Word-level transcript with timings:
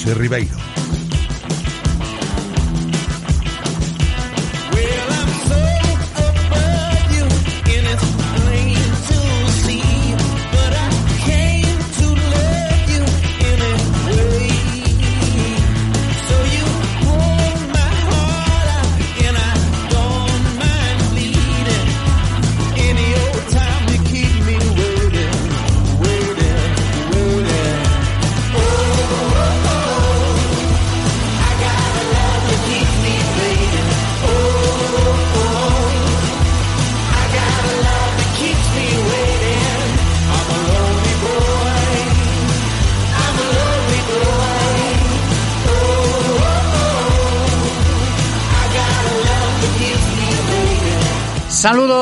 José 0.00 0.14
Ribeiro. 0.14 0.79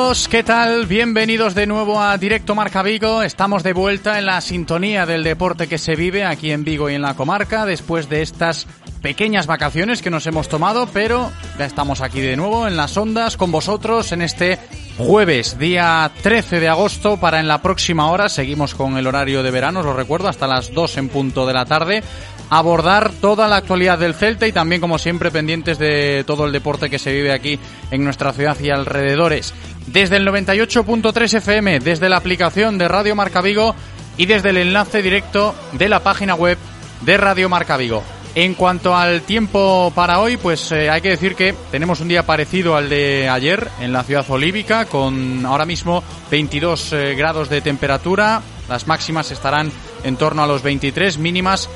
Saludos, 0.08 0.28
¿qué 0.28 0.42
tal? 0.42 0.86
Bienvenidos 0.86 1.54
de 1.54 1.66
nuevo 1.66 2.00
a 2.00 2.16
Directo 2.16 2.54
Marca 2.54 2.82
Vigo. 2.82 3.22
Estamos 3.22 3.62
de 3.62 3.74
vuelta 3.74 4.18
en 4.18 4.24
la 4.24 4.40
sintonía 4.40 5.04
del 5.04 5.22
deporte 5.22 5.66
que 5.66 5.76
se 5.76 5.96
vive 5.96 6.24
aquí 6.24 6.50
en 6.50 6.64
Vigo 6.64 6.88
y 6.88 6.94
en 6.94 7.02
la 7.02 7.12
comarca 7.12 7.66
después 7.66 8.08
de 8.08 8.22
estas 8.22 8.66
pequeñas 9.02 9.46
vacaciones 9.46 10.00
que 10.00 10.08
nos 10.08 10.26
hemos 10.26 10.48
tomado, 10.48 10.88
pero 10.94 11.30
ya 11.58 11.66
estamos 11.66 12.00
aquí 12.00 12.22
de 12.22 12.36
nuevo 12.36 12.66
en 12.66 12.78
las 12.78 12.96
ondas 12.96 13.36
con 13.36 13.52
vosotros 13.52 14.10
en 14.12 14.22
este 14.22 14.58
jueves, 14.96 15.58
día 15.58 16.10
13 16.22 16.58
de 16.58 16.68
agosto, 16.68 17.18
para 17.18 17.38
en 17.38 17.46
la 17.46 17.60
próxima 17.60 18.10
hora, 18.10 18.30
seguimos 18.30 18.74
con 18.74 18.96
el 18.96 19.06
horario 19.06 19.42
de 19.42 19.50
verano, 19.50 19.82
lo 19.82 19.92
recuerdo, 19.92 20.28
hasta 20.28 20.46
las 20.46 20.72
2 20.72 20.96
en 20.96 21.08
punto 21.10 21.46
de 21.46 21.52
la 21.52 21.66
tarde, 21.66 22.02
abordar 22.50 23.12
toda 23.12 23.48
la 23.48 23.56
actualidad 23.56 23.98
del 23.98 24.14
Celta 24.14 24.46
y 24.46 24.52
también, 24.52 24.80
como 24.80 24.98
siempre, 24.98 25.30
pendientes 25.30 25.78
de 25.78 26.24
todo 26.24 26.46
el 26.46 26.52
deporte 26.52 26.90
que 26.90 26.98
se 26.98 27.12
vive 27.12 27.32
aquí 27.32 27.58
en 27.90 28.04
nuestra 28.04 28.32
ciudad 28.32 28.58
y 28.60 28.70
alrededores. 28.70 29.54
Desde 29.86 30.16
el 30.16 30.26
98.3 30.26 31.34
FM, 31.34 31.80
desde 31.80 32.08
la 32.08 32.16
aplicación 32.16 32.78
de 32.78 32.88
Radio 32.88 33.14
Marca 33.14 33.40
Vigo 33.40 33.74
y 34.16 34.26
desde 34.26 34.50
el 34.50 34.58
enlace 34.58 35.02
directo 35.02 35.54
de 35.72 35.88
la 35.88 36.02
página 36.02 36.34
web 36.34 36.58
de 37.02 37.16
Radio 37.16 37.48
Marca 37.48 37.76
Vigo. 37.76 38.02
En 38.34 38.54
cuanto 38.54 38.94
al 38.94 39.22
tiempo 39.22 39.90
para 39.94 40.20
hoy, 40.20 40.36
pues 40.36 40.70
eh, 40.70 40.90
hay 40.90 41.00
que 41.00 41.08
decir 41.08 41.34
que 41.34 41.54
tenemos 41.70 42.00
un 42.00 42.08
día 42.08 42.24
parecido 42.24 42.76
al 42.76 42.88
de 42.88 43.28
ayer 43.28 43.68
en 43.80 43.92
la 43.92 44.04
ciudad 44.04 44.24
olívica, 44.28 44.84
con 44.84 45.44
ahora 45.44 45.64
mismo 45.64 46.04
22 46.30 46.92
eh, 46.92 47.14
grados 47.14 47.48
de 47.48 47.62
temperatura. 47.62 48.42
Las 48.68 48.86
máximas 48.86 49.30
estarán 49.30 49.72
en 50.04 50.16
torno 50.16 50.42
a 50.42 50.46
los 50.46 50.62
23, 50.62 51.18
mínimas 51.18 51.68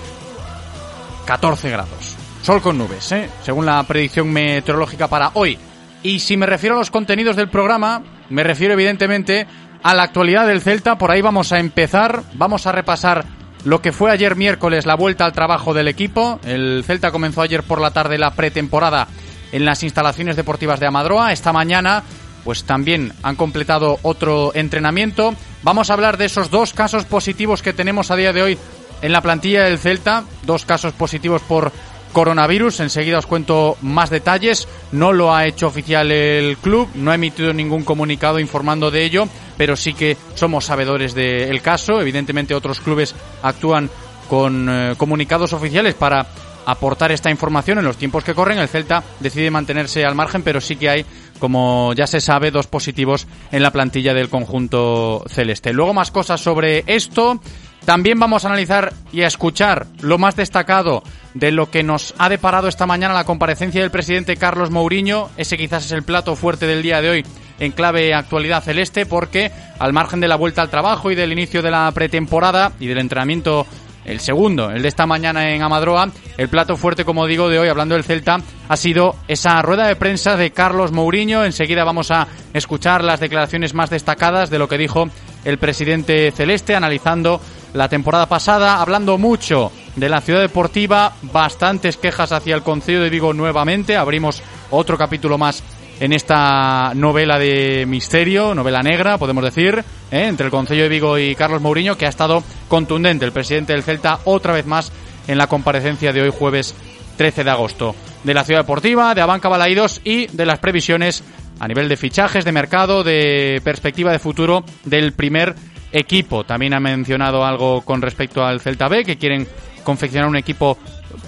14 1.24 1.70
grados. 1.70 2.16
Sol 2.42 2.60
con 2.60 2.76
nubes, 2.76 3.12
¿eh? 3.12 3.30
según 3.42 3.66
la 3.66 3.82
predicción 3.84 4.30
meteorológica 4.32 5.08
para 5.08 5.30
hoy. 5.34 5.58
Y 6.02 6.18
si 6.18 6.36
me 6.36 6.46
refiero 6.46 6.74
a 6.74 6.78
los 6.78 6.90
contenidos 6.90 7.36
del 7.36 7.48
programa, 7.48 8.02
me 8.28 8.42
refiero 8.42 8.74
evidentemente 8.74 9.46
a 9.82 9.94
la 9.94 10.02
actualidad 10.02 10.46
del 10.46 10.60
Celta. 10.60 10.98
Por 10.98 11.10
ahí 11.10 11.20
vamos 11.20 11.52
a 11.52 11.60
empezar. 11.60 12.22
Vamos 12.34 12.66
a 12.66 12.72
repasar 12.72 13.24
lo 13.64 13.80
que 13.80 13.92
fue 13.92 14.10
ayer 14.10 14.34
miércoles 14.34 14.86
la 14.86 14.96
vuelta 14.96 15.24
al 15.24 15.32
trabajo 15.32 15.74
del 15.74 15.88
equipo. 15.88 16.40
El 16.44 16.82
Celta 16.84 17.12
comenzó 17.12 17.42
ayer 17.42 17.62
por 17.62 17.80
la 17.80 17.92
tarde 17.92 18.18
la 18.18 18.32
pretemporada 18.32 19.06
en 19.52 19.64
las 19.64 19.82
instalaciones 19.82 20.34
deportivas 20.34 20.80
de 20.80 20.86
Amadroa. 20.86 21.32
Esta 21.32 21.52
mañana, 21.52 22.02
pues 22.42 22.64
también 22.64 23.12
han 23.22 23.36
completado 23.36 23.98
otro 24.02 24.52
entrenamiento. 24.54 25.34
Vamos 25.62 25.90
a 25.90 25.94
hablar 25.94 26.16
de 26.16 26.24
esos 26.24 26.50
dos 26.50 26.72
casos 26.72 27.04
positivos 27.04 27.62
que 27.62 27.72
tenemos 27.72 28.10
a 28.10 28.16
día 28.16 28.32
de 28.32 28.42
hoy 28.42 28.58
en 29.02 29.12
la 29.12 29.20
plantilla 29.20 29.64
del 29.64 29.78
Celta. 29.78 30.24
Dos 30.44 30.64
casos 30.64 30.94
positivos 30.94 31.42
por 31.42 31.72
coronavirus. 32.12 32.80
Enseguida 32.80 33.18
os 33.18 33.26
cuento 33.26 33.76
más 33.82 34.10
detalles. 34.10 34.68
No 34.92 35.12
lo 35.12 35.34
ha 35.34 35.46
hecho 35.46 35.66
oficial 35.66 36.10
el 36.12 36.56
club, 36.58 36.88
no 36.94 37.10
ha 37.10 37.16
emitido 37.16 37.52
ningún 37.52 37.84
comunicado 37.84 38.38
informando 38.38 38.90
de 38.90 39.04
ello, 39.04 39.28
pero 39.56 39.76
sí 39.76 39.94
que 39.94 40.16
somos 40.34 40.66
sabedores 40.66 41.14
del 41.14 41.60
caso. 41.60 42.00
Evidentemente 42.00 42.54
otros 42.54 42.80
clubes 42.80 43.14
actúan 43.42 43.90
con 44.28 44.68
eh, 44.70 44.94
comunicados 44.96 45.52
oficiales 45.52 45.94
para 45.94 46.26
aportar 46.64 47.10
esta 47.10 47.30
información 47.30 47.78
en 47.78 47.84
los 47.84 47.96
tiempos 47.96 48.24
que 48.24 48.34
corren. 48.34 48.58
El 48.58 48.68
Celta 48.68 49.02
decide 49.20 49.50
mantenerse 49.50 50.04
al 50.04 50.14
margen, 50.14 50.42
pero 50.42 50.60
sí 50.60 50.76
que 50.76 50.88
hay, 50.88 51.06
como 51.38 51.92
ya 51.94 52.06
se 52.06 52.20
sabe, 52.20 52.50
dos 52.50 52.66
positivos 52.66 53.26
en 53.50 53.62
la 53.62 53.72
plantilla 53.72 54.14
del 54.14 54.28
conjunto 54.28 55.24
celeste. 55.28 55.72
Luego 55.72 55.94
más 55.94 56.10
cosas 56.10 56.40
sobre 56.40 56.84
esto. 56.86 57.40
También 57.84 58.18
vamos 58.18 58.44
a 58.44 58.48
analizar 58.48 58.92
y 59.12 59.22
a 59.22 59.26
escuchar 59.26 59.86
lo 60.00 60.16
más 60.18 60.36
destacado 60.36 61.02
de 61.34 61.50
lo 61.50 61.70
que 61.70 61.82
nos 61.82 62.14
ha 62.18 62.28
deparado 62.28 62.68
esta 62.68 62.86
mañana 62.86 63.14
la 63.14 63.24
comparecencia 63.24 63.80
del 63.80 63.90
presidente 63.90 64.36
Carlos 64.36 64.70
Mourinho. 64.70 65.30
Ese 65.36 65.56
quizás 65.56 65.86
es 65.86 65.92
el 65.92 66.04
plato 66.04 66.36
fuerte 66.36 66.66
del 66.66 66.82
día 66.82 67.00
de 67.00 67.10
hoy 67.10 67.26
en 67.58 67.72
clave 67.72 68.14
actualidad 68.14 68.62
celeste 68.62 69.04
porque 69.04 69.50
al 69.78 69.92
margen 69.92 70.20
de 70.20 70.28
la 70.28 70.36
vuelta 70.36 70.62
al 70.62 70.70
trabajo 70.70 71.10
y 71.10 71.14
del 71.14 71.32
inicio 71.32 71.60
de 71.60 71.70
la 71.70 71.90
pretemporada 71.92 72.72
y 72.78 72.86
del 72.86 72.98
entrenamiento 72.98 73.66
el 74.04 74.20
segundo, 74.20 74.70
el 74.70 74.82
de 74.82 74.88
esta 74.88 75.06
mañana 75.06 75.50
en 75.50 75.62
Amadroa, 75.62 76.10
el 76.36 76.48
plato 76.48 76.76
fuerte, 76.76 77.04
como 77.04 77.26
digo, 77.26 77.48
de 77.48 77.60
hoy, 77.60 77.68
hablando 77.68 77.94
del 77.94 78.02
Celta, 78.04 78.38
ha 78.68 78.76
sido 78.76 79.14
esa 79.28 79.62
rueda 79.62 79.86
de 79.86 79.94
prensa 79.94 80.36
de 80.36 80.50
Carlos 80.50 80.90
Mourinho. 80.90 81.44
Enseguida 81.44 81.84
vamos 81.84 82.10
a 82.10 82.26
escuchar 82.52 83.04
las 83.04 83.20
declaraciones 83.20 83.74
más 83.74 83.90
destacadas 83.90 84.50
de 84.50 84.58
lo 84.58 84.68
que 84.68 84.78
dijo 84.78 85.08
el 85.44 85.58
presidente 85.58 86.32
celeste, 86.32 86.74
analizando 86.74 87.40
la 87.74 87.88
temporada 87.88 88.26
pasada, 88.26 88.80
hablando 88.80 89.18
mucho 89.18 89.72
de 89.96 90.08
la 90.08 90.20
ciudad 90.20 90.40
deportiva, 90.40 91.14
bastantes 91.22 91.96
quejas 91.96 92.32
hacia 92.32 92.54
el 92.54 92.62
Concello 92.62 93.02
de 93.02 93.10
Vigo 93.10 93.32
nuevamente. 93.32 93.96
Abrimos 93.96 94.42
otro 94.70 94.98
capítulo 94.98 95.38
más 95.38 95.62
en 96.00 96.12
esta 96.12 96.92
novela 96.94 97.38
de 97.38 97.84
misterio, 97.86 98.54
novela 98.54 98.82
negra, 98.82 99.18
podemos 99.18 99.44
decir, 99.44 99.84
¿eh? 100.10 100.26
entre 100.26 100.46
el 100.46 100.52
Concello 100.52 100.82
de 100.82 100.88
Vigo 100.88 101.18
y 101.18 101.34
Carlos 101.34 101.62
Mourinho, 101.62 101.96
que 101.96 102.06
ha 102.06 102.10
estado 102.10 102.42
contundente 102.68 103.24
el 103.24 103.32
presidente 103.32 103.72
del 103.72 103.82
Celta 103.82 104.20
otra 104.24 104.52
vez 104.52 104.66
más 104.66 104.92
en 105.28 105.38
la 105.38 105.46
comparecencia 105.46 106.12
de 106.12 106.22
hoy 106.22 106.30
jueves 106.36 106.74
13 107.16 107.44
de 107.44 107.50
agosto. 107.50 107.94
De 108.24 108.34
la 108.34 108.44
ciudad 108.44 108.60
deportiva, 108.60 109.14
de 109.14 109.20
Abanca 109.20 109.48
Balaídos 109.48 110.00
y 110.04 110.26
de 110.26 110.46
las 110.46 110.58
previsiones 110.58 111.22
a 111.60 111.68
nivel 111.68 111.88
de 111.88 111.96
fichajes, 111.96 112.44
de 112.44 112.52
mercado, 112.52 113.04
de 113.04 113.60
perspectiva 113.62 114.10
de 114.10 114.18
futuro 114.18 114.64
del 114.84 115.12
primer 115.12 115.54
equipo. 115.92 116.44
También 116.44 116.74
ha 116.74 116.80
mencionado 116.80 117.44
algo 117.44 117.82
con 117.82 118.02
respecto 118.02 118.44
al 118.44 118.60
Celta 118.60 118.88
B, 118.88 119.04
que 119.04 119.16
quieren 119.16 119.46
confeccionar 119.84 120.28
un 120.28 120.36
equipo 120.36 120.78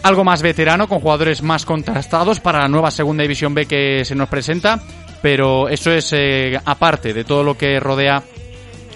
algo 0.02 0.24
más 0.24 0.42
veterano, 0.42 0.88
con 0.88 1.00
jugadores 1.00 1.42
más 1.42 1.64
contrastados 1.64 2.40
para 2.40 2.60
la 2.60 2.68
nueva 2.68 2.90
segunda 2.90 3.22
división 3.22 3.54
B 3.54 3.66
que 3.66 4.04
se 4.04 4.14
nos 4.14 4.28
presenta, 4.28 4.80
pero 5.22 5.68
eso 5.68 5.90
es 5.90 6.12
eh, 6.12 6.58
aparte 6.64 7.12
de 7.12 7.24
todo 7.24 7.42
lo 7.42 7.56
que 7.56 7.80
rodea 7.80 8.22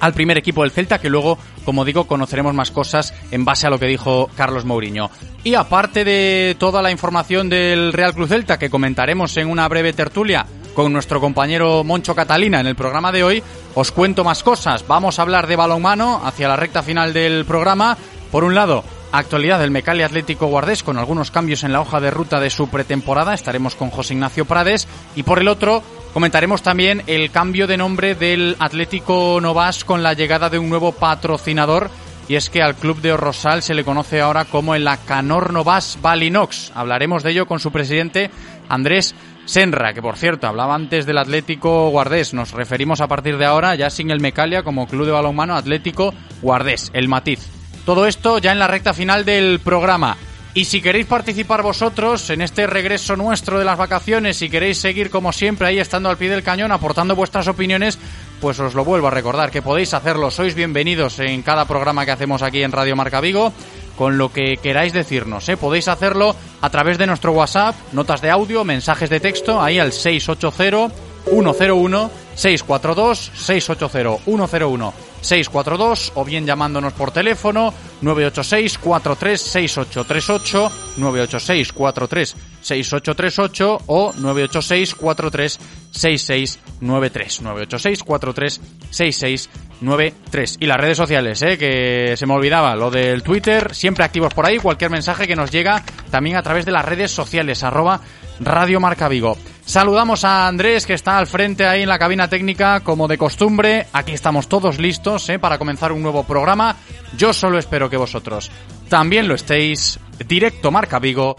al 0.01 0.13
primer 0.13 0.39
equipo 0.39 0.63
del 0.63 0.71
Celta, 0.71 1.01
que 1.01 1.11
luego, 1.11 1.39
como 1.65 1.85
digo, 1.85 2.07
conoceremos 2.07 2.55
más 2.55 2.71
cosas 2.71 3.15
en 3.31 3.45
base 3.45 3.67
a 3.67 3.71
lo 3.71 3.79
que 3.79 3.87
dijo 3.87 4.31
Carlos 4.37 4.65
Mourinho. 4.65 5.11
Y 5.45 5.55
aparte 5.55 6.05
de 6.05 6.57
toda 6.59 6.83
la 6.83 6.91
información 6.91 7.49
del 7.49 7.93
Real 7.93 8.15
Cruz 8.15 8.29
Celta, 8.29 8.59
que 8.59 8.71
comentaremos 8.71 9.37
en 9.37 9.49
una 9.49 9.67
breve 9.69 9.93
tertulia 9.93 10.47
con 10.79 10.93
nuestro 10.93 11.21
compañero 11.21 11.83
Moncho 11.83 12.15
Catalina 12.15 12.61
en 12.61 12.69
el 12.69 12.77
programa 12.77 13.11
de 13.11 13.25
hoy, 13.25 13.43
os 13.75 13.91
cuento 13.91 14.23
más 14.23 14.45
cosas. 14.45 14.87
Vamos 14.87 15.19
a 15.19 15.23
hablar 15.23 15.49
de 15.49 15.57
balonmano 15.57 16.21
hacia 16.25 16.47
la 16.47 16.55
recta 16.55 16.85
final 16.85 17.13
del 17.13 17.45
programa. 17.47 17.99
Por 18.31 18.45
un 18.45 18.55
lado, 18.55 18.85
actualidad 19.11 19.59
del 19.59 19.73
Mecali 19.73 20.05
Atlético 20.05 20.47
Guardés 20.47 20.85
con 20.85 20.97
algunos 20.97 21.33
cambios 21.33 21.65
en 21.65 21.73
la 21.73 21.81
hoja 21.81 21.99
de 21.99 22.13
ruta 22.13 22.39
de 22.39 22.51
su 22.51 22.69
pretemporada. 22.69 23.35
Estaremos 23.35 23.75
con 23.75 23.91
José 23.91 24.15
Ignacio 24.15 24.45
Prades. 24.45 24.87
Y 25.17 25.25
por 25.25 25.41
el 25.41 25.49
otro, 25.49 25.83
Comentaremos 26.15 26.63
también 26.63 27.03
el 27.07 27.31
cambio 27.31 27.67
de 27.67 27.77
nombre 27.77 28.15
del 28.15 28.57
Atlético 28.59 29.41
Novas 29.43 29.85
con 29.85 30.03
la 30.03 30.15
llegada 30.15 30.49
de 30.49 30.59
un 30.59 30.71
nuevo 30.71 30.93
patrocinador 30.93 31.91
y 32.29 32.37
es 32.37 32.51
que 32.51 32.63
al 32.63 32.77
club 32.77 33.01
de 33.01 33.17
Rosal 33.17 33.63
se 33.63 33.75
le 33.75 33.85
conoce 33.85 34.21
ahora 34.21 34.45
como 34.47 34.75
el 34.75 34.89
Acanor 34.89 35.53
Novas 35.53 35.99
Balinox. 36.01 36.73
Hablaremos 36.75 37.23
de 37.23 37.33
ello 37.33 37.47
con 37.47 37.61
su 37.61 37.71
presidente 37.71 38.31
Andrés 38.69 39.15
Senra, 39.49 39.95
que 39.95 40.03
por 40.03 40.19
cierto 40.19 40.47
hablaba 40.47 40.75
antes 40.75 41.07
del 41.07 41.17
Atlético 41.17 41.89
Guardés. 41.89 42.35
Nos 42.35 42.53
referimos 42.53 43.01
a 43.01 43.09
partir 43.09 43.39
de 43.39 43.47
ahora 43.47 43.75
ya 43.77 43.89
sin 43.89 44.11
el 44.11 44.21
Mecalia 44.21 44.63
como 44.63 44.87
club 44.87 45.07
de 45.07 45.13
balonmano 45.13 45.57
Atlético 45.57 46.13
Guardés, 46.43 46.91
el 46.93 47.09
matiz. 47.09 47.47
Todo 47.87 48.07
esto 48.07 48.37
ya 48.37 48.53
en 48.53 48.59
la 48.59 48.67
recta 48.67 48.93
final 48.93 49.25
del 49.25 49.59
programa. 49.61 50.19
Y 50.53 50.67
si 50.67 50.83
queréis 50.83 51.07
participar 51.07 51.63
vosotros 51.63 52.29
en 52.29 52.43
este 52.43 52.67
regreso 52.67 53.17
nuestro 53.17 53.59
de 53.59 53.65
las 53.65 53.79
vacaciones, 53.79 54.37
si 54.37 54.51
queréis 54.51 54.79
seguir 54.79 55.09
como 55.09 55.33
siempre 55.33 55.69
ahí 55.69 55.79
estando 55.79 56.11
al 56.11 56.19
pie 56.19 56.29
del 56.29 56.43
cañón, 56.43 56.71
aportando 56.71 57.17
vuestras 57.17 57.49
opiniones, 57.49 57.99
pues 58.43 58.61
os 58.61 58.75
lo 58.75 58.85
vuelvo 58.85 59.09
a 59.09 59.13
recordar, 59.13 59.51
que 59.51 59.63
podéis 59.63 59.95
hacerlo. 59.95 60.31
Sois 60.31 60.55
bienvenidos 60.55 61.21
en 61.21 61.43
cada 61.43 61.65
programa 61.65 62.05
que 62.05 62.11
hacemos 62.11 62.43
aquí 62.43 62.63
en 62.63 62.73
Radio 62.73 62.97
Marca 62.97 63.21
Vigo, 63.21 63.53
con 63.99 64.17
lo 64.17 64.33
que 64.33 64.57
queráis 64.57 64.93
decirnos. 64.93 65.49
¿eh? 65.49 65.57
Podéis 65.57 65.89
hacerlo 65.89 66.37
a 66.61 66.71
través 66.71 66.97
de 66.99 67.07
nuestro 67.09 67.33
WhatsApp, 67.33 67.75
notas 67.93 68.23
de 68.23 68.31
audio, 68.31 68.65
mensajes 68.65 69.11
de 69.11 69.19
texto, 69.19 69.61
ahí 69.61 69.81
al 69.81 69.93
680 69.93 70.95
101 71.29 72.11
642 72.35 73.33
680 73.35 74.25
101 74.25 75.08
642 75.21 76.13
o 76.15 76.25
bien 76.25 76.47
llamándonos 76.47 76.93
por 76.93 77.11
teléfono 77.11 77.75
986 78.01 78.79
436838 78.79 80.71
986 80.97 81.73
436838 81.73 83.79
o 83.87 84.13
986 84.13 84.95
436693 84.95 87.43
986 87.43 88.05
436693 88.05 90.57
y 90.61 90.67
las 90.67 90.77
redes 90.77 90.97
sociales, 90.97 91.43
eh, 91.43 91.59
que 91.59 92.15
se 92.17 92.27
me 92.27 92.35
olvidaba, 92.35 92.77
lo 92.77 92.91
del 92.91 93.23
Twitter, 93.23 93.75
siempre 93.75 94.05
activos 94.05 94.35
por 94.35 94.47
ahí, 94.47 94.59
cualquier 94.59 94.91
mensaje 94.91 95.27
que 95.27 95.37
nos 95.37 95.51
llega 95.51 95.83
también 96.11 96.37
a 96.37 96.43
través 96.43 96.65
de 96.65 96.73
las 96.73 96.85
redes 96.85 97.11
sociales, 97.11 97.65
arroba 97.65 98.01
Radio 98.41 98.81
Marca 98.81 99.09
Vigo. 99.09 99.37
Saludamos 99.69 100.25
a 100.25 100.49
Andrés 100.49 100.87
que 100.87 100.95
está 100.95 101.19
al 101.19 101.27
frente 101.27 101.67
ahí 101.67 101.83
en 101.83 101.91
la 101.91 101.99
cabina 101.99 102.27
técnica 102.27 102.81
como 102.81 103.07
de 103.07 103.19
costumbre. 103.19 103.87
Aquí 103.93 104.13
estamos 104.13 104.49
todos 104.49 104.79
listos 104.79 105.29
¿eh? 105.29 105.39
para 105.39 105.59
comenzar 105.59 105.93
un 105.93 106.03
nuevo 106.03 106.25
programa. 106.25 106.75
Yo 107.19 107.35
solo 107.35 107.59
espero 107.59 107.91
que 107.91 107.99
vosotros 107.99 108.51
también 108.89 109.29
lo 109.29 109.35
estéis. 109.35 110.01
Directo 110.27 110.71
Marca 110.71 110.99
Vigo. 110.99 111.37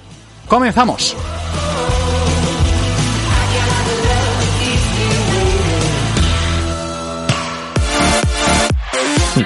Comenzamos. 0.48 1.18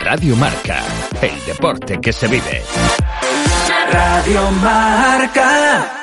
Radio 0.04 0.36
Marca, 0.36 0.84
el 1.22 1.46
deporte 1.46 2.02
que 2.02 2.12
se 2.12 2.28
vive. 2.28 2.62
Radio 3.94 4.52
Marca. 4.52 6.03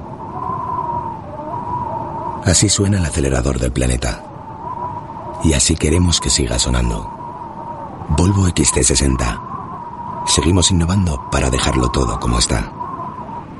Así 2.45 2.69
suena 2.69 2.97
el 2.97 3.05
acelerador 3.05 3.59
del 3.59 3.71
planeta. 3.71 4.23
Y 5.43 5.53
así 5.53 5.75
queremos 5.75 6.19
que 6.19 6.29
siga 6.29 6.57
sonando. 6.59 7.09
Volvo 8.17 8.47
XT60. 8.47 10.27
Seguimos 10.27 10.71
innovando 10.71 11.29
para 11.31 11.49
dejarlo 11.49 11.89
todo 11.89 12.19
como 12.19 12.39
está. 12.39 12.71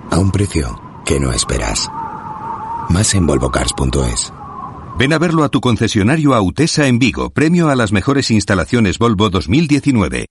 A 0.10 0.20
un 0.20 0.32
precio 0.32 0.80
que 1.06 1.20
no 1.20 1.32
esperas. 1.32 1.90
Más 2.90 3.14
en 3.14 3.26
volvocars.es. 3.26 4.34
Ven 4.98 5.14
a 5.14 5.20
verlo 5.20 5.44
a 5.44 5.50
tu 5.50 5.62
concesionario 5.62 6.34
Autesa 6.34 6.88
en 6.88 7.00
Vigo, 7.00 7.30
premio 7.30 7.70
a 7.70 7.76
las 7.76 7.92
mejores 7.92 8.30
instalaciones 8.30 9.00
Volvo 9.00 9.30
2019. 9.30 10.26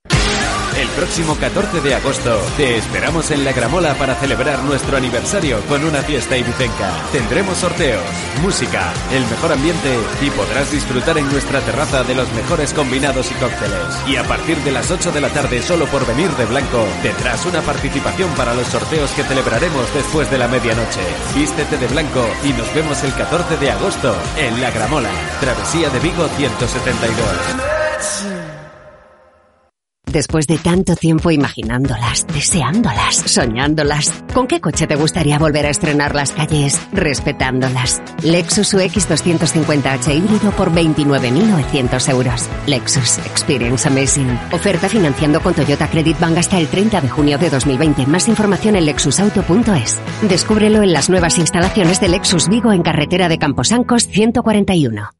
Próximo 1.00 1.34
14 1.34 1.80
de 1.80 1.94
agosto 1.94 2.38
te 2.58 2.76
esperamos 2.76 3.30
en 3.30 3.42
La 3.42 3.54
Gramola 3.54 3.94
para 3.94 4.14
celebrar 4.16 4.62
nuestro 4.64 4.98
aniversario 4.98 5.58
con 5.62 5.82
una 5.82 6.02
fiesta 6.02 6.36
ibicenca. 6.36 6.92
Tendremos 7.10 7.56
sorteos, 7.56 8.04
música, 8.42 8.92
el 9.10 9.24
mejor 9.24 9.52
ambiente 9.52 9.96
y 10.20 10.28
podrás 10.28 10.70
disfrutar 10.70 11.16
en 11.16 11.26
nuestra 11.32 11.60
terraza 11.60 12.04
de 12.04 12.14
los 12.14 12.30
mejores 12.34 12.74
combinados 12.74 13.30
y 13.30 13.34
cócteles. 13.36 13.80
Y 14.08 14.16
a 14.16 14.24
partir 14.24 14.58
de 14.58 14.72
las 14.72 14.90
8 14.90 15.10
de 15.10 15.22
la 15.22 15.30
tarde, 15.30 15.62
solo 15.62 15.86
por 15.86 16.06
venir 16.06 16.28
de 16.32 16.44
blanco, 16.44 16.86
tendrás 17.02 17.46
una 17.46 17.62
participación 17.62 18.28
para 18.34 18.52
los 18.52 18.66
sorteos 18.66 19.10
que 19.12 19.24
celebraremos 19.24 19.86
después 19.94 20.30
de 20.30 20.36
la 20.36 20.48
medianoche. 20.48 21.00
Vístete 21.34 21.78
de 21.78 21.86
blanco 21.86 22.28
y 22.44 22.52
nos 22.52 22.74
vemos 22.74 23.02
el 23.04 23.14
14 23.14 23.56
de 23.56 23.70
agosto 23.70 24.14
en 24.36 24.60
La 24.60 24.70
Gramola, 24.70 25.08
Travesía 25.40 25.88
de 25.88 26.00
Vigo 26.00 26.28
172. 26.36 28.39
Después 30.12 30.48
de 30.48 30.58
tanto 30.58 30.96
tiempo 30.96 31.30
imaginándolas, 31.30 32.26
deseándolas, 32.26 33.14
soñándolas, 33.14 34.24
¿con 34.34 34.48
qué 34.48 34.60
coche 34.60 34.88
te 34.88 34.96
gustaría 34.96 35.38
volver 35.38 35.66
a 35.66 35.70
estrenar 35.70 36.16
las 36.16 36.32
calles 36.32 36.80
respetándolas? 36.92 38.02
Lexus 38.24 38.74
UX 38.74 39.08
250H 39.08 40.16
híbrido 40.16 40.50
por 40.50 40.72
29.900 40.72 42.10
euros. 42.10 42.48
Lexus 42.66 43.18
Experience 43.18 43.86
Amazing. 43.86 44.36
Oferta 44.50 44.88
financiando 44.88 45.40
con 45.40 45.54
Toyota 45.54 45.88
Credit 45.88 46.18
Bank 46.18 46.38
hasta 46.38 46.58
el 46.58 46.66
30 46.66 47.02
de 47.02 47.08
junio 47.08 47.38
de 47.38 47.48
2020. 47.48 48.06
Más 48.06 48.26
información 48.26 48.74
en 48.74 48.86
lexusauto.es. 48.86 50.00
Descúbrelo 50.28 50.82
en 50.82 50.92
las 50.92 51.08
nuevas 51.08 51.38
instalaciones 51.38 52.00
de 52.00 52.08
Lexus 52.08 52.48
Vigo 52.48 52.72
en 52.72 52.82
carretera 52.82 53.28
de 53.28 53.38
Camposancos 53.38 54.08
141. 54.08 55.19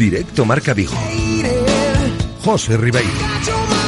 Directo 0.00 0.46
Marca 0.46 0.72
Vigo. 0.72 0.96
José 2.42 2.78
Ribeiro. 2.78 3.79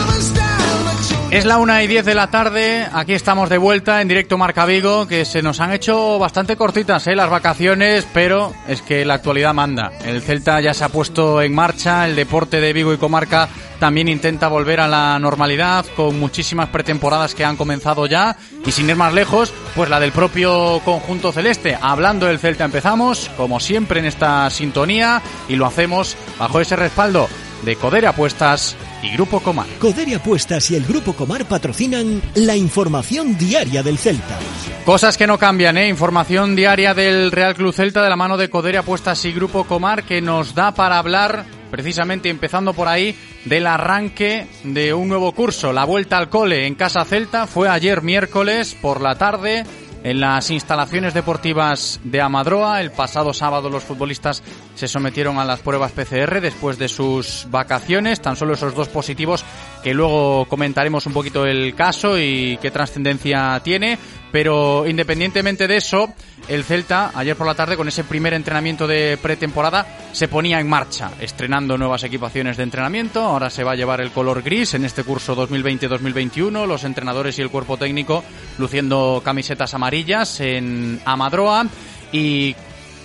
Es 1.33 1.47
la 1.47 1.57
una 1.57 1.83
y 1.83 1.87
diez 1.87 2.05
de 2.05 2.15
la 2.15 2.27
tarde, 2.27 2.87
aquí 2.93 3.15
estamos 3.15 3.49
de 3.49 3.57
vuelta 3.57 4.03
en 4.03 4.09
directo 4.09 4.37
Marca 4.37 4.67
Vigo, 4.67 5.09
que 5.09 5.25
se 5.25 5.41
nos 5.41 5.61
han 5.61 5.73
hecho 5.73 6.19
bastante 6.19 6.59
cortitas 6.59 7.07
¿eh? 7.07 7.17
las 7.17 7.31
vacaciones, 7.31 8.07
pero 8.13 8.53
es 8.69 8.83
que 8.83 9.07
la 9.07 9.15
actualidad 9.15 9.55
manda. 9.55 9.93
El 10.05 10.21
Celta 10.21 10.61
ya 10.61 10.75
se 10.75 10.85
ha 10.85 10.91
puesto 10.91 11.41
en 11.41 11.55
marcha, 11.55 12.07
el 12.07 12.17
deporte 12.17 12.61
de 12.61 12.75
Vigo 12.75 12.93
y 12.93 12.99
Comarca 12.99 13.49
también 13.81 14.09
intenta 14.09 14.49
volver 14.49 14.81
a 14.81 14.89
la 14.89 15.19
normalidad 15.19 15.87
con 15.97 16.21
muchísimas 16.21 16.69
pretemporadas 16.69 17.35
que 17.35 17.47
han 17.47 17.57
comenzado 17.57 18.05
ya 18.05 18.37
y 18.67 18.71
sin 18.71 18.91
ir 18.91 18.97
más 18.97 19.15
lejos, 19.15 19.55
pues 19.75 19.89
la 19.89 20.01
del 20.01 20.13
propio 20.13 20.83
conjunto 20.85 21.33
celeste. 21.33 21.79
Hablando 21.81 22.27
del 22.27 22.41
Celta 22.41 22.67
empezamos, 22.67 23.31
como 23.39 23.59
siempre 23.59 24.01
en 24.01 24.07
esta 24.07 24.51
sintonía 24.51 25.23
y 25.49 25.57
lo 25.57 25.65
hacemos 25.65 26.15
bajo 26.39 26.61
ese 26.61 26.77
respaldo 26.77 27.27
de 27.65 27.77
Codere 27.77 28.07
Apuestas 28.09 28.77
y 29.03 29.11
Grupo 29.11 29.41
Comar. 29.41 29.67
Codere 29.79 30.15
Apuestas 30.15 30.71
y 30.71 30.77
el 30.77 30.85
Grupo 30.85 31.13
Comar 31.13 31.45
patrocinan 31.45 32.23
la 32.35 32.57
información 32.57 33.37
diaria 33.37 33.83
del 33.83 33.99
Celta. 33.99 34.39
Cosas 34.85 35.17
que 35.17 35.27
no 35.27 35.39
cambian, 35.39 35.77
¿eh? 35.77 35.89
Información 35.89 36.57
diaria 36.57 36.95
del 36.95 37.31
Real 37.31 37.55
Club 37.55 37.75
Celta 37.75 38.03
de 38.03 38.09
la 38.09 38.17
mano 38.17 38.37
de 38.37 38.49
Codere 38.49 38.79
Apuestas 38.79 39.25
y 39.25 39.33
Grupo 39.33 39.65
Comar 39.65 40.05
que 40.05 40.21
nos 40.21 40.55
da 40.55 40.73
para 40.73 40.99
hablar, 40.99 41.45
precisamente 41.71 42.29
empezando 42.29 42.73
por 42.73 42.89
ahí, 42.89 43.17
del 43.45 43.67
arranque 43.67 44.47
de 44.65 44.95
un 44.95 45.09
nuevo 45.09 45.33
curso. 45.33 45.73
La 45.73 45.85
vuelta 45.85 46.19
al 46.19 46.29
cole 46.29 46.67
en 46.67 46.75
Casa 46.75 47.05
Celta 47.05 47.47
fue 47.47 47.69
ayer 47.69 48.03
miércoles 48.03 48.77
por 48.81 49.01
la 49.01 49.17
tarde 49.17 49.65
en 50.05 50.21
las 50.21 50.51
instalaciones 50.51 51.15
deportivas 51.15 52.01
de 52.05 52.21
Amadroa. 52.21 52.81
El 52.81 52.91
pasado 52.91 53.33
sábado 53.33 53.71
los 53.71 53.85
futbolistas 53.85 54.43
se 54.75 54.89
sometieron 54.89 55.39
a 55.39 55.45
las 55.45 55.61
pruebas 55.61 55.93
PCR 55.93 56.41
después 56.41 56.79
de 56.79 56.89
sus 56.89 57.47
vacaciones, 57.51 58.21
tan 58.21 58.37
solo 58.37 58.55
esos 58.55 58.75
dos 58.75 58.89
positivos 58.89 59.45
que 59.83 59.95
luego 59.95 60.47
comentaremos 60.47 61.07
un 61.07 61.13
poquito 61.13 61.47
el 61.47 61.75
caso 61.75 62.19
y 62.19 62.59
qué 62.61 62.71
trascendencia 62.71 63.61
tiene. 63.63 63.99
Pero 64.33 64.87
independientemente 64.87 65.69
de 65.69 65.77
eso, 65.77 66.15
el 66.49 66.65
Celta 66.65 67.13
ayer 67.15 67.37
por 67.37 67.47
la 67.47 67.55
tarde 67.55 67.77
con 67.77 67.87
ese 67.87 68.03
primer 68.03 68.33
entrenamiento 68.33 68.87
de 68.87 69.19
pretemporada 69.21 69.87
se 70.13 70.27
ponía 70.27 70.59
en 70.59 70.69
marcha, 70.69 71.11
estrenando 71.21 71.77
nuevas 71.77 72.03
equipaciones 72.03 72.57
de 72.57 72.63
entrenamiento. 72.63 73.21
Ahora 73.21 73.51
se 73.51 73.63
va 73.63 73.73
a 73.73 73.77
llevar 73.77 74.01
el 74.01 74.11
color 74.11 74.43
gris 74.43 74.73
en 74.73 74.87
este 74.87 75.05
curso 75.05 75.37
2020-2021. 75.37 76.67
Los 76.67 76.85
entrenadores 76.85 77.39
y 77.39 77.43
el 77.43 77.51
cuerpo 77.51 77.77
técnico 77.77 78.25
luciendo 78.59 79.21
camisetas 79.23 79.75
amarillas 79.75 80.41
en 80.41 80.99
Amadroa 81.05 81.67
y 82.11 82.57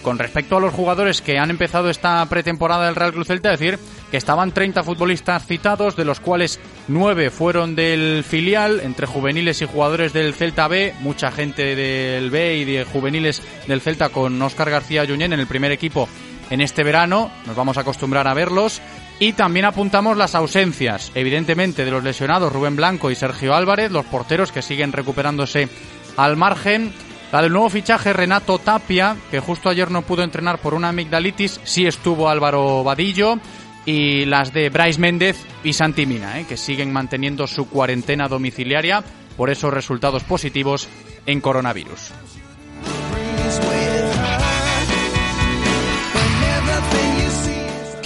con 0.02 0.18
respecto 0.18 0.56
a 0.56 0.62
los 0.62 0.74
jugadores 0.74 1.22
que 1.22 1.38
han 1.38 1.50
empezado 1.50 1.90
esta 1.90 2.26
pretemporada 2.28 2.86
del 2.86 2.96
Real 2.96 3.12
Club 3.12 3.26
Celta, 3.26 3.52
decir 3.52 3.78
que 4.12 4.18
estaban 4.18 4.52
30 4.52 4.84
futbolistas 4.84 5.46
citados, 5.46 5.96
de 5.96 6.06
los 6.06 6.20
cuales 6.20 6.60
9 6.88 7.30
fueron 7.30 7.76
del 7.76 8.24
filial, 8.24 8.82
entre 8.84 9.08
juveniles 9.08 9.62
y 9.62 9.66
jugadores 9.66 10.14
del 10.14 10.34
Celta 10.34 10.68
B, 10.68 10.94
mucha 11.02 11.32
gente 11.32 11.76
del 11.76 12.30
B 12.30 12.58
y 12.58 12.66
de 12.66 12.86
juveniles 12.86 13.42
del 13.68 13.82
Celta 13.82 14.10
con 14.10 14.42
Óscar 14.42 14.70
García 14.70 15.06
Junyent 15.06 15.34
en 15.34 15.40
el 15.40 15.48
primer 15.48 15.72
equipo 15.72 16.08
en 16.50 16.62
este 16.62 16.84
verano, 16.84 17.30
nos 17.46 17.56
vamos 17.56 17.78
a 17.78 17.82
acostumbrar 17.82 18.28
a 18.28 18.34
verlos. 18.34 18.82
Y 19.20 19.34
también 19.34 19.66
apuntamos 19.66 20.16
las 20.16 20.36
ausencias, 20.36 21.12
evidentemente, 21.16 21.84
de 21.84 21.92
los 21.92 22.04
lesionados 22.04 22.54
Rubén 22.54 22.76
Blanco 22.76 23.10
y 23.10 23.16
Sergio 23.16 23.56
Álvarez, 23.56 23.92
los 23.92 24.06
porteros 24.06 24.52
que 24.52 24.62
siguen 24.62 24.92
recuperándose 24.92 25.70
al 26.18 26.38
margen. 26.38 26.94
La 27.32 27.42
del 27.42 27.52
nuevo 27.52 27.70
fichaje 27.70 28.14
Renato 28.14 28.60
Tapia, 28.60 29.18
que 29.32 29.40
justo 29.40 29.70
ayer 29.70 29.92
no 29.92 30.04
pudo 30.04 30.24
entrenar 30.24 30.60
por 30.60 30.74
una 30.74 30.90
amigdalitis, 30.90 31.60
sí 31.64 31.86
estuvo 31.86 32.30
Álvaro 32.30 32.84
Vadillo. 32.84 33.40
Y 33.88 34.26
las 34.26 34.52
de 34.54 34.70
Bryce 34.70 35.00
Méndez 35.00 35.38
y 35.64 35.72
Santi 35.72 36.06
Mina, 36.06 36.42
¿eh? 36.42 36.46
que 36.48 36.58
siguen 36.58 36.92
manteniendo 36.92 37.48
su 37.48 37.70
cuarentena 37.70 38.28
domiciliaria 38.28 39.02
por 39.38 39.50
esos 39.50 39.74
resultados 39.74 40.26
positivos 40.26 40.90
en 41.26 41.40
coronavirus. 41.40 42.12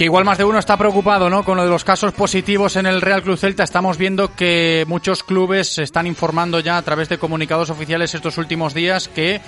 Igual 0.02 0.24
más 0.24 0.36
de 0.36 0.42
uno 0.42 0.58
está 0.58 0.76
preocupado, 0.76 1.30
¿no? 1.30 1.44
Con 1.44 1.56
lo 1.56 1.62
de 1.62 1.70
los 1.70 1.84
casos 1.84 2.12
positivos 2.12 2.74
en 2.74 2.86
el 2.86 3.00
Real 3.00 3.22
Club 3.22 3.38
Celta. 3.38 3.62
Estamos 3.62 3.98
viendo 3.98 4.34
que 4.34 4.84
muchos 4.88 5.22
clubes 5.22 5.78
están 5.78 6.08
informando 6.08 6.58
ya 6.58 6.76
a 6.76 6.82
través 6.82 7.08
de 7.08 7.18
comunicados 7.18 7.70
oficiales 7.70 8.12
estos 8.12 8.36
últimos 8.36 8.74
días 8.74 9.06
que 9.06 9.36
eh, 9.36 9.40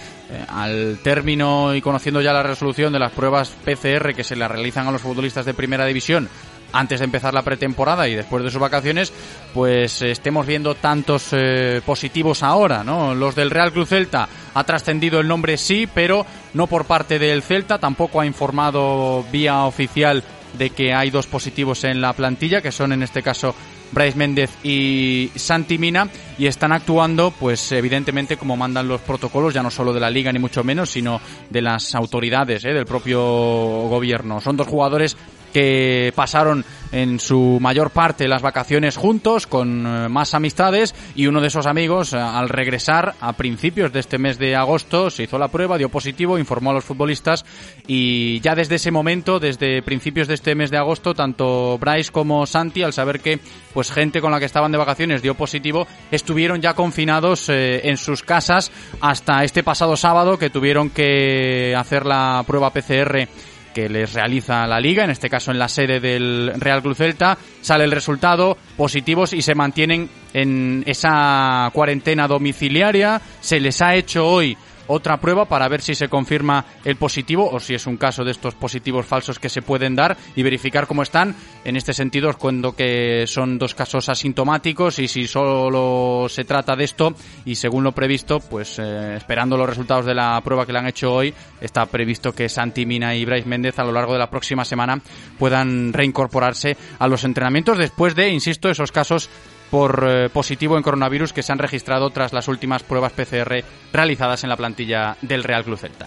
al 0.47 1.01
término 1.03 1.75
y 1.75 1.83
conociendo 1.83 2.21
ya 2.21 2.33
la 2.33 2.45
resolución 2.45 2.93
de 2.93 3.01
las 3.01 3.11
pruebas 3.11 3.51
PCR 3.65 4.15
que 4.15 4.23
se 4.23 4.37
le 4.37 4.47
realizan 4.47 4.87
a 4.87 4.93
los 4.93 5.03
futbolistas 5.03 5.45
de 5.45 5.55
primera 5.55 5.87
división 5.87 6.29
antes 6.75 7.01
de 7.01 7.05
empezar 7.05 7.35
la 7.35 7.43
pretemporada 7.43 8.09
y 8.09 8.15
después 8.15 8.45
de 8.45 8.51
sus 8.51 8.61
vacaciones, 8.61 9.13
pues 9.55 10.03
estemos 10.03 10.47
viendo 10.47 10.75
tantos 10.75 11.29
eh, 11.33 11.81
positivos 11.87 12.43
ahora, 12.43 12.83
¿no? 12.83 13.15
Los 13.15 13.35
del 13.35 13.51
Real 13.51 13.73
Club 13.73 13.87
Celta 13.87 14.29
ha 14.55 14.65
trascendido 14.65 15.21
el 15.21 15.29
nombre 15.29 15.57
sí, 15.57 15.89
pero 15.93 16.27
no 16.53 16.67
por 16.67 16.85
parte 16.85 17.19
del 17.19 17.43
Celta, 17.43 17.79
tampoco 17.79 18.21
ha 18.21 18.27
informado 18.27 19.25
vía 19.31 19.65
oficial 19.65 20.23
de 20.59 20.71
que 20.71 20.95
hay 20.95 21.11
dos 21.11 21.27
positivos 21.27 21.85
en 21.85 22.01
la 22.01 22.13
plantilla, 22.13 22.61
que 22.61 22.73
son 22.73 22.93
en 22.93 23.03
este 23.03 23.23
caso 23.23 23.55
Bryce 23.93 24.19
Méndez 24.19 24.51
y 24.65 25.31
Santi 25.37 25.79
Mina 25.79 26.09
y 26.37 26.47
están 26.47 26.73
actuando 26.73 27.31
pues 27.31 27.73
evidentemente 27.73 28.37
como 28.37 28.57
mandan 28.57 28.89
los 28.89 29.01
protocolos 29.01 29.55
ya 29.55 29.63
no 29.63 29.71
solo 29.71 29.93
de 29.93 30.01
la 30.01 30.11
liga 30.11 30.33
ni 30.33 30.39
mucho 30.39 30.65
menos 30.65 30.91
sino 30.91 31.21
de 31.49 31.63
las 31.63 31.95
autoridades 31.95 32.65
¿eh? 32.65 32.73
del 32.73 32.87
propio 32.87 33.21
gobierno 33.21 34.41
son 34.41 34.57
dos 34.57 34.67
jugadores 34.67 35.17
que 35.55 36.13
pasaron 36.17 36.65
en 36.91 37.21
su 37.21 37.59
mayor 37.61 37.91
parte 37.91 38.29
las 38.29 38.43
vacaciones 38.43 38.97
juntos, 38.97 39.47
con 39.47 39.87
eh, 39.87 40.09
más 40.09 40.35
amistades, 40.35 40.95
y 41.15 41.29
uno 41.29 41.41
de 41.41 41.47
esos 41.47 41.67
amigos, 41.67 42.13
eh, 42.13 42.19
al 42.19 42.49
regresar 42.49 43.15
a 43.21 43.33
principios 43.35 43.93
de 43.93 44.01
este 44.01 44.19
mes 44.19 44.39
de 44.39 44.57
agosto, 44.57 45.11
se 45.11 45.23
hizo 45.23 45.39
la 45.39 45.49
prueba, 45.49 45.79
dio 45.79 45.89
positivo, 45.89 46.39
informó 46.39 46.71
a 46.71 46.75
los 46.75 46.85
futbolistas, 46.85 47.45
y 47.87 48.41
ya 48.41 48.57
desde 48.57 48.75
ese 48.75 48.91
momento, 48.91 49.39
desde 49.39 49.81
principios 49.83 50.27
de 50.27 50.35
este 50.35 50.57
mes 50.57 50.71
de 50.71 50.79
agosto, 50.79 51.15
tanto 51.15 51.79
Bryce 51.79 52.11
como 52.11 52.47
Santi, 52.47 52.83
al 52.83 52.93
saber 52.93 53.21
que 53.21 53.39
pues 53.73 53.93
gente 53.93 54.21
con 54.21 54.33
la 54.33 54.41
que 54.41 54.47
estaban 54.47 54.73
de 54.73 54.79
vacaciones 54.79 55.23
dio 55.23 55.35
positivo, 55.35 55.87
estuvieron 56.11 56.61
ya 56.61 56.75
confinados 56.75 57.49
eh, 57.49 57.89
en 57.89 57.97
sus 57.97 58.23
casas 58.23 58.73
hasta 59.01 59.45
este 59.45 59.63
pasado 59.63 59.97
sábado 59.97 60.37
que 60.37 60.51
tuvieron 60.51 60.91
que 60.91 61.75
hacer 61.77 62.07
la 62.07 62.43
prueba 62.45 62.71
PCR 62.71 63.29
que 63.75 63.89
les 63.91 64.15
realiza 64.15 64.67
la 64.67 64.81
liga, 64.81 65.05
en 65.05 65.11
este 65.11 65.29
caso 65.29 65.51
en 65.51 65.59
la 65.59 65.69
sede 65.69 66.01
del 66.01 66.53
Real 66.57 66.81
Club 66.81 66.95
Celta, 66.97 67.37
sale 67.61 67.85
el 67.85 67.91
resultado 67.91 68.57
positivos 68.77 69.35
y 69.35 69.43
se 69.43 69.55
mantienen 69.55 70.09
en 70.33 70.83
esa 70.87 71.71
cuarentena 71.75 72.27
domiciliaria. 72.27 73.21
Se 73.41 73.61
les 73.61 73.83
ha 73.83 73.95
hecho 73.95 74.27
hoy 74.27 74.57
otra 74.87 75.19
prueba 75.19 75.47
para 75.47 75.69
ver 75.69 75.81
si 75.81 75.95
se 75.95 76.09
confirma 76.09 76.65
el 76.85 76.97
positivo 76.97 77.49
o 77.51 77.61
si 77.61 77.75
es 77.75 77.87
un 77.87 77.97
caso 77.97 78.25
de 78.25 78.31
estos 78.31 78.55
positivos 78.55 79.07
falsos 79.07 79.39
que 79.39 79.49
se 79.49 79.63
pueden 79.63 79.95
dar 79.95 80.17
y 80.37 80.43
verificar 80.43 80.87
cómo 80.87 81.03
están. 81.03 81.35
En 81.65 81.77
este 81.77 81.93
sentido, 81.93 82.29
os 82.29 82.37
cuento 82.37 82.75
que 82.75 83.27
son 83.27 83.59
dos 83.59 83.75
casos 83.75 84.09
asintomáticos 84.09 84.99
y 84.99 85.09
si 85.09 85.27
solo 85.27 86.27
se 86.29 86.45
trata 86.45 86.77
de 86.77 86.85
esto 86.85 87.15
y 87.45 87.55
según 87.55 87.85
lo 87.85 87.93
previsto, 87.93 88.41
pues 88.41 88.79
eh, 88.79 89.17
esperando 89.17 89.57
los 89.57 89.69
resultados 89.69 90.07
de 90.07 90.15
la 90.15 90.41
prueba 90.43 90.67
que 90.67 90.73
le 90.73 90.79
han 90.79 90.87
hecho 90.87 91.13
hoy, 91.13 91.33
está 91.61 91.87
previsto 91.87 92.33
que 92.33 92.49
Santi 92.49 92.87
Mina 92.87 93.15
y 93.15 93.25
Bryce 93.25 93.49
Méndez 93.49 93.79
a 93.79 93.85
lo 93.85 93.93
largo 93.93 94.13
de 94.13 94.19
la 94.19 94.31
próxima 94.31 94.65
semana 94.65 95.01
puedan 95.39 95.93
reincorporarse 95.93 96.77
a 96.99 97.09
los 97.09 97.25
entrenamientos 97.25 97.79
después 97.79 98.15
de, 98.15 98.29
insisto, 98.29 98.69
esos 98.69 98.93
casos 98.93 99.29
por 99.75 100.07
eh, 100.09 100.29
positivo 100.29 100.77
en 100.77 100.85
coronavirus 100.85 101.33
que 101.33 101.43
se 101.43 101.51
han 101.51 101.59
registrado 101.59 102.09
tras 102.11 102.33
las 102.33 102.47
últimas 102.47 102.85
pruebas 102.85 103.11
PCR 103.11 103.65
realizadas 103.93 104.45
en 104.45 104.51
la 104.51 104.57
plantilla 104.57 105.17
del 105.21 105.43
Real 105.43 105.65
Club 105.65 105.77
Celta. 105.77 106.07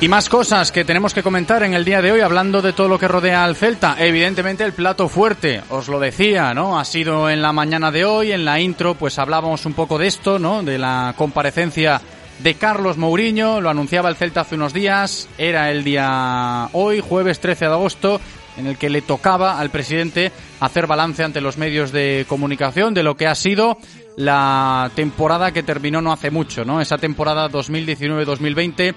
Y 0.00 0.08
más 0.08 0.30
cosas 0.30 0.72
que 0.72 0.86
tenemos 0.86 1.12
que 1.12 1.22
comentar 1.22 1.62
en 1.62 1.74
el 1.74 1.84
día 1.84 2.00
de 2.00 2.12
hoy 2.12 2.20
hablando 2.20 2.62
de 2.62 2.72
todo 2.72 2.88
lo 2.88 2.98
que 2.98 3.06
rodea 3.06 3.44
al 3.44 3.54
Celta. 3.54 3.96
Evidentemente 3.98 4.64
el 4.64 4.72
plato 4.72 5.10
fuerte, 5.10 5.60
os 5.68 5.88
lo 5.88 6.00
decía, 6.00 6.54
¿no? 6.54 6.80
Ha 6.80 6.86
sido 6.86 7.28
en 7.28 7.42
la 7.42 7.52
mañana 7.52 7.90
de 7.90 8.06
hoy, 8.06 8.32
en 8.32 8.46
la 8.46 8.60
intro 8.60 8.94
pues 8.94 9.18
hablábamos 9.18 9.66
un 9.66 9.74
poco 9.74 9.98
de 9.98 10.06
esto, 10.06 10.38
¿no? 10.38 10.62
De 10.62 10.78
la 10.78 11.12
comparecencia 11.18 12.00
de 12.38 12.54
Carlos 12.54 12.96
Mourinho, 12.96 13.60
lo 13.60 13.68
anunciaba 13.68 14.08
el 14.08 14.16
Celta 14.16 14.40
hace 14.40 14.54
unos 14.54 14.72
días, 14.72 15.28
era 15.36 15.70
el 15.70 15.84
día 15.84 16.70
hoy, 16.72 17.00
jueves 17.00 17.40
13 17.40 17.66
de 17.66 17.70
agosto, 17.70 18.20
en 18.56 18.66
el 18.66 18.76
que 18.76 18.90
le 18.90 19.02
tocaba 19.02 19.58
al 19.58 19.70
presidente 19.70 20.32
hacer 20.60 20.86
balance 20.86 21.24
ante 21.24 21.40
los 21.40 21.58
medios 21.58 21.92
de 21.92 22.24
comunicación 22.28 22.94
de 22.94 23.02
lo 23.02 23.16
que 23.16 23.26
ha 23.26 23.34
sido 23.34 23.78
la 24.16 24.90
temporada 24.94 25.52
que 25.52 25.62
terminó 25.62 26.00
no 26.00 26.12
hace 26.12 26.30
mucho, 26.30 26.64
¿no? 26.64 26.80
Esa 26.80 26.98
temporada 26.98 27.50
2019-2020 27.50 28.94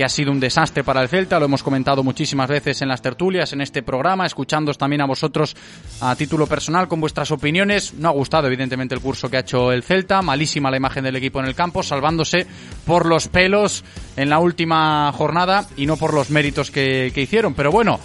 que 0.00 0.04
ha 0.04 0.08
sido 0.08 0.32
un 0.32 0.40
desastre 0.40 0.82
para 0.82 1.02
el 1.02 1.10
Celta, 1.10 1.38
lo 1.38 1.44
hemos 1.44 1.62
comentado 1.62 2.02
muchísimas 2.02 2.48
veces 2.48 2.80
en 2.80 2.88
las 2.88 3.02
tertulias, 3.02 3.52
en 3.52 3.60
este 3.60 3.82
programa, 3.82 4.24
escuchándos 4.24 4.78
también 4.78 5.02
a 5.02 5.06
vosotros 5.06 5.54
a 6.00 6.16
título 6.16 6.46
personal 6.46 6.88
con 6.88 7.02
vuestras 7.02 7.30
opiniones. 7.32 7.92
No 7.92 8.08
ha 8.08 8.12
gustado, 8.12 8.46
evidentemente, 8.46 8.94
el 8.94 9.02
curso 9.02 9.28
que 9.28 9.36
ha 9.36 9.40
hecho 9.40 9.72
el 9.72 9.82
Celta, 9.82 10.22
malísima 10.22 10.70
la 10.70 10.78
imagen 10.78 11.04
del 11.04 11.16
equipo 11.16 11.40
en 11.40 11.44
el 11.44 11.54
campo, 11.54 11.82
salvándose 11.82 12.46
por 12.86 13.04
los 13.04 13.28
pelos 13.28 13.84
en 14.16 14.30
la 14.30 14.38
última 14.38 15.12
jornada 15.12 15.66
y 15.76 15.84
no 15.84 15.98
por 15.98 16.14
los 16.14 16.30
méritos 16.30 16.70
que, 16.70 17.12
que 17.14 17.20
hicieron. 17.20 17.52
Pero 17.52 17.70
bueno, 17.70 18.00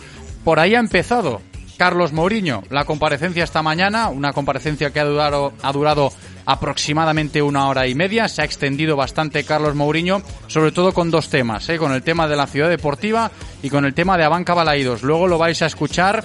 por 0.46 0.60
ahí 0.60 0.76
ha 0.76 0.80
empezado 0.80 1.42
Carlos 1.76 2.14
Mourinho. 2.14 2.64
La 2.70 2.86
comparecencia 2.86 3.44
esta 3.44 3.64
mañana, 3.64 4.10
una 4.10 4.32
comparecencia 4.32 4.92
que 4.92 5.00
ha 5.00 5.04
durado, 5.04 6.14
aproximadamente 6.46 7.42
una 7.42 7.68
hora 7.68 7.88
y 7.88 7.96
media. 7.96 8.28
Se 8.30 8.44
ha 8.44 8.46
extendido 8.46 8.96
bastante 8.96 9.44
Carlos 9.44 9.76
Mourinho, 9.76 10.22
sobre 10.48 10.72
todo 10.72 10.94
con 10.94 11.10
dos 11.10 11.30
temas, 11.30 11.68
¿eh? 11.70 11.78
con 11.78 11.92
el 11.92 12.04
tema 12.04 12.28
de 12.28 12.36
la 12.36 12.46
ciudad 12.46 12.70
deportiva 12.70 13.32
y 13.64 13.70
con 13.72 13.86
el 13.86 13.96
tema 13.96 14.18
de 14.18 14.24
Abanca 14.24 14.54
Balaídos. 14.54 15.02
Luego 15.02 15.28
lo 15.28 15.40
vais 15.40 15.62
a 15.64 15.66
escuchar, 15.66 16.24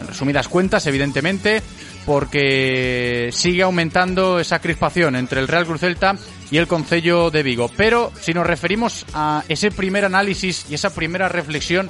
en 0.00 0.08
resumidas 0.08 0.48
cuentas, 0.48 0.84
evidentemente, 0.88 1.62
porque 2.04 3.30
sigue 3.32 3.62
aumentando 3.62 4.40
esa 4.40 4.58
crispación 4.58 5.14
entre 5.14 5.40
el 5.40 5.46
Real 5.46 5.66
Cruz 5.66 5.80
Celta 5.80 6.16
y 6.50 6.58
el 6.58 6.66
Concello 6.66 7.30
de 7.30 7.44
Vigo. 7.44 7.70
Pero 7.76 8.10
si 8.20 8.34
nos 8.34 8.46
referimos 8.46 9.06
a 9.14 9.44
ese 9.48 9.70
primer 9.70 10.04
análisis 10.04 10.66
y 10.68 10.74
esa 10.74 10.92
primera 10.92 11.28
reflexión 11.28 11.88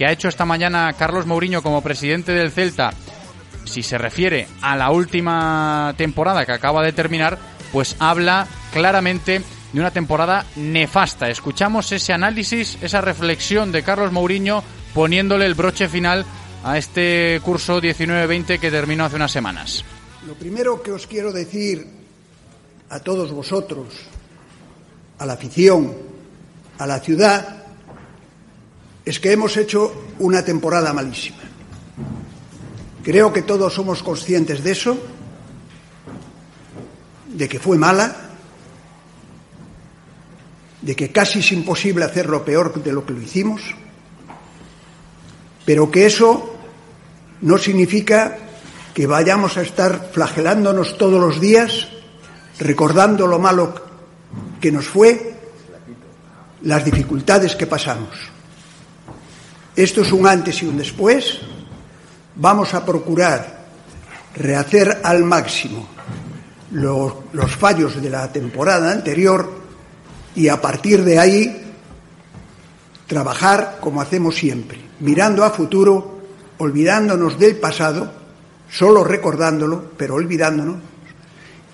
que 0.00 0.06
ha 0.06 0.12
hecho 0.12 0.28
esta 0.28 0.46
mañana 0.46 0.94
Carlos 0.94 1.26
Mourinho 1.26 1.62
como 1.62 1.82
presidente 1.82 2.32
del 2.32 2.52
Celta, 2.52 2.94
si 3.66 3.82
se 3.82 3.98
refiere 3.98 4.48
a 4.62 4.74
la 4.74 4.90
última 4.92 5.92
temporada 5.98 6.46
que 6.46 6.52
acaba 6.52 6.82
de 6.82 6.94
terminar, 6.94 7.36
pues 7.70 7.96
habla 7.98 8.48
claramente 8.72 9.42
de 9.74 9.78
una 9.78 9.90
temporada 9.90 10.46
nefasta. 10.56 11.28
Escuchamos 11.28 11.92
ese 11.92 12.14
análisis, 12.14 12.78
esa 12.80 13.02
reflexión 13.02 13.72
de 13.72 13.82
Carlos 13.82 14.10
Mourinho 14.10 14.64
poniéndole 14.94 15.44
el 15.44 15.52
broche 15.52 15.86
final 15.86 16.24
a 16.64 16.78
este 16.78 17.38
curso 17.44 17.78
19-20 17.78 18.58
que 18.58 18.70
terminó 18.70 19.04
hace 19.04 19.16
unas 19.16 19.32
semanas. 19.32 19.84
Lo 20.26 20.32
primero 20.32 20.82
que 20.82 20.92
os 20.92 21.06
quiero 21.06 21.30
decir 21.30 21.86
a 22.88 23.00
todos 23.00 23.32
vosotros, 23.32 23.88
a 25.18 25.26
la 25.26 25.34
afición, 25.34 25.94
a 26.78 26.86
la 26.86 27.00
ciudad, 27.00 27.59
es 29.04 29.20
que 29.20 29.32
hemos 29.32 29.56
hecho 29.56 29.92
una 30.18 30.44
temporada 30.44 30.92
malísima. 30.92 31.38
Creo 33.02 33.32
que 33.32 33.42
todos 33.42 33.72
somos 33.72 34.02
conscientes 34.02 34.62
de 34.62 34.72
eso, 34.72 34.98
de 37.26 37.48
que 37.48 37.58
fue 37.58 37.78
mala, 37.78 38.14
de 40.82 40.94
que 40.96 41.10
casi 41.10 41.40
es 41.40 41.52
imposible 41.52 42.04
hacerlo 42.04 42.44
peor 42.44 42.82
de 42.82 42.92
lo 42.92 43.04
que 43.04 43.12
lo 43.12 43.22
hicimos, 43.22 43.62
pero 45.64 45.90
que 45.90 46.06
eso 46.06 46.56
no 47.40 47.58
significa 47.58 48.36
que 48.94 49.06
vayamos 49.06 49.56
a 49.56 49.62
estar 49.62 50.10
flagelándonos 50.12 50.98
todos 50.98 51.20
los 51.20 51.40
días, 51.40 51.88
recordando 52.58 53.26
lo 53.26 53.38
malo 53.38 53.74
que 54.60 54.72
nos 54.72 54.86
fue, 54.86 55.34
las 56.62 56.84
dificultades 56.84 57.56
que 57.56 57.66
pasamos. 57.66 58.10
Esto 59.80 60.02
es 60.02 60.12
un 60.12 60.26
antes 60.26 60.62
y 60.62 60.66
un 60.66 60.76
después. 60.76 61.38
Vamos 62.36 62.74
a 62.74 62.84
procurar 62.84 63.64
rehacer 64.36 65.00
al 65.02 65.24
máximo 65.24 65.88
los, 66.72 67.14
los 67.32 67.56
fallos 67.56 68.02
de 68.02 68.10
la 68.10 68.30
temporada 68.30 68.92
anterior 68.92 69.50
y 70.36 70.48
a 70.48 70.60
partir 70.60 71.02
de 71.02 71.18
ahí 71.18 71.72
trabajar 73.06 73.78
como 73.80 74.02
hacemos 74.02 74.34
siempre, 74.34 74.78
mirando 75.00 75.44
a 75.44 75.50
futuro, 75.50 76.20
olvidándonos 76.58 77.38
del 77.38 77.56
pasado, 77.56 78.12
solo 78.70 79.02
recordándolo, 79.02 79.92
pero 79.96 80.16
olvidándonos, 80.16 80.76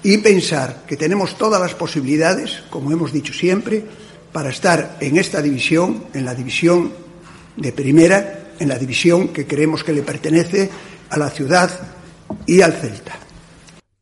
y 0.05 0.19
pensar 0.19 0.85
que 0.87 0.97
tenemos 0.97 1.37
todas 1.37 1.61
las 1.61 1.75
posibilidades, 1.75 2.63
como 2.71 2.93
hemos 2.93 3.13
dicho 3.13 3.33
siempre, 3.33 3.85
para 4.31 4.51
estar 4.51 4.97
en 5.01 5.17
esta 5.17 5.43
división, 5.43 6.05
en 6.15 6.25
la 6.25 6.37
división 6.37 7.06
de 7.57 7.73
primera 7.73 8.41
en 8.59 8.69
la 8.69 8.79
división 8.79 9.29
que 9.29 9.47
creemos 9.47 9.85
que 9.85 9.93
le 9.93 10.03
pertenece 10.03 10.71
a 11.11 11.19
la 11.19 11.31
ciudad 11.31 11.71
y 12.47 12.63
al 12.63 12.73
Celta. 12.73 13.19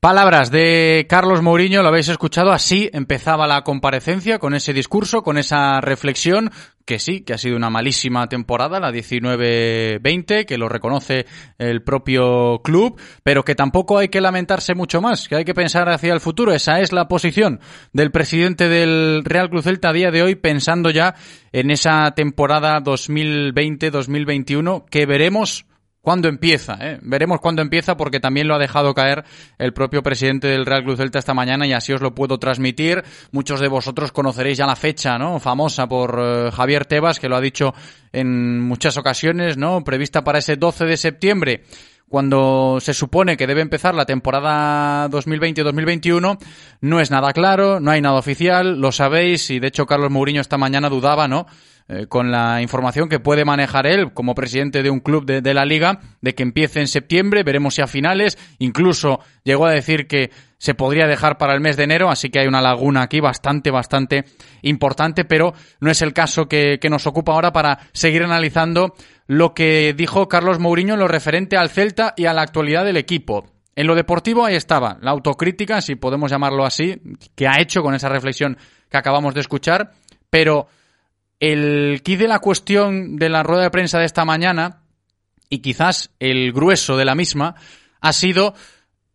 Palabras 0.00 0.50
de 0.50 1.06
Carlos 1.08 1.40
Mourinho, 1.40 1.82
lo 1.82 1.88
habéis 1.88 2.08
escuchado, 2.08 2.52
así 2.52 2.90
empezaba 2.92 3.46
la 3.46 3.64
comparecencia 3.64 4.38
con 4.38 4.54
ese 4.54 4.74
discurso, 4.74 5.22
con 5.22 5.38
esa 5.38 5.80
reflexión, 5.80 6.52
que 6.84 6.98
sí, 6.98 7.20
que 7.22 7.32
ha 7.34 7.38
sido 7.38 7.56
una 7.56 7.70
malísima 7.70 8.28
temporada, 8.28 8.80
la 8.80 8.90
19-20, 8.92 10.44
que 10.44 10.58
lo 10.58 10.68
reconoce 10.68 11.24
el 11.58 11.82
propio 11.82 12.60
club, 12.62 13.00
pero 13.22 13.44
que 13.44 13.54
tampoco 13.54 13.98
hay 13.98 14.08
que 14.08 14.20
lamentarse 14.20 14.74
mucho 14.74 15.00
más, 15.00 15.28
que 15.28 15.36
hay 15.36 15.44
que 15.44 15.54
pensar 15.54 15.88
hacia 15.88 16.12
el 16.12 16.18
futuro. 16.20 16.52
Esa 16.52 16.80
es 16.80 16.92
la 16.92 17.06
posición 17.08 17.60
del 17.92 18.10
presidente 18.10 18.68
del 18.68 19.22
Real 19.24 19.48
Cruz 19.48 19.64
Celta 19.64 19.90
a 19.90 19.94
día 19.94 20.10
de 20.10 20.22
hoy, 20.22 20.34
pensando 20.34 20.90
ya 20.90 21.14
en 21.52 21.70
esa 21.70 22.10
temporada 22.14 22.82
2020-2021, 22.82 24.84
que 24.90 25.06
veremos 25.06 25.66
cuándo 26.04 26.28
empieza. 26.28 26.76
¿eh? 26.80 26.98
Veremos 27.02 27.40
cuándo 27.40 27.62
empieza 27.62 27.96
porque 27.96 28.20
también 28.20 28.46
lo 28.46 28.54
ha 28.54 28.58
dejado 28.58 28.94
caer 28.94 29.24
el 29.58 29.72
propio 29.72 30.02
presidente 30.02 30.46
del 30.46 30.66
Real 30.66 30.84
Cruz 30.84 30.98
Celta 30.98 31.18
esta 31.18 31.34
mañana 31.34 31.66
y 31.66 31.72
así 31.72 31.92
os 31.92 32.02
lo 32.02 32.14
puedo 32.14 32.38
transmitir. 32.38 33.02
Muchos 33.32 33.58
de 33.58 33.68
vosotros 33.68 34.12
conoceréis 34.12 34.58
ya 34.58 34.66
la 34.66 34.76
fecha, 34.76 35.18
¿no? 35.18 35.40
Famosa 35.40 35.88
por 35.88 36.20
eh, 36.22 36.50
Javier 36.52 36.84
Tebas, 36.84 37.18
que 37.18 37.28
lo 37.28 37.36
ha 37.36 37.40
dicho 37.40 37.74
en 38.12 38.60
muchas 38.60 38.98
ocasiones, 38.98 39.56
¿no? 39.56 39.82
Prevista 39.82 40.22
para 40.22 40.38
ese 40.38 40.56
12 40.56 40.84
de 40.84 40.96
septiembre 40.96 41.64
cuando 42.06 42.78
se 42.80 42.94
supone 42.94 43.36
que 43.36 43.46
debe 43.46 43.62
empezar 43.62 43.94
la 43.94 44.04
temporada 44.04 45.08
2020-2021, 45.08 46.38
no 46.82 47.00
es 47.00 47.10
nada 47.10 47.32
claro, 47.32 47.80
no 47.80 47.90
hay 47.90 48.02
nada 48.02 48.18
oficial, 48.18 48.78
lo 48.78 48.92
sabéis, 48.92 49.50
y 49.50 49.58
de 49.58 49.68
hecho 49.68 49.86
Carlos 49.86 50.12
Mourinho 50.12 50.40
esta 50.40 50.58
mañana 50.58 50.90
dudaba, 50.90 51.26
¿no? 51.26 51.46
Eh, 51.86 52.06
con 52.06 52.30
la 52.30 52.62
información 52.62 53.10
que 53.10 53.20
puede 53.20 53.44
manejar 53.44 53.86
él 53.86 54.14
como 54.14 54.34
presidente 54.34 54.82
de 54.82 54.88
un 54.88 55.00
club 55.00 55.26
de, 55.26 55.52
la 55.52 55.66
liga, 55.66 56.00
de 56.22 56.34
que 56.34 56.42
empiece 56.42 56.80
en 56.80 56.88
septiembre, 56.88 57.42
veremos 57.42 57.74
si 57.74 57.82
a 57.82 57.86
finales, 57.86 58.38
incluso 58.58 59.20
llegó 59.42 59.66
a 59.66 59.70
decir 59.70 60.06
que 60.06 60.30
se 60.56 60.72
podría 60.72 61.06
dejar 61.06 61.36
para 61.36 61.52
el 61.52 61.60
mes 61.60 61.76
de 61.76 61.84
enero, 61.84 62.08
así 62.08 62.30
que 62.30 62.38
hay 62.38 62.46
una 62.46 62.62
laguna 62.62 63.02
aquí 63.02 63.20
bastante, 63.20 63.70
bastante 63.70 64.24
importante, 64.62 65.26
pero 65.26 65.52
no 65.80 65.90
es 65.90 66.00
el 66.00 66.14
caso 66.14 66.48
que, 66.48 66.78
que 66.80 66.88
nos 66.88 67.06
ocupa 67.06 67.34
ahora 67.34 67.52
para 67.52 67.78
seguir 67.92 68.22
analizando 68.22 68.94
lo 69.26 69.52
que 69.52 69.92
dijo 69.94 70.26
Carlos 70.26 70.58
Mourinho 70.58 70.94
en 70.94 71.00
lo 71.00 71.08
referente 71.08 71.58
al 71.58 71.68
Celta 71.68 72.14
y 72.16 72.24
a 72.24 72.32
la 72.32 72.40
actualidad 72.40 72.86
del 72.86 72.96
equipo. 72.96 73.44
En 73.76 73.86
lo 73.86 73.94
deportivo 73.94 74.46
ahí 74.46 74.54
estaba, 74.54 74.96
la 75.02 75.10
autocrítica, 75.10 75.82
si 75.82 75.96
podemos 75.96 76.30
llamarlo 76.30 76.64
así, 76.64 76.98
que 77.34 77.46
ha 77.46 77.60
hecho 77.60 77.82
con 77.82 77.94
esa 77.94 78.08
reflexión 78.08 78.56
que 78.88 78.96
acabamos 78.96 79.34
de 79.34 79.40
escuchar, 79.40 79.90
pero 80.30 80.66
el 81.40 82.02
key 82.02 82.16
de 82.16 82.28
la 82.28 82.38
cuestión 82.38 83.16
de 83.16 83.28
la 83.28 83.42
rueda 83.42 83.64
de 83.64 83.70
prensa 83.70 83.98
de 83.98 84.06
esta 84.06 84.24
mañana, 84.24 84.82
y 85.48 85.58
quizás 85.58 86.10
el 86.20 86.52
grueso 86.52 86.96
de 86.96 87.04
la 87.04 87.14
misma, 87.14 87.54
ha 88.00 88.12
sido 88.12 88.54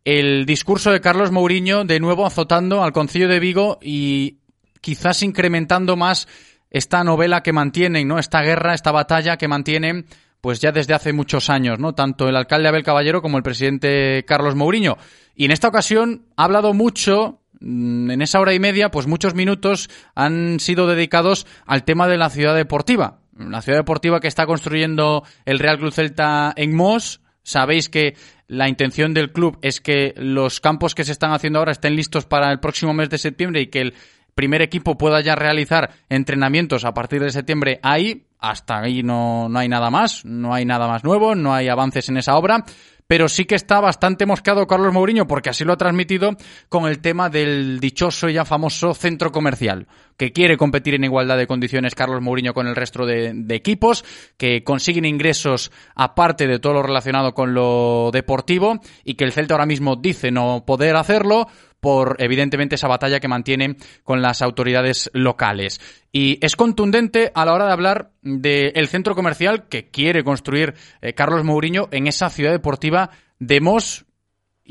el 0.04 0.46
discurso 0.46 0.90
de 0.90 1.00
Carlos 1.00 1.30
Mourinho 1.30 1.84
de 1.84 2.00
nuevo 2.00 2.26
azotando 2.26 2.82
al 2.82 2.92
Concilio 2.92 3.28
de 3.28 3.40
Vigo 3.40 3.78
y 3.82 4.38
quizás 4.80 5.22
incrementando 5.22 5.96
más 5.96 6.26
esta 6.70 7.04
novela 7.04 7.42
que 7.42 7.52
mantienen, 7.52 8.08
¿no? 8.08 8.18
Esta 8.18 8.42
guerra, 8.42 8.74
esta 8.74 8.92
batalla 8.92 9.36
que 9.36 9.48
mantienen 9.48 10.06
pues 10.40 10.60
ya 10.60 10.72
desde 10.72 10.94
hace 10.94 11.12
muchos 11.12 11.50
años, 11.50 11.78
¿no? 11.78 11.94
Tanto 11.94 12.28
el 12.28 12.36
alcalde 12.36 12.68
Abel 12.68 12.82
Caballero 12.82 13.20
como 13.20 13.36
el 13.36 13.42
presidente 13.42 14.24
Carlos 14.26 14.54
Mourinho. 14.54 14.96
Y 15.34 15.44
en 15.44 15.50
esta 15.50 15.68
ocasión 15.68 16.26
ha 16.36 16.44
hablado 16.44 16.72
mucho, 16.72 17.40
en 17.60 18.22
esa 18.22 18.40
hora 18.40 18.54
y 18.54 18.58
media, 18.58 18.90
pues 18.90 19.06
muchos 19.06 19.34
minutos 19.34 19.90
han 20.14 20.60
sido 20.60 20.86
dedicados 20.86 21.46
al 21.66 21.84
tema 21.84 22.08
de 22.08 22.16
la 22.16 22.30
ciudad 22.30 22.54
deportiva. 22.54 23.20
La 23.36 23.62
ciudad 23.62 23.78
deportiva 23.78 24.20
que 24.20 24.28
está 24.28 24.46
construyendo 24.46 25.24
el 25.44 25.58
Real 25.58 25.78
Club 25.78 25.92
Celta 25.92 26.52
en 26.56 26.74
Mos. 26.74 27.20
Sabéis 27.42 27.88
que 27.88 28.16
la 28.48 28.68
intención 28.68 29.14
del 29.14 29.32
club 29.32 29.58
es 29.62 29.80
que 29.80 30.12
los 30.16 30.60
campos 30.60 30.94
que 30.94 31.04
se 31.04 31.12
están 31.12 31.32
haciendo 31.32 31.58
ahora 31.58 31.72
estén 31.72 31.96
listos 31.96 32.26
para 32.26 32.50
el 32.52 32.60
próximo 32.60 32.92
mes 32.92 33.08
de 33.08 33.18
septiembre 33.18 33.62
y 33.62 33.68
que 33.68 33.80
el 33.80 33.94
primer 34.34 34.62
equipo 34.62 34.98
pueda 34.98 35.20
ya 35.20 35.34
realizar 35.34 35.90
entrenamientos 36.08 36.84
a 36.84 36.92
partir 36.92 37.22
de 37.22 37.30
septiembre 37.30 37.80
ahí. 37.82 38.26
Hasta 38.38 38.80
ahí 38.80 39.02
no, 39.02 39.48
no 39.48 39.58
hay 39.58 39.68
nada 39.68 39.90
más, 39.90 40.24
no 40.24 40.54
hay 40.54 40.64
nada 40.64 40.88
más 40.88 41.04
nuevo, 41.04 41.34
no 41.34 41.54
hay 41.54 41.68
avances 41.68 42.08
en 42.08 42.16
esa 42.16 42.36
obra 42.36 42.64
pero 43.10 43.28
sí 43.28 43.44
que 43.44 43.56
está 43.56 43.80
bastante 43.80 44.24
moscado 44.24 44.68
Carlos 44.68 44.92
Mourinho, 44.92 45.26
porque 45.26 45.50
así 45.50 45.64
lo 45.64 45.72
ha 45.72 45.76
transmitido 45.76 46.36
con 46.68 46.86
el 46.86 47.00
tema 47.00 47.28
del 47.28 47.80
dichoso 47.80 48.28
y 48.28 48.34
ya 48.34 48.44
famoso 48.44 48.94
centro 48.94 49.32
comercial, 49.32 49.88
que 50.16 50.30
quiere 50.30 50.56
competir 50.56 50.94
en 50.94 51.02
igualdad 51.02 51.36
de 51.36 51.48
condiciones 51.48 51.96
Carlos 51.96 52.22
Mourinho 52.22 52.54
con 52.54 52.68
el 52.68 52.76
resto 52.76 53.06
de, 53.06 53.32
de, 53.34 53.54
equipos, 53.56 54.04
que 54.36 54.62
consiguen 54.62 55.06
ingresos 55.06 55.72
aparte 55.96 56.46
de 56.46 56.60
todo 56.60 56.74
lo 56.74 56.84
relacionado 56.84 57.34
con 57.34 57.52
lo 57.52 58.10
deportivo 58.12 58.78
y 59.02 59.14
que 59.14 59.24
el 59.24 59.32
Celta 59.32 59.54
ahora 59.54 59.66
mismo 59.66 59.96
dice 59.96 60.30
no 60.30 60.62
poder 60.64 60.94
hacerlo 60.94 61.48
por 61.80 62.16
evidentemente 62.18 62.74
esa 62.76 62.88
batalla 62.88 63.20
que 63.20 63.28
mantiene 63.28 63.76
con 64.04 64.22
las 64.22 64.42
autoridades 64.42 65.10
locales. 65.12 65.80
Y 66.12 66.38
es 66.44 66.56
contundente 66.56 67.32
a 67.34 67.44
la 67.44 67.54
hora 67.54 67.66
de 67.66 67.72
hablar 67.72 68.10
del 68.22 68.88
centro 68.88 69.14
comercial 69.14 69.68
que 69.68 69.90
quiere 69.90 70.22
construir 70.24 70.74
eh, 71.00 71.14
Carlos 71.14 71.44
Mourinho 71.44 71.88
en 71.90 72.06
esa 72.06 72.30
ciudad 72.30 72.52
deportiva 72.52 73.10
de 73.38 73.60
Mos 73.60 74.04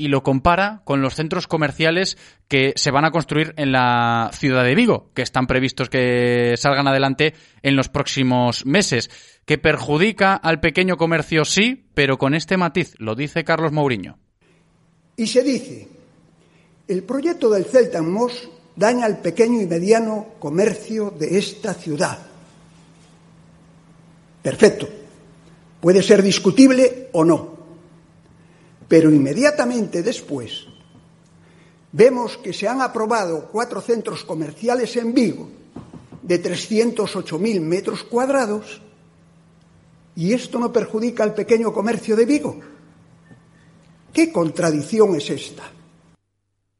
y 0.00 0.08
lo 0.08 0.22
compara 0.22 0.80
con 0.84 1.02
los 1.02 1.14
centros 1.14 1.46
comerciales 1.46 2.16
que 2.48 2.72
se 2.76 2.90
van 2.90 3.04
a 3.04 3.10
construir 3.10 3.52
en 3.58 3.70
la 3.70 4.30
ciudad 4.32 4.64
de 4.64 4.74
Vigo, 4.74 5.10
que 5.12 5.20
están 5.20 5.46
previstos 5.46 5.90
que 5.90 6.54
salgan 6.56 6.88
adelante 6.88 7.34
en 7.62 7.76
los 7.76 7.90
próximos 7.90 8.64
meses. 8.64 9.10
Que 9.44 9.58
perjudica 9.58 10.34
al 10.34 10.58
pequeño 10.60 10.96
comercio, 10.96 11.44
sí, 11.44 11.84
pero 11.92 12.16
con 12.16 12.34
este 12.34 12.56
matiz, 12.56 12.94
lo 12.96 13.14
dice 13.14 13.44
Carlos 13.44 13.72
Mourinho. 13.72 14.18
Y 15.16 15.26
se 15.26 15.42
dice, 15.42 15.86
el 16.90 17.04
proyecto 17.04 17.48
del 17.48 17.66
Celta 17.66 17.98
en 17.98 18.10
Mos 18.10 18.50
daña 18.74 19.06
al 19.06 19.20
pequeño 19.20 19.60
y 19.60 19.66
mediano 19.66 20.34
comercio 20.40 21.14
de 21.16 21.38
esta 21.38 21.72
ciudad. 21.72 22.18
Perfecto. 24.42 24.88
Puede 25.80 26.02
ser 26.02 26.20
discutible 26.20 27.08
o 27.12 27.24
no. 27.24 27.54
Pero 28.88 29.08
inmediatamente 29.08 30.02
después 30.02 30.66
vemos 31.92 32.36
que 32.38 32.52
se 32.52 32.66
han 32.66 32.80
aprobado 32.80 33.48
cuatro 33.52 33.80
centros 33.80 34.24
comerciales 34.24 34.96
en 34.96 35.14
Vigo 35.14 35.48
de 36.22 36.42
308.000 36.42 37.60
metros 37.60 38.02
cuadrados 38.02 38.82
y 40.16 40.32
esto 40.32 40.58
no 40.58 40.72
perjudica 40.72 41.22
al 41.22 41.34
pequeño 41.34 41.72
comercio 41.72 42.16
de 42.16 42.24
Vigo. 42.24 42.58
¿Qué 44.12 44.32
contradicción 44.32 45.14
es 45.14 45.30
esta? 45.30 45.70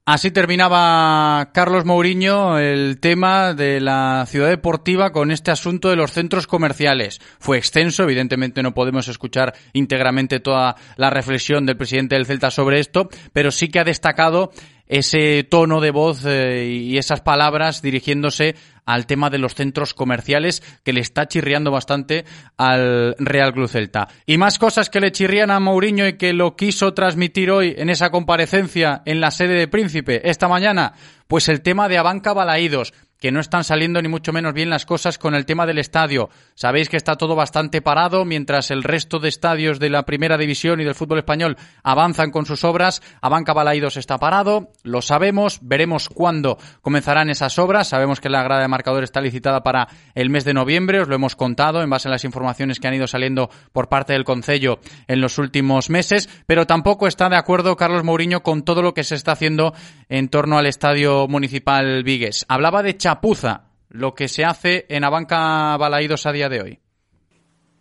Así 0.06 0.30
terminaba 0.30 1.50
Carlos 1.52 1.84
Mourinho 1.84 2.58
el 2.58 2.98
tema 3.00 3.54
de 3.54 3.80
la 3.80 4.24
ciudad 4.26 4.48
deportiva 4.48 5.12
con 5.12 5.30
este 5.30 5.50
asunto 5.50 5.90
de 5.90 5.96
los 5.96 6.10
centros 6.10 6.46
comerciales. 6.46 7.20
Fue 7.38 7.58
extenso, 7.58 8.02
evidentemente 8.02 8.62
no 8.62 8.74
podemos 8.74 9.08
escuchar 9.08 9.54
íntegramente 9.72 10.40
toda 10.40 10.74
la 10.96 11.10
reflexión 11.10 11.66
del 11.66 11.76
presidente 11.76 12.16
del 12.16 12.26
Celta 12.26 12.50
sobre 12.50 12.80
esto, 12.80 13.08
pero 13.32 13.50
sí 13.50 13.68
que 13.68 13.78
ha 13.78 13.84
destacado 13.84 14.50
ese 14.90 15.44
tono 15.44 15.81
de 15.81 15.92
voz 15.92 16.24
eh, 16.26 16.66
y 16.66 16.98
esas 16.98 17.20
palabras 17.20 17.81
dirigiéndose 17.81 18.57
al 18.85 19.07
tema 19.07 19.31
de 19.31 19.38
los 19.38 19.55
centros 19.55 19.94
comerciales 19.94 20.64
que 20.85 20.92
le 20.92 21.00
está 21.00 21.29
chirriando 21.29 21.70
bastante 21.70 22.24
al 22.57 23.14
Real 23.18 23.53
Club 23.53 23.68
Celta. 23.68 24.09
Y 24.26 24.37
más 24.37 24.59
cosas 24.59 24.90
que 24.90 24.98
le 24.98 25.12
chirrían 25.12 25.53
a 25.53 25.61
Mourinho 25.61 26.09
y 26.09 26.14
que 26.14 26.33
lo 26.33 26.57
quiso 26.57 26.92
transmitir 26.92 27.53
hoy 27.53 27.72
en 27.79 27.88
esa 27.88 28.11
comparecencia 28.11 29.03
en 29.07 29.20
la 29.20 29.31
sede 29.31 29.55
de 29.55 29.68
Príncipe 29.68 30.29
esta 30.29 30.48
mañana, 30.48 30.94
pues 31.29 31.48
el 31.48 31.62
tema 31.62 31.88
de 31.88 31.98
Abanca 31.98 32.33
Balaídos 32.33 32.92
que 33.20 33.30
no 33.30 33.40
están 33.40 33.64
saliendo 33.64 34.00
ni 34.00 34.09
mucho 34.09 34.33
menos 34.33 34.54
bien 34.54 34.70
las 34.70 34.87
cosas 34.87 35.18
con 35.18 35.35
el 35.35 35.46
tema 35.46 35.66
del 35.66 35.78
estadio. 35.78 36.30
Sabéis 36.54 36.88
que 36.88 36.96
está 36.96 37.16
todo 37.16 37.37
bastante 37.37 37.83
parado 37.83 38.24
mientras 38.24 38.70
el 38.70 38.83
resto 38.83 39.18
de 39.18 39.28
estadios 39.28 39.78
de 39.78 39.90
la 39.90 40.04
primera 40.04 40.38
división 40.38 40.80
y 40.80 40.85
del 40.85 40.94
fútbol 40.94 41.18
español 41.18 41.56
avanzan 41.83 42.30
con 42.30 42.46
sus 42.46 42.64
obras. 42.64 43.02
Abanca 43.20 43.52
Balaidos 43.52 43.96
está 43.96 44.18
parado, 44.18 44.70
lo 44.83 45.02
sabemos, 45.02 45.61
veremos 45.62 46.09
cuándo 46.09 46.59
comenzarán 46.80 47.30
esas 47.30 47.59
obras. 47.59 47.88
Sabemos 47.88 48.20
que 48.20 48.30
la 48.30 48.42
grada 48.42 48.62
de 48.62 48.68
marcador 48.68 49.04
está 49.04 49.20
licitada 49.20 49.62
para 49.62 49.88
el 50.14 50.30
mes 50.30 50.44
de 50.44 50.54
noviembre, 50.54 51.00
os 51.00 51.09
lo 51.09 51.14
hemos 51.14 51.37
contado 51.37 51.83
en 51.83 51.90
base 51.90 52.09
a 52.09 52.11
las 52.11 52.24
informaciones 52.24 52.80
que 52.80 52.88
han 52.88 52.94
ido 52.94 53.06
saliendo 53.06 53.50
por 53.72 53.88
parte 53.88 54.14
del 54.14 54.24
Concello 54.24 54.80
en 55.09 55.20
los 55.20 55.38
últimos 55.38 55.90
meses, 55.90 56.28
pero 56.46 56.66
tampoco 56.66 57.06
está 57.06 57.28
de 57.28 57.37
acuerdo 57.37 57.76
Carlos 57.76 58.04
Mourinho 58.04 58.42
con 58.42 58.62
todo 58.62 58.83
lo 58.83 58.94
que 58.94 59.04
se 59.04 59.14
está 59.14 59.33
haciendo 59.33 59.74
en 60.09 60.28
torno 60.28 60.59
al 60.59 60.66
estadio 60.66 61.28
municipal 61.28 62.02
Vigues. 62.02 62.46
Hablaba 62.48 62.83
de 62.83 62.96
chapuza 63.11 63.64
lo 63.88 64.14
que 64.14 64.29
se 64.29 64.44
hace 64.44 64.87
en 64.88 65.03
Abanca 65.03 65.77
Balaídos 65.77 66.27
a 66.27 66.33
día 66.33 66.49
de 66.49 66.61
hoy. 66.61 66.79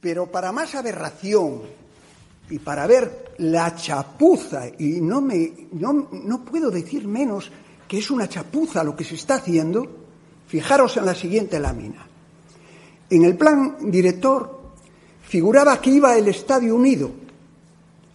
Pero 0.01 0.25
para 0.25 0.51
más 0.51 0.73
aberración 0.73 1.61
y 2.49 2.57
para 2.57 2.87
ver 2.87 3.35
la 3.37 3.75
chapuza, 3.75 4.63
y 4.79 5.01
no, 5.01 5.21
me, 5.21 5.67
no, 5.73 6.09
no 6.11 6.43
puedo 6.43 6.71
decir 6.71 7.07
menos 7.07 7.51
que 7.87 7.99
es 7.99 8.09
una 8.09 8.27
chapuza 8.27 8.83
lo 8.83 8.95
que 8.95 9.03
se 9.03 9.15
está 9.15 9.35
haciendo, 9.35 9.85
fijaros 10.47 10.97
en 10.97 11.05
la 11.05 11.13
siguiente 11.13 11.59
lámina. 11.59 12.07
En 13.07 13.23
el 13.23 13.37
plan 13.37 13.91
director 13.91 14.61
figuraba 15.21 15.79
que 15.79 15.91
iba 15.91 16.17
el 16.17 16.27
Estadio 16.27 16.75
Unido. 16.75 17.11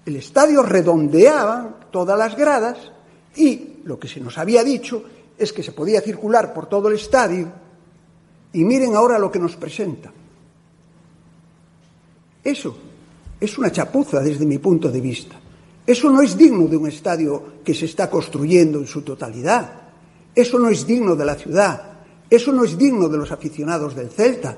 El 0.04 0.16
estadio 0.16 0.62
redondeaba 0.64 1.78
todas 1.92 2.18
las 2.18 2.36
gradas 2.36 2.76
y 3.36 3.76
lo 3.84 4.00
que 4.00 4.08
se 4.08 4.20
nos 4.20 4.36
había 4.36 4.64
dicho 4.64 5.04
es 5.38 5.52
que 5.52 5.62
se 5.62 5.72
podía 5.72 6.00
circular 6.00 6.54
por 6.54 6.66
todo 6.66 6.88
el 6.88 6.94
estadio 6.94 7.50
y 8.52 8.64
miren 8.64 8.94
ahora 8.94 9.18
lo 9.18 9.30
que 9.30 9.38
nos 9.38 9.56
presenta. 9.56 10.12
Eso 12.42 12.76
es 13.40 13.58
una 13.58 13.72
chapuza 13.72 14.20
desde 14.20 14.44
mi 14.44 14.58
punto 14.58 14.90
de 14.90 15.00
vista. 15.00 15.40
Eso 15.86 16.10
no 16.10 16.22
es 16.22 16.36
digno 16.36 16.66
de 16.66 16.76
un 16.76 16.88
estadio 16.88 17.60
que 17.64 17.74
se 17.74 17.86
está 17.86 18.08
construyendo 18.08 18.78
en 18.78 18.86
su 18.86 19.02
totalidad. 19.02 19.72
Eso 20.34 20.58
no 20.58 20.68
es 20.68 20.86
digno 20.86 21.14
de 21.14 21.24
la 21.24 21.34
ciudad. 21.34 21.82
Eso 22.30 22.52
no 22.52 22.64
es 22.64 22.78
digno 22.78 23.08
de 23.08 23.18
los 23.18 23.32
aficionados 23.32 23.94
del 23.94 24.10
Celta. 24.10 24.56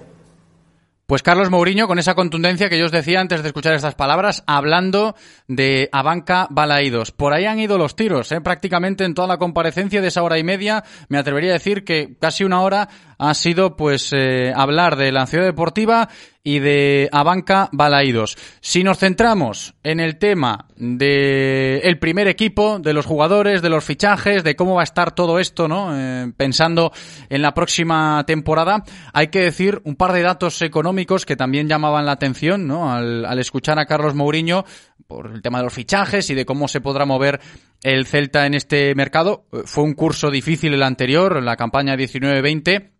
Pues 1.09 1.23
Carlos 1.23 1.51
Mourinho, 1.51 1.87
con 1.87 2.01
esa 2.01 2.16
contundencia 2.16 2.69
que 2.69 2.81
yo 2.81 2.87
os 2.87 2.90
decía 2.90 3.21
antes 3.21 3.40
de 3.40 3.51
escuchar 3.51 3.75
estas 3.75 3.95
palabras, 3.95 4.42
hablando 4.49 5.14
de 5.47 5.88
Abanca 5.92 6.49
Balaídos. 6.51 7.12
Por 7.12 7.33
ahí 7.33 7.45
han 7.45 7.61
ido 7.61 7.79
los 7.79 7.95
tiros, 7.95 8.33
¿eh? 8.33 8.40
prácticamente 8.40 9.05
en 9.05 9.14
toda 9.14 9.29
la 9.29 9.38
comparecencia 9.38 10.03
de 10.03 10.09
esa 10.09 10.25
hora 10.25 10.37
y 10.37 10.42
media. 10.42 10.83
Me 11.09 11.19
atrevería 11.19 11.51
a 11.51 11.53
decir 11.53 11.85
que 11.85 12.16
casi 12.19 12.42
una 12.42 12.61
hora 12.61 12.88
ha 13.18 13.35
sido 13.35 13.76
pues 13.76 14.12
eh, 14.12 14.52
hablar 14.55 14.96
de 14.96 15.12
la 15.12 15.26
ciudad 15.26 15.44
deportiva 15.44 16.09
y 16.46 16.61
de 16.61 17.09
Abanca 17.11 17.68
Balaídos. 17.72 18.37
Si 18.61 18.85
nos 18.85 18.98
centramos 18.98 19.74
en 19.83 19.98
el 19.98 20.16
tema 20.16 20.68
de 20.76 21.79
el 21.79 21.98
primer 21.98 22.29
equipo, 22.29 22.79
de 22.79 22.92
los 22.92 23.05
jugadores, 23.05 23.62
de 23.62 23.68
los 23.68 23.85
fichajes, 23.85 24.44
de 24.44 24.55
cómo 24.55 24.76
va 24.76 24.83
a 24.83 24.85
estar 24.85 25.12
todo 25.12 25.40
esto, 25.40 25.66
¿no? 25.66 25.90
Eh, 25.92 26.33
pensando 26.37 26.92
en 27.31 27.42
la 27.42 27.52
próxima 27.52 28.22
temporada, 28.29 28.85
hay 29.12 29.26
que 29.26 29.40
decir 29.40 29.81
un 29.83 29.96
par 29.96 30.12
de 30.12 30.22
datos 30.22 30.62
económicos 30.62 31.26
que 31.26 31.35
también 31.35 31.68
llamaban 31.68 32.07
la 32.07 32.12
atención, 32.12 32.68
¿no? 32.68 32.92
Al, 32.92 33.24
al 33.24 33.38
escuchar 33.40 33.81
a 33.81 33.87
Carlos 33.87 34.14
Mourinho 34.14 34.64
por 35.09 35.33
el 35.33 35.42
tema 35.42 35.59
de 35.59 35.64
los 35.64 35.74
fichajes 35.74 36.31
y 36.31 36.35
de 36.35 36.46
cómo 36.46 36.68
se 36.68 36.81
podrá 36.81 37.07
mover 37.07 37.40
el 37.83 38.07
Celta 38.07 38.46
en 38.46 38.55
este 38.55 38.94
mercado. 38.94 39.46
Fue 39.64 39.83
un 39.83 39.94
curso 39.94 40.31
difícil 40.31 40.74
el 40.74 40.85
anterior, 40.85 41.42
la 41.42 41.57
campaña 41.57 41.96
19-20 41.96 42.92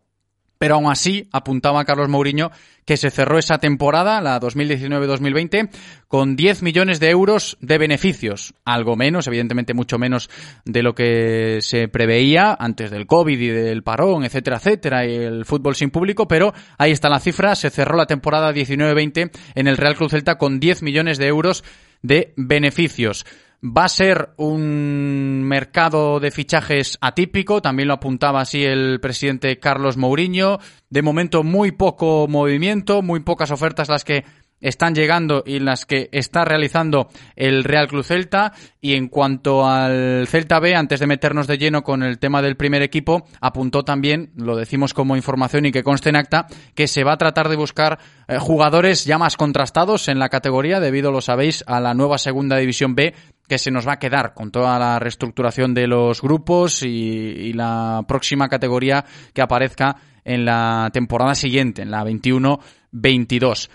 pero 0.57 0.75
aún 0.75 0.91
así 0.91 1.27
apuntaba 1.31 1.85
Carlos 1.85 2.09
Mourinho 2.09 2.51
que 2.87 2.95
se 2.95 3.11
cerró 3.11 3.37
esa 3.37 3.57
temporada, 3.57 4.21
la 4.21 4.39
2019-2020, 4.39 5.69
con 6.07 6.37
10 6.37 6.63
millones 6.63 7.01
de 7.01 7.09
euros 7.09 7.57
de 7.59 7.77
beneficios. 7.77 8.53
Algo 8.63 8.95
menos, 8.95 9.27
evidentemente 9.27 9.73
mucho 9.73 9.99
menos 9.99 10.29
de 10.63 10.83
lo 10.83 10.95
que 10.95 11.59
se 11.59 11.89
preveía 11.89 12.55
antes 12.57 12.89
del 12.89 13.05
COVID 13.05 13.37
y 13.37 13.47
del 13.49 13.83
parón, 13.83 14.23
etcétera, 14.23 14.55
etcétera, 14.55 15.05
y 15.05 15.15
el 15.15 15.43
fútbol 15.43 15.75
sin 15.75 15.91
público, 15.91 16.29
pero 16.29 16.53
ahí 16.77 16.91
está 16.91 17.09
la 17.09 17.19
cifra. 17.19 17.55
Se 17.55 17.69
cerró 17.69 17.97
la 17.97 18.05
temporada 18.05 18.53
19-20 18.53 19.31
en 19.55 19.67
el 19.67 19.75
Real 19.75 19.97
Cruz 19.97 20.11
Celta 20.11 20.37
con 20.37 20.61
10 20.61 20.81
millones 20.81 21.17
de 21.17 21.27
euros 21.27 21.65
de 22.01 22.33
beneficios. 22.37 23.25
Va 23.63 23.85
a 23.85 23.89
ser 23.89 24.29
un 24.37 25.41
mercado 25.43 26.19
de 26.19 26.29
fichajes 26.29 26.99
atípico, 27.01 27.59
también 27.59 27.87
lo 27.87 27.95
apuntaba 27.95 28.41
así 28.41 28.63
el 28.63 28.99
presidente 28.99 29.57
Carlos 29.57 29.97
Mourinho. 29.97 30.59
De 30.91 31.01
momento 31.01 31.43
muy 31.43 31.71
poco 31.71 32.27
movimiento, 32.27 33.01
muy 33.01 33.21
pocas 33.21 33.49
ofertas 33.49 33.89
las 33.89 34.03
que 34.03 34.23
están 34.59 34.95
llegando 34.95 35.43
y 35.45 35.59
las 35.59 35.85
que 35.85 36.09
está 36.11 36.43
realizando 36.45 37.09
el 37.35 37.63
Real 37.63 37.87
Club 37.87 38.03
Celta. 38.03 38.53
Y 38.79 38.93
en 38.93 39.07
cuanto 39.07 39.67
al 39.67 40.27
Celta 40.27 40.59
B, 40.59 40.75
antes 40.75 40.99
de 40.99 41.07
meternos 41.07 41.47
de 41.47 41.57
lleno 41.57 41.83
con 41.83 42.03
el 42.03 42.19
tema 42.19 42.41
del 42.41 42.57
primer 42.57 42.81
equipo, 42.81 43.25
apuntó 43.41 43.83
también, 43.83 44.31
lo 44.35 44.55
decimos 44.55 44.93
como 44.93 45.15
información 45.15 45.65
y 45.65 45.71
que 45.71 45.83
conste 45.83 46.09
en 46.09 46.15
acta, 46.15 46.47
que 46.75 46.87
se 46.87 47.03
va 47.03 47.13
a 47.13 47.17
tratar 47.17 47.49
de 47.49 47.55
buscar 47.55 47.99
eh, 48.27 48.37
jugadores 48.37 49.05
ya 49.05 49.17
más 49.17 49.35
contrastados 49.35 50.07
en 50.07 50.19
la 50.19 50.29
categoría, 50.29 50.79
debido, 50.79 51.11
lo 51.11 51.21
sabéis, 51.21 51.63
a 51.67 51.79
la 51.79 51.93
nueva 51.93 52.17
segunda 52.17 52.57
división 52.57 52.95
B 52.95 53.13
que 53.47 53.57
se 53.57 53.71
nos 53.71 53.87
va 53.87 53.93
a 53.93 53.99
quedar 53.99 54.33
con 54.33 54.51
toda 54.51 54.77
la 54.77 54.99
reestructuración 54.99 55.73
de 55.73 55.87
los 55.87 56.21
grupos 56.21 56.83
y, 56.83 57.53
la 57.53 58.03
próxima 58.07 58.49
categoría 58.49 59.05
que 59.33 59.41
aparezca 59.41 59.95
en 60.23 60.45
la 60.45 60.89
temporada 60.93 61.33
siguiente, 61.33 61.81
en 61.81 61.91
la 61.91 62.03
21-22. 62.03 63.69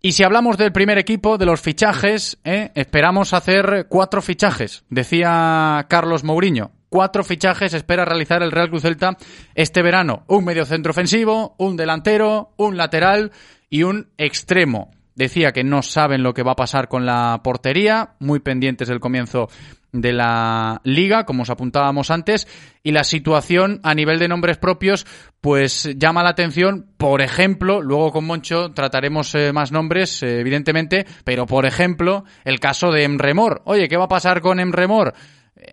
Y 0.00 0.12
si 0.12 0.24
hablamos 0.24 0.56
del 0.56 0.72
primer 0.72 0.96
equipo, 0.98 1.38
de 1.38 1.46
los 1.46 1.60
fichajes, 1.60 2.38
¿eh? 2.44 2.70
esperamos 2.74 3.34
hacer 3.34 3.86
cuatro 3.88 4.22
fichajes, 4.22 4.84
decía 4.88 5.86
Carlos 5.88 6.24
Mourinho. 6.24 6.72
Cuatro 6.88 7.22
fichajes 7.22 7.74
espera 7.74 8.06
realizar 8.06 8.42
el 8.42 8.50
Real 8.50 8.70
Cruz 8.70 8.82
Celta 8.82 9.18
este 9.54 9.82
verano. 9.82 10.24
Un 10.26 10.44
medio 10.46 10.64
centro 10.64 10.92
ofensivo, 10.92 11.54
un 11.58 11.76
delantero, 11.76 12.54
un 12.56 12.78
lateral 12.78 13.30
y 13.68 13.82
un 13.82 14.08
extremo. 14.16 14.90
Decía 15.18 15.52
que 15.52 15.64
no 15.64 15.82
saben 15.82 16.22
lo 16.22 16.32
que 16.32 16.44
va 16.44 16.52
a 16.52 16.56
pasar 16.56 16.88
con 16.88 17.04
la 17.04 17.40
portería, 17.42 18.14
muy 18.20 18.38
pendientes 18.38 18.88
del 18.88 19.00
comienzo 19.00 19.48
de 19.90 20.12
la 20.12 20.80
liga, 20.84 21.24
como 21.24 21.42
os 21.42 21.50
apuntábamos 21.50 22.10
antes, 22.10 22.46
y 22.84 22.92
la 22.92 23.02
situación 23.02 23.80
a 23.82 23.94
nivel 23.94 24.20
de 24.20 24.28
nombres 24.28 24.58
propios, 24.58 25.06
pues 25.40 25.90
llama 25.96 26.22
la 26.22 26.30
atención, 26.30 26.92
por 26.96 27.20
ejemplo, 27.20 27.82
luego 27.82 28.12
con 28.12 28.26
Moncho 28.26 28.70
trataremos 28.72 29.34
eh, 29.34 29.52
más 29.52 29.72
nombres, 29.72 30.22
eh, 30.22 30.40
evidentemente, 30.40 31.04
pero 31.24 31.46
por 31.46 31.66
ejemplo, 31.66 32.24
el 32.44 32.60
caso 32.60 32.92
de 32.92 33.02
Emremor. 33.02 33.62
Oye, 33.64 33.88
¿qué 33.88 33.96
va 33.96 34.04
a 34.04 34.08
pasar 34.08 34.40
con 34.40 34.60
Emremor? 34.60 35.14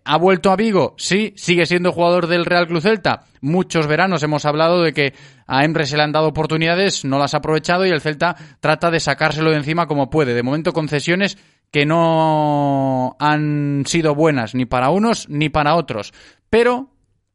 ¿Ha 0.03 0.17
vuelto 0.17 0.51
a 0.51 0.55
Vigo? 0.55 0.95
Sí, 0.97 1.33
sigue 1.35 1.65
siendo 1.65 1.91
jugador 1.91 2.27
del 2.27 2.45
Real 2.45 2.67
Cruz 2.67 2.83
Celta. 2.83 3.25
Muchos 3.41 3.87
veranos 3.87 4.23
hemos 4.23 4.45
hablado 4.45 4.81
de 4.81 4.93
que 4.93 5.13
a 5.47 5.63
Emre 5.63 5.85
se 5.85 5.97
le 5.97 6.03
han 6.03 6.11
dado 6.11 6.27
oportunidades, 6.27 7.05
no 7.05 7.19
las 7.19 7.33
ha 7.33 7.37
aprovechado 7.37 7.85
y 7.85 7.89
el 7.89 8.01
Celta 8.01 8.35
trata 8.59 8.89
de 8.89 8.99
sacárselo 8.99 9.51
de 9.51 9.57
encima 9.57 9.87
como 9.87 10.09
puede. 10.09 10.33
De 10.33 10.43
momento 10.43 10.73
concesiones 10.73 11.37
que 11.71 11.85
no 11.85 13.15
han 13.19 13.83
sido 13.85 14.15
buenas 14.15 14.55
ni 14.55 14.65
para 14.65 14.89
unos 14.89 15.29
ni 15.29 15.49
para 15.49 15.75
otros. 15.75 16.13
Pero, 16.49 16.89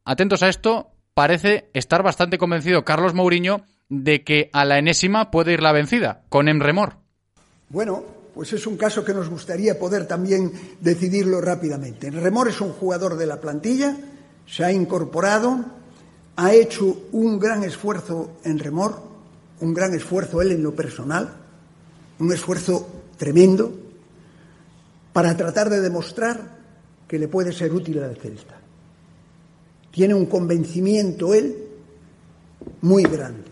atentos 0.05 0.43
a 0.43 0.49
esto, 0.49 0.93
parece 1.15 1.71
estar 1.75 2.03
bastante 2.03 2.39
convencido 2.39 2.85
Carlos 2.85 3.15
Mourinho 3.15 3.63
de 3.89 4.25
que 4.25 4.51
a 4.53 4.65
la 4.65 4.79
enésima 4.79 5.31
puede 5.31 5.53
ir 5.53 5.63
la 5.63 5.73
vencida, 5.73 6.23
con 6.29 6.49
Emremor. 6.49 6.97
Bueno, 7.69 8.05
pues 8.41 8.55
es 8.55 8.67
un 8.67 8.79
caso 8.79 9.05
que 9.05 9.13
nos 9.13 9.29
gustaría 9.29 9.79
poder 9.79 10.07
también 10.07 10.51
decidirlo 10.81 11.43
rápidamente. 11.43 12.11
Remor 12.11 12.49
es 12.49 12.59
un 12.63 12.73
jugador 12.73 13.19
de 13.19 13.27
la 13.27 13.39
plantilla, 13.39 13.95
se 14.47 14.65
ha 14.65 14.73
incorporado, 14.73 15.63
ha 16.37 16.55
hecho 16.55 17.03
un 17.13 17.39
gran 17.39 17.65
esfuerzo 17.65 18.39
en 18.43 18.59
Remor, 18.59 18.99
un 19.61 19.75
gran 19.75 19.93
esfuerzo 19.93 20.41
él 20.41 20.53
en 20.53 20.63
lo 20.63 20.75
personal, 20.75 21.35
un 22.19 22.33
esfuerzo 22.33 22.89
tremendo 23.19 23.75
para 25.13 25.37
tratar 25.37 25.69
de 25.69 25.83
demostrar 25.83 26.41
que 27.07 27.19
le 27.19 27.29
puede 27.29 27.53
ser 27.53 27.75
útil 27.75 28.03
al 28.03 28.17
Celta. 28.17 28.59
Tiene 29.91 30.15
un 30.15 30.25
convencimiento 30.25 31.35
él 31.35 31.59
muy 32.81 33.03
grande, 33.03 33.51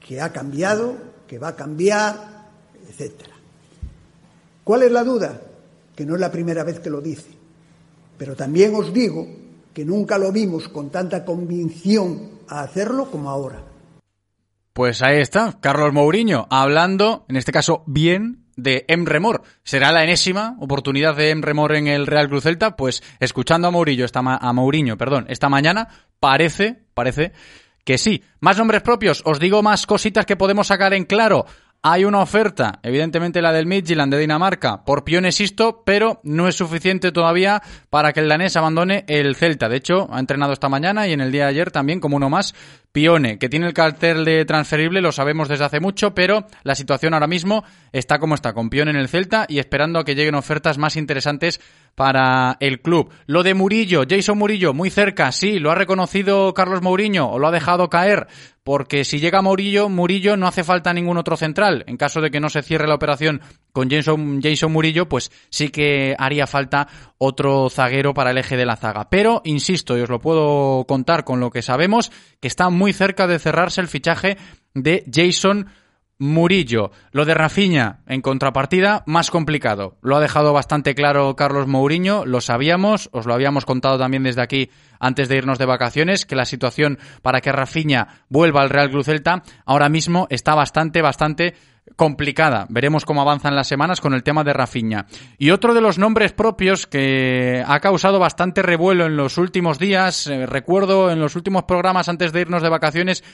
que 0.00 0.20
ha 0.20 0.32
cambiado, 0.32 0.96
que 1.28 1.38
va 1.38 1.50
a 1.50 1.54
cambiar, 1.54 2.31
etcétera. 2.92 3.34
¿Cuál 4.64 4.82
es 4.82 4.92
la 4.92 5.02
duda? 5.02 5.40
Que 5.96 6.04
no 6.04 6.14
es 6.14 6.20
la 6.20 6.30
primera 6.30 6.62
vez 6.62 6.78
que 6.78 6.90
lo 6.90 7.00
dice. 7.00 7.30
Pero 8.18 8.36
también 8.36 8.74
os 8.74 8.92
digo 8.92 9.26
que 9.74 9.84
nunca 9.84 10.18
lo 10.18 10.30
vimos 10.30 10.68
con 10.68 10.90
tanta 10.90 11.24
convicción 11.24 12.30
a 12.48 12.60
hacerlo 12.62 13.10
como 13.10 13.30
ahora. 13.30 13.62
Pues 14.72 15.02
ahí 15.02 15.20
está, 15.20 15.58
Carlos 15.60 15.92
Mourinho, 15.92 16.46
hablando, 16.50 17.24
en 17.28 17.36
este 17.36 17.52
caso, 17.52 17.82
bien 17.86 18.46
de 18.56 18.84
Emremor. 18.88 19.42
¿Será 19.64 19.92
la 19.92 20.04
enésima 20.04 20.56
oportunidad 20.60 21.16
de 21.16 21.30
Emremor 21.30 21.74
en 21.74 21.88
el 21.88 22.06
Real 22.06 22.28
Cruz 22.28 22.44
Celta? 22.44 22.76
Pues 22.76 23.02
escuchando 23.20 23.68
a 23.68 23.70
Mourinho 23.70 24.04
esta, 24.04 24.20
a 24.20 24.52
Mourinho, 24.52 24.96
perdón, 24.96 25.26
esta 25.28 25.48
mañana, 25.48 25.88
parece, 26.20 26.84
parece 26.94 27.32
que 27.84 27.98
sí. 27.98 28.22
Más 28.40 28.58
nombres 28.58 28.82
propios, 28.82 29.22
os 29.24 29.40
digo 29.40 29.62
más 29.62 29.86
cositas 29.86 30.26
que 30.26 30.36
podemos 30.36 30.68
sacar 30.68 30.94
en 30.94 31.04
claro. 31.04 31.46
Hay 31.84 32.04
una 32.04 32.20
oferta, 32.20 32.78
evidentemente 32.84 33.42
la 33.42 33.52
del 33.52 33.66
Midtjylland 33.66 34.12
de 34.12 34.20
Dinamarca, 34.20 34.84
por 34.84 35.02
Pione 35.02 35.32
Sisto, 35.32 35.82
pero 35.84 36.20
no 36.22 36.46
es 36.46 36.54
suficiente 36.54 37.10
todavía 37.10 37.60
para 37.90 38.12
que 38.12 38.20
el 38.20 38.28
danés 38.28 38.54
abandone 38.54 39.04
el 39.08 39.34
Celta. 39.34 39.68
De 39.68 39.78
hecho, 39.78 40.06
ha 40.12 40.20
entrenado 40.20 40.52
esta 40.52 40.68
mañana 40.68 41.08
y 41.08 41.12
en 41.12 41.20
el 41.20 41.32
día 41.32 41.46
de 41.46 41.50
ayer 41.50 41.72
también 41.72 41.98
como 41.98 42.18
uno 42.18 42.30
más 42.30 42.54
Pione, 42.92 43.36
que 43.36 43.48
tiene 43.48 43.66
el 43.66 43.72
cartel 43.72 44.24
de 44.24 44.44
transferible, 44.44 45.00
lo 45.00 45.10
sabemos 45.10 45.48
desde 45.48 45.64
hace 45.64 45.80
mucho, 45.80 46.14
pero 46.14 46.46
la 46.62 46.76
situación 46.76 47.14
ahora 47.14 47.26
mismo 47.26 47.64
está 47.90 48.20
como 48.20 48.36
está, 48.36 48.52
con 48.52 48.70
Pione 48.70 48.92
en 48.92 48.96
el 48.96 49.08
Celta 49.08 49.46
y 49.48 49.58
esperando 49.58 49.98
a 49.98 50.04
que 50.04 50.14
lleguen 50.14 50.36
ofertas 50.36 50.78
más 50.78 50.94
interesantes 50.94 51.60
para 51.94 52.56
el 52.60 52.80
club. 52.80 53.10
Lo 53.26 53.42
de 53.42 53.54
Murillo, 53.54 54.04
Jason 54.08 54.38
Murillo, 54.38 54.72
muy 54.72 54.90
cerca, 54.90 55.30
sí, 55.32 55.58
lo 55.58 55.70
ha 55.70 55.74
reconocido 55.74 56.54
Carlos 56.54 56.82
Mourinho 56.82 57.28
o 57.28 57.38
lo 57.38 57.48
ha 57.48 57.52
dejado 57.52 57.90
caer, 57.90 58.26
porque 58.64 59.04
si 59.04 59.18
llega 59.18 59.42
Murillo, 59.42 59.88
Murillo 59.88 60.36
no 60.36 60.46
hace 60.46 60.64
falta 60.64 60.92
ningún 60.92 61.18
otro 61.18 61.36
central. 61.36 61.84
En 61.86 61.96
caso 61.96 62.20
de 62.20 62.30
que 62.30 62.40
no 62.40 62.48
se 62.48 62.62
cierre 62.62 62.86
la 62.86 62.94
operación 62.94 63.40
con 63.72 63.90
Jason, 63.90 64.40
Jason 64.42 64.72
Murillo, 64.72 65.08
pues 65.08 65.30
sí 65.50 65.68
que 65.70 66.14
haría 66.18 66.46
falta 66.46 66.88
otro 67.18 67.68
zaguero 67.70 68.14
para 68.14 68.30
el 68.30 68.38
eje 68.38 68.56
de 68.56 68.66
la 68.66 68.76
zaga. 68.76 69.10
Pero, 69.10 69.42
insisto, 69.44 69.98
y 69.98 70.02
os 70.02 70.10
lo 70.10 70.20
puedo 70.20 70.84
contar 70.86 71.24
con 71.24 71.40
lo 71.40 71.50
que 71.50 71.62
sabemos, 71.62 72.12
que 72.40 72.48
está 72.48 72.70
muy 72.70 72.92
cerca 72.92 73.26
de 73.26 73.38
cerrarse 73.38 73.80
el 73.80 73.88
fichaje 73.88 74.36
de 74.74 75.04
Jason 75.12 75.68
Murillo. 76.18 76.92
Lo 77.10 77.24
de 77.24 77.34
Rafiña, 77.34 78.00
en 78.06 78.20
contrapartida, 78.20 79.02
más 79.06 79.30
complicado. 79.30 79.98
Lo 80.02 80.16
ha 80.16 80.20
dejado 80.20 80.52
bastante 80.52 80.94
claro 80.94 81.34
Carlos 81.36 81.66
Mourinho, 81.66 82.24
lo 82.24 82.40
sabíamos, 82.40 83.08
os 83.12 83.26
lo 83.26 83.34
habíamos 83.34 83.64
contado 83.64 83.98
también 83.98 84.22
desde 84.22 84.42
aquí 84.42 84.70
antes 85.00 85.28
de 85.28 85.36
irnos 85.36 85.58
de 85.58 85.66
vacaciones, 85.66 86.24
que 86.24 86.36
la 86.36 86.44
situación 86.44 86.98
para 87.22 87.40
que 87.40 87.50
Rafiña 87.50 88.24
vuelva 88.28 88.62
al 88.62 88.70
Real 88.70 88.90
Cruz 88.90 89.06
Celta 89.06 89.42
ahora 89.66 89.88
mismo 89.88 90.26
está 90.30 90.54
bastante, 90.54 91.02
bastante 91.02 91.54
complicada. 91.96 92.66
Veremos 92.68 93.04
cómo 93.04 93.20
avanzan 93.20 93.56
las 93.56 93.68
semanas 93.68 94.00
con 94.00 94.14
el 94.14 94.22
tema 94.22 94.44
de 94.44 94.52
Rafiña. 94.52 95.06
Y 95.38 95.50
otro 95.50 95.74
de 95.74 95.80
los 95.80 95.98
nombres 95.98 96.32
propios 96.32 96.86
que 96.86 97.62
ha 97.66 97.80
causado 97.80 98.18
bastante 98.18 98.62
revuelo 98.62 99.06
en 99.06 99.16
los 99.16 99.38
últimos 99.38 99.78
días, 99.78 100.26
eh, 100.26 100.46
recuerdo 100.46 101.10
en 101.10 101.20
los 101.20 101.36
últimos 101.36 101.64
programas 101.64 102.08
antes 102.08 102.32
de 102.32 102.42
irnos 102.42 102.62
de 102.62 102.68
vacaciones, 102.68 103.24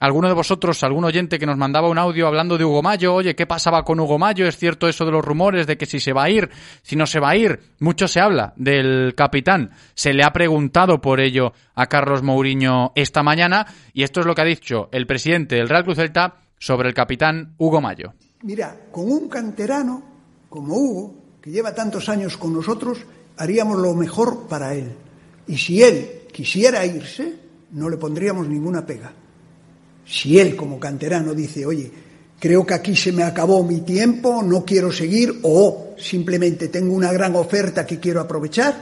alguno 0.00 0.28
de 0.28 0.34
vosotros, 0.34 0.82
algún 0.82 1.04
oyente 1.04 1.38
que 1.38 1.46
nos 1.46 1.58
mandaba 1.58 1.88
un 1.88 1.98
audio 1.98 2.26
hablando 2.26 2.56
de 2.56 2.64
Hugo 2.64 2.82
Mayo, 2.82 3.14
oye, 3.14 3.36
¿qué 3.36 3.46
pasaba 3.46 3.84
con 3.84 4.00
Hugo 4.00 4.18
Mayo? 4.18 4.48
¿Es 4.48 4.56
cierto 4.56 4.88
eso 4.88 5.04
de 5.04 5.12
los 5.12 5.24
rumores 5.24 5.66
de 5.66 5.76
que 5.76 5.86
si 5.86 6.00
se 6.00 6.14
va 6.14 6.24
a 6.24 6.30
ir, 6.30 6.50
si 6.82 6.96
no 6.96 7.06
se 7.06 7.20
va 7.20 7.30
a 7.30 7.36
ir? 7.36 7.60
Mucho 7.78 8.08
se 8.08 8.18
habla 8.18 8.54
del 8.56 9.14
capitán. 9.14 9.70
Se 9.94 10.14
le 10.14 10.24
ha 10.24 10.32
preguntado 10.32 11.00
por 11.00 11.20
ello 11.20 11.52
a 11.74 11.86
Carlos 11.86 12.22
Mourinho 12.22 12.92
esta 12.94 13.22
mañana 13.22 13.66
y 13.92 14.02
esto 14.02 14.20
es 14.20 14.26
lo 14.26 14.34
que 14.34 14.40
ha 14.40 14.46
dicho 14.46 14.88
el 14.90 15.06
presidente 15.06 15.56
del 15.56 15.68
Real 15.68 15.84
Cruz 15.84 15.96
Celta 15.96 16.36
sobre 16.58 16.88
el 16.88 16.94
capitán 16.94 17.54
Hugo 17.58 17.82
Mayo. 17.82 18.14
Mira, 18.42 18.74
con 18.90 19.12
un 19.12 19.28
canterano 19.28 20.02
como 20.48 20.74
Hugo, 20.74 21.14
que 21.42 21.50
lleva 21.50 21.74
tantos 21.74 22.08
años 22.08 22.38
con 22.38 22.54
nosotros, 22.54 23.04
haríamos 23.36 23.78
lo 23.78 23.94
mejor 23.94 24.48
para 24.48 24.74
él. 24.74 24.94
Y 25.46 25.58
si 25.58 25.82
él 25.82 26.22
quisiera 26.32 26.86
irse, 26.86 27.34
no 27.72 27.90
le 27.90 27.98
pondríamos 27.98 28.48
ninguna 28.48 28.84
pega. 28.86 29.12
Si 30.10 30.40
él 30.40 30.56
como 30.56 30.80
canterano 30.80 31.34
dice, 31.34 31.64
oye, 31.64 31.88
creo 32.40 32.66
que 32.66 32.74
aquí 32.74 32.96
se 32.96 33.12
me 33.12 33.22
acabó 33.22 33.62
mi 33.62 33.82
tiempo, 33.82 34.42
no 34.42 34.64
quiero 34.64 34.90
seguir, 34.90 35.38
o 35.42 35.94
simplemente 35.96 36.66
tengo 36.66 36.94
una 36.94 37.12
gran 37.12 37.36
oferta 37.36 37.86
que 37.86 38.00
quiero 38.00 38.20
aprovechar, 38.20 38.74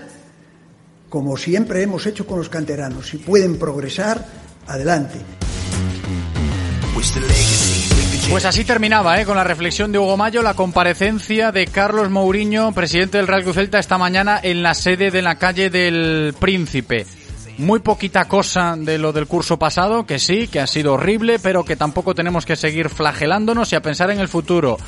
como 1.11 1.37
siempre 1.37 1.83
hemos 1.83 2.07
hecho 2.07 2.27
con 2.27 2.39
los 2.39 2.49
canteranos, 2.49 3.09
si 3.09 3.19
pueden 3.19 3.59
progresar, 3.59 4.25
adelante. 4.67 5.19
Pues 8.31 8.45
así 8.45 8.65
terminaba, 8.65 9.21
¿eh? 9.21 9.27
con 9.27 9.37
la 9.37 9.45
reflexión 9.45 9.93
de 9.93 9.99
Hugo 9.99 10.17
Mayo, 10.17 10.43
la 10.43 10.55
comparecencia 10.55 11.53
de 11.53 11.67
Carlos 11.67 12.11
Mourinho, 12.11 12.73
presidente 12.73 13.19
del 13.19 13.27
Real 13.27 13.45
Celta, 13.53 13.79
esta 13.79 13.99
mañana 13.99 14.41
en 14.43 14.63
la 14.63 14.75
sede 14.75 15.11
de 15.11 15.23
la 15.23 15.37
calle 15.37 15.69
del 15.69 16.35
Príncipe. 16.39 17.07
Muy 17.59 17.81
poquita 17.81 18.27
cosa 18.27 18.77
de 18.79 18.99
lo 18.99 19.13
del 19.13 19.27
curso 19.27 19.59
pasado, 19.59 20.07
que 20.07 20.21
sí, 20.21 20.47
que 20.47 20.61
ha 20.61 20.67
sido 20.69 20.95
horrible, 20.95 21.41
pero 21.41 21.65
que 21.65 21.75
tampoco 21.75 22.15
tenemos 22.15 22.47
que 22.47 22.55
seguir 22.55 22.89
flagelándonos 22.89 23.73
y 23.73 23.77
a 23.77 23.83
pensar 23.83 24.13
en 24.13 24.21
el 24.21 24.29
futuro. 24.29 24.79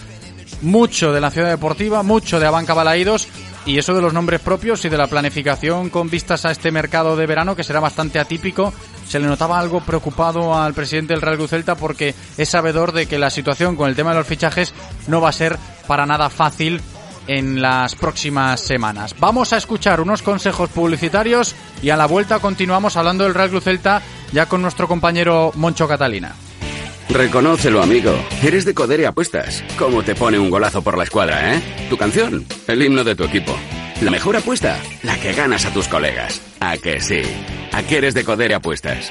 Mucho 0.63 1.13
de 1.13 1.21
la 1.21 1.33
ciudad 1.33 1.49
deportiva, 1.49 2.05
mucho 2.05 2.39
de 2.39 2.47
Abanca 2.47 2.73
Balaídos 2.73 3.27
y 3.67 3.79
eso 3.79 3.93
de 3.93 4.01
los 4.01 4.13
nombres 4.13 4.41
propios 4.41 4.85
y 4.85 4.89
de 4.89 4.97
la 4.97 5.09
planificación 5.09 5.91
con 5.91 6.09
vistas 6.09 6.45
a 6.45 6.53
este 6.53 6.71
mercado 6.71 7.17
de 7.17 7.27
verano 7.27 7.57
que 7.57 7.65
será 7.65 7.81
bastante 7.81 8.19
atípico 8.19 8.73
se 9.07 9.19
le 9.19 9.27
notaba 9.27 9.59
algo 9.59 9.81
preocupado 9.81 10.55
al 10.55 10.73
presidente 10.73 11.13
del 11.13 11.21
Real 11.21 11.37
Cruz 11.37 11.51
porque 11.79 12.15
es 12.39 12.49
sabedor 12.49 12.93
de 12.93 13.07
que 13.07 13.19
la 13.19 13.29
situación 13.29 13.77
con 13.77 13.89
el 13.89 13.97
tema 13.97 14.11
de 14.11 14.19
los 14.19 14.27
fichajes 14.27 14.73
no 15.09 15.21
va 15.21 15.29
a 15.29 15.33
ser 15.33 15.59
para 15.87 16.07
nada 16.07 16.31
fácil 16.31 16.81
en 17.31 17.63
las 17.63 17.95
próximas 17.95 18.61
semanas. 18.61 19.15
Vamos 19.21 19.53
a 19.53 19.57
escuchar 19.57 20.01
unos 20.01 20.21
consejos 20.21 20.69
publicitarios 20.71 21.55
y 21.81 21.91
a 21.91 21.97
la 21.97 22.07
vuelta 22.07 22.41
continuamos 22.41 22.97
hablando 22.97 23.23
del 23.23 23.35
Real 23.35 23.51
Cruz 23.51 23.63
Celta 23.63 24.03
ya 24.33 24.47
con 24.47 24.63
nuestro 24.63 24.89
compañero 24.89 25.53
Moncho 25.55 25.87
Catalina. 25.87 26.35
Reconócelo, 27.09 27.83
amigo. 27.83 28.13
Eres 28.43 28.65
de 28.65 28.75
Codere 28.75 29.07
Apuestas. 29.07 29.63
¿Cómo 29.79 30.03
te 30.03 30.17
pone 30.17 30.41
un 30.41 30.51
golazo 30.51 30.83
por 30.83 30.99
la 30.99 31.05
escuadra, 31.05 31.55
eh? 31.55 31.87
Tu 31.89 31.97
canción, 31.97 32.45
el 32.67 32.83
himno 32.83 33.05
de 33.05 33.15
tu 33.15 33.23
equipo. 33.23 33.57
La 34.01 34.11
mejor 34.11 34.37
apuesta, 34.37 34.81
la 35.05 35.17
que 35.21 35.33
ganas 35.33 35.65
a 35.67 35.73
tus 35.73 35.87
colegas. 35.87 36.41
¿A 36.59 36.79
que 36.79 37.01
sí? 37.01 37.23
¿A 37.73 37.85
qué 37.85 37.99
eres 37.99 38.15
de 38.15 38.25
Codere 38.25 38.55
Apuestas? 38.55 39.09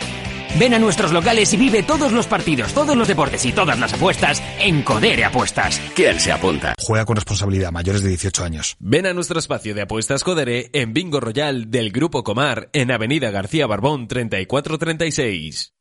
Ven 0.57 0.73
a 0.73 0.79
nuestros 0.79 1.12
locales 1.12 1.53
y 1.53 1.57
vive 1.57 1.83
todos 1.83 2.12
los 2.12 2.27
partidos, 2.27 2.73
todos 2.73 2.95
los 2.95 3.07
deportes 3.07 3.45
y 3.45 3.51
todas 3.51 3.77
las 3.77 3.93
apuestas 3.93 4.41
en 4.59 4.81
Codere 4.81 5.25
Apuestas. 5.25 5.81
¿Quién 5.95 6.19
se 6.19 6.31
apunta? 6.31 6.73
Juega 6.79 7.05
con 7.05 7.15
responsabilidad, 7.15 7.71
mayores 7.71 8.01
de 8.01 8.09
18 8.09 8.43
años. 8.43 8.75
Ven 8.79 9.05
a 9.05 9.13
nuestro 9.13 9.39
espacio 9.39 9.75
de 9.75 9.81
apuestas 9.81 10.23
Codere 10.23 10.69
en 10.73 10.93
Bingo 10.93 11.19
Royal 11.19 11.69
del 11.69 11.91
Grupo 11.91 12.23
Comar 12.23 12.69
en 12.73 12.91
Avenida 12.91 13.29
García 13.29 13.67
Barbón 13.67 14.07
3436. 14.07 15.73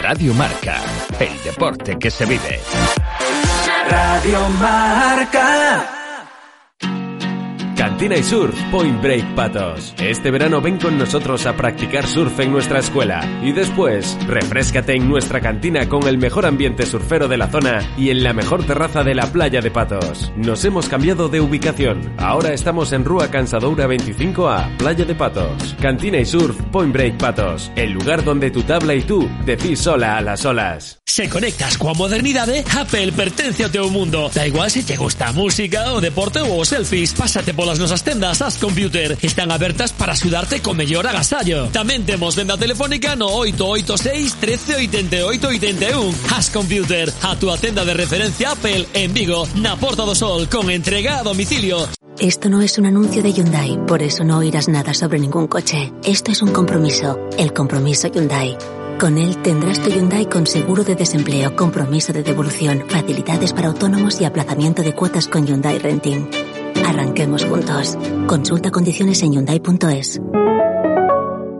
Radio 0.00 0.32
Marca, 0.34 0.80
el 1.18 1.42
deporte 1.42 1.98
que 1.98 2.10
se 2.10 2.24
vive. 2.24 2.60
Radio 3.88 4.48
Marca. 4.50 6.01
Cantina 7.76 8.16
y 8.16 8.22
Surf 8.22 8.54
Point 8.70 9.02
Break 9.02 9.34
Patos. 9.34 9.94
Este 9.98 10.30
verano 10.30 10.60
ven 10.60 10.78
con 10.78 10.98
nosotros 10.98 11.46
a 11.46 11.56
practicar 11.56 12.06
surf 12.06 12.38
en 12.40 12.52
nuestra 12.52 12.78
escuela 12.78 13.20
y 13.42 13.52
después 13.52 14.18
refrescate 14.26 14.94
en 14.94 15.08
nuestra 15.08 15.40
cantina 15.40 15.88
con 15.88 16.06
el 16.06 16.18
mejor 16.18 16.46
ambiente 16.46 16.86
surfero 16.86 17.28
de 17.28 17.36
la 17.36 17.48
zona 17.48 17.80
y 17.96 18.10
en 18.10 18.22
la 18.22 18.32
mejor 18.32 18.64
terraza 18.64 19.02
de 19.04 19.14
la 19.14 19.26
playa 19.26 19.60
de 19.60 19.70
Patos. 19.70 20.32
Nos 20.36 20.64
hemos 20.64 20.88
cambiado 20.88 21.28
de 21.28 21.40
ubicación. 21.40 22.14
Ahora 22.18 22.52
estamos 22.52 22.92
en 22.92 23.04
Rúa 23.04 23.28
Cansadoura 23.28 23.86
25A, 23.86 24.76
Playa 24.76 25.04
de 25.04 25.14
Patos. 25.14 25.76
Cantina 25.80 26.18
y 26.18 26.24
Surf 26.24 26.60
Point 26.70 26.92
Break 26.92 27.18
Patos. 27.18 27.72
El 27.76 27.92
lugar 27.92 28.24
donde 28.24 28.50
tu 28.50 28.62
tabla 28.62 28.94
y 28.94 29.02
tú 29.02 29.28
decís 29.44 29.80
sola 29.80 30.16
a 30.18 30.20
las 30.20 30.44
olas. 30.44 31.01
Se 31.12 31.28
conectas 31.28 31.76
coa 31.76 31.92
modernidade, 31.92 32.64
Apple 32.72 33.12
pertence 33.12 33.60
ao 33.62 33.68
teu 33.68 33.90
mundo. 33.92 34.32
Da 34.32 34.48
igual 34.48 34.70
se 34.72 34.80
te 34.82 34.96
gusta 34.96 35.30
música, 35.30 35.92
o 35.92 36.00
deporte 36.00 36.40
ou 36.40 36.56
os 36.56 36.72
selfies, 36.72 37.12
pásate 37.12 37.52
polas 37.52 37.76
nosas 37.76 38.00
tendas 38.00 38.40
As 38.40 38.56
Computer. 38.56 39.20
Están 39.20 39.52
abertas 39.52 39.92
para 39.92 40.16
axudarte 40.16 40.64
co 40.64 40.72
mellor 40.72 41.04
agasallo. 41.04 41.68
Tamén 41.68 42.08
temos 42.08 42.32
venda 42.32 42.56
telefónica 42.56 43.12
no 43.12 43.28
886 43.28 44.40
13 44.40 44.88
88 44.88 45.52
81. 45.52 46.32
As 46.32 46.48
Computer, 46.48 47.12
a 47.28 47.36
túa 47.36 47.60
tenda 47.60 47.84
de 47.84 47.92
referencia 47.92 48.56
Apple 48.56 48.88
en 48.96 49.12
Vigo, 49.12 49.44
na 49.60 49.76
Porta 49.76 50.08
do 50.08 50.16
Sol, 50.16 50.48
con 50.48 50.72
entrega 50.72 51.20
a 51.20 51.26
domicilio. 51.28 51.92
Esto 52.24 52.48
no 52.48 52.64
es 52.64 52.80
un 52.80 52.88
anuncio 52.88 53.20
de 53.20 53.36
Hyundai, 53.36 53.76
por 53.84 54.00
eso 54.00 54.24
no 54.24 54.40
oirás 54.40 54.72
nada 54.72 54.96
sobre 54.96 55.20
ningún 55.20 55.44
coche. 55.44 55.92
Esto 56.08 56.32
es 56.32 56.40
un 56.40 56.56
compromiso, 56.56 57.20
el 57.36 57.52
compromiso 57.52 58.08
Hyundai. 58.08 58.56
Con 59.02 59.18
él 59.18 59.42
tendrás 59.42 59.82
tu 59.82 59.90
Hyundai 59.90 60.26
con 60.26 60.46
seguro 60.46 60.84
de 60.84 60.94
desempleo, 60.94 61.56
compromiso 61.56 62.12
de 62.12 62.22
devolución, 62.22 62.84
facilidades 62.88 63.52
para 63.52 63.66
autónomos 63.66 64.20
y 64.20 64.24
aplazamiento 64.24 64.84
de 64.84 64.94
cuotas 64.94 65.26
con 65.26 65.44
Hyundai 65.44 65.80
Renting. 65.80 66.30
Arranquemos 66.86 67.44
juntos. 67.44 67.98
Consulta 68.28 68.70
condiciones 68.70 69.20
en 69.24 69.32
Hyundai.es. 69.32 70.20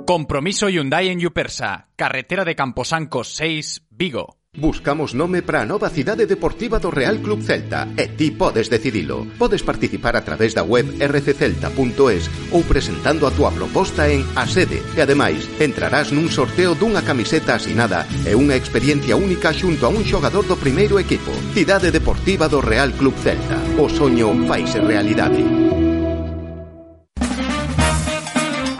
Compromiso 0.06 0.68
Hyundai 0.68 1.08
en 1.08 1.18
Yupersa, 1.18 1.88
carretera 1.96 2.44
de 2.44 2.54
Camposanco 2.54 3.24
6, 3.24 3.86
Vigo. 3.90 4.41
Buscamos 4.54 5.14
nome 5.14 5.40
para 5.40 5.62
a 5.62 5.64
nova 5.64 5.88
cidade 5.88 6.28
deportiva 6.28 6.76
do 6.76 6.92
Real 6.92 7.16
Club 7.24 7.40
Celta 7.40 7.88
e 7.96 8.04
ti 8.04 8.36
podes 8.36 8.68
decidilo. 8.68 9.24
Podes 9.40 9.64
participar 9.64 10.12
a 10.12 10.20
través 10.20 10.52
da 10.52 10.60
web 10.60 10.92
rccelta.es 11.00 12.28
ou 12.52 12.60
presentando 12.60 13.24
a 13.24 13.32
túa 13.32 13.48
proposta 13.48 14.12
en 14.12 14.20
a 14.36 14.44
sede 14.44 14.84
e 14.92 15.00
ademais 15.00 15.48
entrarás 15.56 16.12
nun 16.12 16.28
sorteo 16.28 16.76
dunha 16.76 17.00
camiseta 17.00 17.56
asinada 17.56 18.04
e 18.28 18.36
unha 18.36 18.52
experiencia 18.52 19.16
única 19.16 19.56
xunto 19.56 19.88
a 19.88 19.92
un 19.96 20.04
xogador 20.04 20.44
do 20.44 20.60
primeiro 20.60 21.00
equipo. 21.00 21.32
Cidade 21.56 21.88
Deportiva 21.88 22.44
do 22.44 22.60
Real 22.60 22.92
Club 22.92 23.16
Celta. 23.24 23.56
O 23.80 23.88
soño 23.88 24.36
faise 24.44 24.84
realidade. 24.84 25.40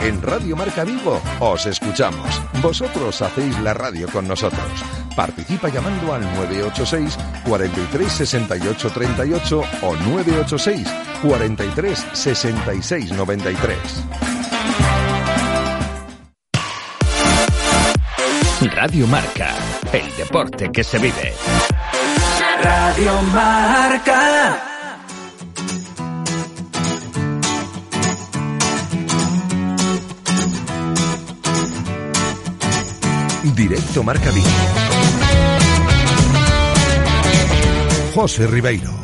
En 0.05 0.21
Radio 0.21 0.53
Marca 0.53 0.85
Vigo 0.85 1.17
os 1.41 1.65
escuchamos. 1.65 2.29
Vosotros 2.61 3.25
hacéis 3.25 3.57
la 3.65 3.73
radio 3.73 4.05
con 4.13 4.29
nosotros. 4.29 5.02
Participa 5.15 5.69
llamando 5.69 6.15
al 6.15 6.23
986 6.23 7.19
43 7.45 8.13
68 8.13 8.91
38 8.91 9.65
o 9.83 9.97
986 9.97 10.89
43 11.23 12.07
66 12.13 13.13
93. 13.13 13.79
Radio 18.71 19.07
Marca, 19.09 19.55
el 19.93 20.17
deporte 20.17 20.71
que 20.71 20.85
se 20.85 20.99
vive. 20.99 21.35
Radio 22.63 23.23
Marca. 23.35 24.63
Directo 33.55 34.03
Marca 34.05 34.31
Vigo. 34.31 35.02
José 38.15 38.47
Ribeiro. 38.47 39.02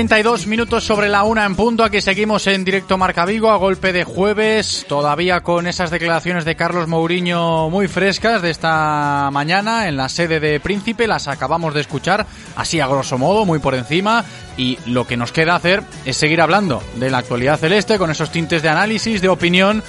32 0.00 0.46
minutos 0.46 0.84
sobre 0.84 1.10
la 1.10 1.24
una 1.24 1.44
en 1.44 1.54
punto. 1.54 1.84
Aquí 1.84 2.00
seguimos 2.00 2.46
en 2.46 2.64
directo 2.64 2.96
Marca 2.96 3.26
Vigo 3.26 3.50
a 3.50 3.58
golpe 3.58 3.92
de 3.92 4.04
jueves, 4.04 4.86
todavía 4.88 5.42
con 5.42 5.66
esas 5.66 5.90
declaraciones 5.90 6.46
de 6.46 6.56
Carlos 6.56 6.88
Mourinho 6.88 7.68
muy 7.68 7.86
frescas 7.86 8.40
de 8.40 8.48
esta 8.48 9.28
mañana 9.30 9.88
en 9.88 9.98
la 9.98 10.08
sede 10.08 10.40
de 10.40 10.58
Príncipe. 10.58 11.06
Las 11.06 11.28
acabamos 11.28 11.74
de 11.74 11.82
escuchar 11.82 12.24
así 12.56 12.80
a 12.80 12.86
grosso 12.86 13.18
modo, 13.18 13.44
muy 13.44 13.58
por 13.58 13.74
encima. 13.74 14.24
Y 14.56 14.78
lo 14.86 15.06
que 15.06 15.18
nos 15.18 15.32
queda 15.32 15.54
hacer 15.54 15.82
es 16.06 16.16
seguir 16.16 16.40
hablando 16.40 16.82
de 16.96 17.10
la 17.10 17.18
actualidad 17.18 17.58
celeste 17.58 17.98
con 17.98 18.10
esos 18.10 18.32
tintes 18.32 18.62
de 18.62 18.70
análisis, 18.70 19.20
de 19.20 19.28
opinión, 19.28 19.82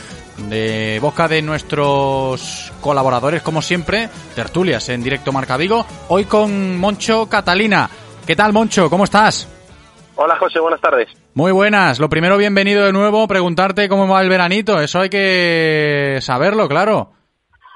de 0.50 1.00
boca 1.02 1.30
de 1.30 1.42
nuestros 1.42 2.74
colaboradores, 2.82 3.44
como 3.44 3.62
siempre, 3.62 4.10
tertulias 4.36 4.90
en 4.90 5.04
directo 5.04 5.32
Marca 5.32 5.56
Vigo. 5.56 5.86
Hoy 6.10 6.26
con 6.26 6.78
Moncho 6.78 7.28
Catalina. 7.28 7.90
¿Qué 8.28 8.36
tal, 8.36 8.52
Moncho? 8.52 8.90
¿Cómo 8.90 9.06
estás? 9.06 9.48
Hola 10.24 10.36
José, 10.36 10.60
buenas 10.60 10.80
tardes. 10.80 11.10
Muy 11.34 11.52
buenas. 11.52 12.00
Lo 12.00 12.08
primero, 12.08 12.38
bienvenido 12.38 12.86
de 12.86 12.94
nuevo. 12.94 13.28
Preguntarte 13.28 13.90
cómo 13.90 14.08
va 14.08 14.22
el 14.22 14.30
veranito. 14.30 14.80
Eso 14.80 15.00
hay 15.00 15.10
que 15.10 16.20
saberlo, 16.22 16.68
claro. 16.68 17.14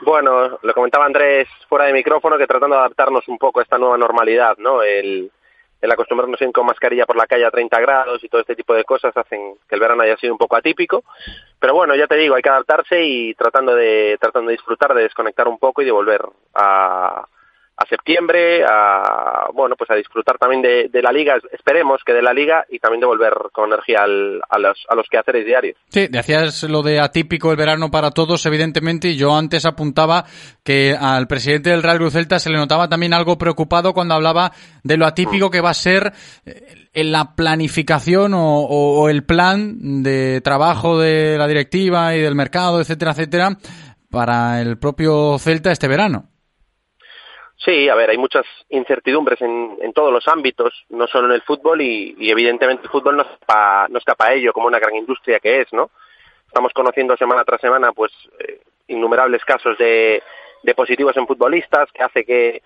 Bueno, 0.02 0.60
lo 0.62 0.74
comentaba 0.76 1.08
Andrés 1.08 1.48
fuera 1.68 1.86
de 1.86 1.94
micrófono 1.94 2.38
que 2.38 2.46
tratando 2.46 2.76
de 2.76 2.82
adaptarnos 2.82 3.28
un 3.30 3.40
poco 3.40 3.60
a 3.62 3.64
esta 3.64 3.80
nueva 3.80 3.98
normalidad, 3.98 4.58
¿no? 4.60 4.84
El, 4.84 5.32
el 5.82 5.92
acostumbrarnos 5.92 6.40
a 6.40 6.44
ir 6.46 6.52
con 6.52 6.68
mascarilla 6.68 7.08
por 7.08 7.16
la 7.16 7.26
calle 7.26 7.48
a 7.48 7.50
30 7.50 7.80
grados 7.80 8.24
y 8.24 8.30
todo 8.30 8.42
este 8.42 8.56
tipo 8.56 8.76
de 8.76 8.84
cosas 8.84 9.18
hacen 9.18 9.56
que 9.68 9.74
el 9.74 9.82
verano 9.82 10.04
haya 10.04 10.18
sido 10.18 10.34
un 10.34 10.38
poco 10.38 10.56
atípico. 10.56 11.04
Pero 11.60 11.74
bueno, 11.74 11.96
ya 11.96 12.06
te 12.06 12.16
digo, 12.16 12.36
hay 12.36 12.44
que 12.44 12.50
adaptarse 12.50 13.02
y 13.04 13.34
tratando 13.34 13.74
de, 13.74 14.20
tratando 14.22 14.50
de 14.50 14.58
disfrutar, 14.58 14.94
de 14.94 15.02
desconectar 15.02 15.48
un 15.48 15.58
poco 15.58 15.82
y 15.82 15.86
de 15.86 15.92
volver 15.92 16.22
a, 16.54 17.26
a 17.78 17.86
septiembre, 17.88 18.64
a 18.64 19.50
bueno 19.54 19.76
pues 19.76 19.90
a 19.92 19.96
disfrutar 19.96 20.38
también 20.38 20.62
de, 20.62 20.90
de, 20.90 21.02
la 21.02 21.12
liga, 21.12 21.36
esperemos 21.52 22.02
que 22.06 22.14
de 22.14 22.22
la 22.22 22.34
liga 22.34 22.66
y 22.70 22.80
también 22.80 23.02
de 23.02 23.08
volver 23.08 23.34
con 23.52 23.68
energía 23.72 24.04
al, 24.04 24.42
a 24.48 24.60
los 24.60 24.86
a 24.88 24.96
los 24.96 25.08
quehaceres 25.10 25.46
diarios. 25.46 25.78
Sí, 25.90 26.08
decías 26.10 26.64
lo 26.64 26.82
de 26.84 27.00
atípico 27.00 27.52
el 27.52 27.58
verano 27.58 27.92
para 27.92 28.12
todos, 28.12 28.46
evidentemente, 28.46 29.10
y 29.10 29.18
yo 29.18 29.36
antes 29.36 29.66
apuntaba 29.66 30.26
que 30.64 30.96
al 30.98 31.28
presidente 31.28 31.72
del 31.72 31.84
Real 31.84 31.98
Cruz 31.98 32.14
Celta 32.14 32.40
se 32.40 32.50
le 32.50 32.58
notaba 32.58 32.88
también 32.88 33.14
algo 33.14 33.38
preocupado 33.38 33.94
cuando 33.94 34.16
hablaba 34.16 34.52
de 34.84 34.98
lo 34.98 35.06
atípico 35.06 35.52
que 35.52 35.62
va 35.62 35.72
a 35.72 35.74
ser 35.74 36.14
en 36.94 37.12
la 37.12 37.36
planificación 37.36 38.34
o, 38.34 38.60
o, 38.62 39.02
o 39.02 39.10
el 39.10 39.26
plan 39.26 40.02
de 40.02 40.40
trabajo 40.42 40.98
de 40.98 41.38
la 41.38 41.48
directiva 41.48 42.16
y 42.16 42.22
del 42.22 42.36
mercado, 42.36 42.80
etcétera, 42.80 43.12
etcétera, 43.12 43.58
para 44.10 44.62
el 44.62 44.78
propio 44.78 45.38
Celta 45.40 45.72
este 45.72 45.90
verano. 45.90 46.30
Sí, 47.58 47.88
a 47.88 47.96
ver, 47.96 48.10
hay 48.10 48.18
muchas 48.18 48.46
incertidumbres 48.70 49.42
en, 49.42 49.78
en 49.82 49.94
todos 49.94 50.12
los 50.12 50.28
ámbitos, 50.28 50.86
no 50.90 51.08
solo 51.08 51.28
en 51.28 51.34
el 51.34 51.42
fútbol 51.42 51.82
y, 51.82 52.16
evidentemente 52.30 52.84
el 52.84 52.90
fútbol 52.90 53.18
no 53.18 53.24
escapa, 53.24 53.88
no 53.90 53.98
escapa 53.98 54.28
a 54.28 54.34
ello 54.34 54.52
como 54.52 54.68
una 54.68 54.80
gran 54.80 54.96
industria 54.96 55.40
que 55.40 55.62
es, 55.62 55.72
¿no? 55.72 55.90
Estamos 56.48 56.74
conociendo 56.74 57.16
semana 57.18 57.44
tras 57.44 57.62
semana 57.62 57.92
pues 57.94 58.12
eh, 58.40 58.62
innumerables 58.88 59.44
casos 59.46 59.78
de, 59.78 60.22
de 60.64 60.76
positivos 60.76 61.16
en 61.18 61.28
futbolistas 61.28 61.90
que 61.94 62.04
hace 62.04 62.26
que, 62.26 62.62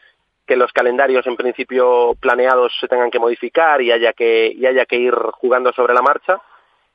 que 0.46 0.56
los 0.56 0.74
calendarios 0.74 1.26
en 1.28 1.36
principio 1.36 2.16
planeados 2.20 2.74
se 2.80 2.88
tengan 2.88 3.12
que 3.12 3.20
modificar 3.20 3.82
y 3.82 3.92
haya 3.92 4.14
que, 4.14 4.52
y 4.54 4.66
haya 4.66 4.86
que 4.86 4.98
ir 4.98 5.14
jugando 5.14 5.72
sobre 5.74 5.94
la 5.94 6.02
marcha 6.02 6.42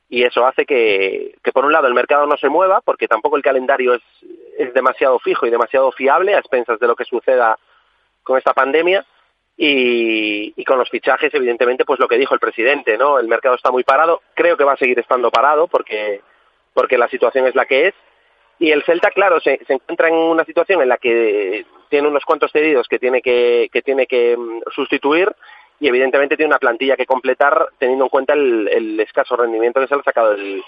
y 0.08 0.24
eso 0.24 0.46
hace 0.46 0.66
que, 0.66 1.36
que 1.42 1.52
por 1.52 1.64
un 1.64 1.72
lado 1.72 1.86
el 1.86 1.94
mercado 1.94 2.26
no 2.26 2.36
se 2.36 2.48
mueva 2.48 2.80
porque 2.80 3.08
tampoco 3.08 3.36
el 3.36 3.42
calendario 3.42 3.94
es, 3.94 4.02
es 4.58 4.74
demasiado 4.74 5.18
fijo 5.20 5.46
y 5.46 5.50
demasiado 5.50 5.92
fiable 5.92 6.34
a 6.34 6.40
expensas 6.40 6.78
de 6.80 6.86
lo 6.86 6.96
que 6.96 7.04
suceda 7.04 7.56
con 8.24 8.38
esta 8.38 8.52
pandemia 8.54 9.04
y, 9.56 10.52
y, 10.56 10.64
con 10.64 10.78
los 10.78 10.90
fichajes, 10.90 11.32
evidentemente, 11.32 11.84
pues 11.84 12.00
lo 12.00 12.08
que 12.08 12.18
dijo 12.18 12.34
el 12.34 12.40
presidente, 12.40 12.98
¿no? 12.98 13.20
El 13.20 13.28
mercado 13.28 13.54
está 13.54 13.70
muy 13.70 13.84
parado, 13.84 14.22
creo 14.34 14.56
que 14.56 14.64
va 14.64 14.72
a 14.72 14.76
seguir 14.76 14.98
estando 14.98 15.30
parado 15.30 15.68
porque, 15.68 16.20
porque 16.72 16.98
la 16.98 17.08
situación 17.08 17.46
es 17.46 17.54
la 17.54 17.64
que 17.64 17.88
es. 17.88 17.94
Y 18.58 18.70
el 18.70 18.82
Celta, 18.84 19.10
claro, 19.10 19.40
se, 19.40 19.60
se 19.66 19.74
encuentra 19.74 20.08
en 20.08 20.14
una 20.14 20.44
situación 20.44 20.82
en 20.82 20.88
la 20.88 20.96
que 20.96 21.66
tiene 21.88 22.08
unos 22.08 22.24
cuantos 22.24 22.50
cedidos 22.50 22.88
que 22.88 22.98
tiene 22.98 23.20
que, 23.22 23.68
que 23.72 23.82
tiene 23.82 24.06
que 24.06 24.36
sustituir 24.74 25.28
y 25.80 25.88
evidentemente 25.88 26.36
tiene 26.36 26.50
una 26.50 26.58
plantilla 26.58 26.96
que 26.96 27.06
completar 27.06 27.68
teniendo 27.78 28.04
en 28.04 28.10
cuenta 28.10 28.32
el, 28.32 28.68
el 28.68 29.00
escaso 29.00 29.36
rendimiento 29.36 29.80
que 29.80 29.86
se 29.86 29.94
le 29.94 30.00
ha 30.00 30.04
sacado 30.04 30.30
del... 30.32 30.62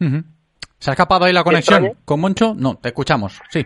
Uh 0.00 0.04
-huh. 0.04 0.24
¿Se 0.78 0.90
ha 0.90 0.92
escapado 0.92 1.24
ahí 1.24 1.32
la 1.32 1.44
conexión 1.44 1.96
con 2.04 2.20
Moncho? 2.20 2.54
No, 2.56 2.76
te 2.76 2.88
escuchamos, 2.88 3.40
sí. 3.48 3.64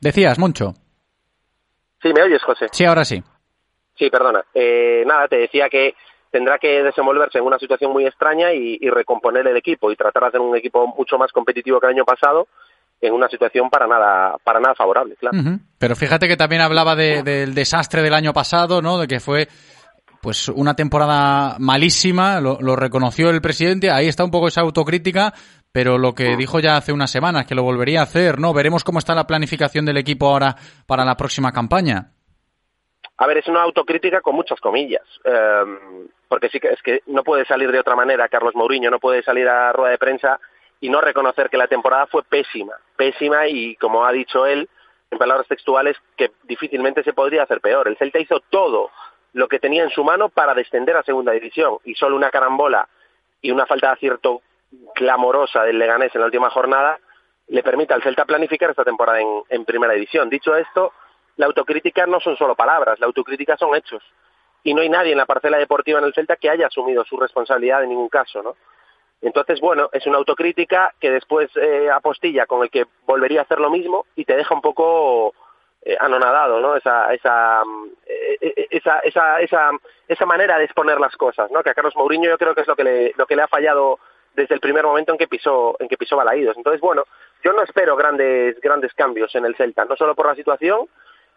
Decías, 0.00 0.38
Moncho. 0.38 0.74
Sí, 2.02 2.12
¿me 2.12 2.22
oyes, 2.22 2.42
José? 2.42 2.66
Sí, 2.72 2.84
ahora 2.84 3.04
sí. 3.04 3.22
Sí, 3.96 4.10
perdona. 4.10 4.44
Eh, 4.54 5.02
nada, 5.06 5.26
te 5.26 5.36
decía 5.36 5.68
que 5.68 5.94
tendrá 6.30 6.58
que 6.58 6.82
desenvolverse 6.82 7.38
en 7.38 7.44
una 7.44 7.58
situación 7.58 7.92
muy 7.92 8.06
extraña 8.06 8.52
y, 8.52 8.78
recomponer 8.90 9.46
el 9.46 9.56
equipo 9.56 9.90
y 9.90 9.96
tratar 9.96 10.22
de 10.22 10.28
hacer 10.28 10.40
un 10.40 10.56
equipo 10.56 10.86
mucho 10.86 11.18
más 11.18 11.32
competitivo 11.32 11.80
que 11.80 11.86
el 11.86 11.94
año 11.94 12.04
pasado 12.04 12.46
en 13.00 13.12
una 13.12 13.28
situación 13.28 13.70
para 13.70 13.86
nada 13.86 14.36
para 14.42 14.58
nada 14.58 14.74
favorable, 14.74 15.14
claro. 15.16 15.38
Pero 15.78 15.94
fíjate 15.94 16.26
que 16.26 16.36
también 16.36 16.62
hablaba 16.62 16.96
del 16.96 17.54
desastre 17.54 18.02
del 18.02 18.14
año 18.14 18.32
pasado, 18.32 18.82
¿no? 18.82 18.98
De 18.98 19.06
que 19.06 19.20
fue 19.20 19.48
pues 20.20 20.48
una 20.48 20.74
temporada 20.74 21.56
malísima, 21.58 22.40
lo, 22.40 22.76
reconoció 22.76 23.30
el 23.30 23.40
presidente, 23.40 23.90
ahí 23.90 24.08
está 24.08 24.24
un 24.24 24.30
poco 24.30 24.48
esa 24.48 24.62
autocrítica, 24.62 25.32
pero 25.72 25.98
lo 25.98 26.14
que 26.14 26.34
mm. 26.34 26.38
dijo 26.38 26.60
ya 26.60 26.76
hace 26.76 26.92
unas 26.92 27.10
semanas, 27.10 27.46
que 27.46 27.54
lo 27.54 27.62
volvería 27.62 28.00
a 28.00 28.04
hacer, 28.04 28.38
¿no? 28.38 28.52
Veremos 28.52 28.84
cómo 28.84 28.98
está 28.98 29.14
la 29.14 29.26
planificación 29.26 29.84
del 29.84 29.98
equipo 29.98 30.28
ahora 30.28 30.56
para 30.86 31.04
la 31.04 31.16
próxima 31.16 31.52
campaña. 31.52 32.12
A 33.18 33.26
ver, 33.26 33.38
es 33.38 33.48
una 33.48 33.62
autocrítica 33.62 34.20
con 34.20 34.36
muchas 34.36 34.60
comillas, 34.60 35.02
em, 35.24 36.08
porque 36.28 36.48
sí 36.48 36.60
que 36.60 36.68
es 36.68 36.80
que 36.82 37.02
no 37.06 37.24
puede 37.24 37.44
salir 37.46 37.72
de 37.72 37.80
otra 37.80 37.96
manera 37.96 38.28
Carlos 38.28 38.54
Mourinho, 38.54 38.90
no 38.90 39.00
puede 39.00 39.22
salir 39.22 39.48
a 39.48 39.72
rueda 39.72 39.90
de 39.90 39.98
prensa 39.98 40.38
y 40.80 40.88
no 40.88 41.00
reconocer 41.00 41.50
que 41.50 41.56
la 41.56 41.66
temporada 41.66 42.06
fue 42.06 42.22
pésima, 42.22 42.74
pésima 42.96 43.48
y 43.48 43.74
como 43.76 44.04
ha 44.04 44.12
dicho 44.12 44.46
él, 44.46 44.68
en 45.10 45.18
palabras 45.18 45.48
textuales, 45.48 45.96
que 46.16 46.30
difícilmente 46.44 47.02
se 47.02 47.12
podría 47.12 47.42
hacer 47.42 47.60
peor. 47.60 47.88
El 47.88 47.96
Celta 47.96 48.20
hizo 48.20 48.40
todo 48.50 48.90
lo 49.32 49.48
que 49.48 49.58
tenía 49.58 49.82
en 49.82 49.90
su 49.90 50.04
mano 50.04 50.28
para 50.28 50.54
descender 50.54 50.96
a 50.96 51.02
segunda 51.02 51.32
división 51.32 51.78
y 51.84 51.94
solo 51.94 52.14
una 52.14 52.30
carambola 52.30 52.88
y 53.40 53.50
una 53.50 53.66
falta 53.66 53.88
de 53.88 53.92
acierto 53.94 54.42
clamorosa 54.94 55.64
del 55.64 55.78
Leganés 55.78 56.14
en 56.14 56.20
la 56.20 56.26
última 56.26 56.50
jornada 56.50 56.98
le 57.48 57.62
permite 57.62 57.94
al 57.94 58.02
Celta 58.02 58.24
planificar 58.24 58.70
esta 58.70 58.84
temporada 58.84 59.20
en 59.48 59.64
primera 59.64 59.94
división. 59.94 60.28
Dicho 60.28 60.54
esto, 60.54 60.92
la 61.38 61.46
autocrítica 61.46 62.06
no 62.06 62.20
son 62.20 62.36
solo 62.36 62.54
palabras, 62.54 62.98
la 63.00 63.06
autocrítica 63.06 63.56
son 63.56 63.74
hechos. 63.74 64.02
Y 64.64 64.74
no 64.74 64.82
hay 64.82 64.88
nadie 64.88 65.12
en 65.12 65.18
la 65.18 65.24
parcela 65.24 65.56
deportiva 65.56 66.00
en 66.00 66.04
el 66.04 66.12
Celta 66.12 66.36
que 66.36 66.50
haya 66.50 66.66
asumido 66.66 67.04
su 67.04 67.16
responsabilidad 67.16 67.82
en 67.84 67.90
ningún 67.90 68.08
caso, 68.08 68.42
¿no? 68.42 68.56
Entonces, 69.20 69.60
bueno, 69.60 69.88
es 69.92 70.06
una 70.06 70.18
autocrítica 70.18 70.92
que 71.00 71.10
después 71.10 71.48
eh, 71.56 71.88
apostilla 71.90 72.46
con 72.46 72.62
el 72.62 72.70
que 72.70 72.86
volvería 73.06 73.40
a 73.40 73.42
hacer 73.44 73.60
lo 73.60 73.70
mismo 73.70 74.04
y 74.14 74.24
te 74.24 74.36
deja 74.36 74.54
un 74.54 74.60
poco 74.60 75.32
eh, 75.82 75.96
anonadado, 75.98 76.60
¿no? 76.60 76.76
Esa, 76.76 77.12
esa, 77.14 77.62
eh, 78.06 78.66
esa, 78.70 78.98
esa, 79.00 79.40
esa, 79.40 79.70
esa 80.08 80.26
manera 80.26 80.58
de 80.58 80.64
exponer 80.64 81.00
las 81.00 81.16
cosas, 81.16 81.50
¿no? 81.52 81.62
Que 81.62 81.70
a 81.70 81.74
Carlos 81.74 81.96
Mourinho 81.96 82.28
yo 82.28 82.38
creo 82.38 82.54
que 82.54 82.62
es 82.62 82.68
lo 82.68 82.76
que 82.76 82.84
le, 82.84 83.12
lo 83.16 83.26
que 83.26 83.36
le 83.36 83.42
ha 83.42 83.48
fallado 83.48 84.00
desde 84.38 84.54
el 84.54 84.60
primer 84.60 84.84
momento 84.84 85.12
en 85.12 85.18
que 85.18 85.26
pisó, 85.26 85.76
en 85.80 85.88
que 85.88 85.96
pisó 85.96 86.16
Balaídos. 86.16 86.56
Entonces, 86.56 86.80
bueno, 86.80 87.04
yo 87.42 87.52
no 87.52 87.62
espero 87.62 87.96
grandes, 87.96 88.58
grandes 88.60 88.94
cambios 88.94 89.34
en 89.34 89.44
el 89.44 89.56
Celta, 89.56 89.84
no 89.84 89.96
solo 89.96 90.14
por 90.14 90.26
la 90.26 90.36
situación, 90.36 90.86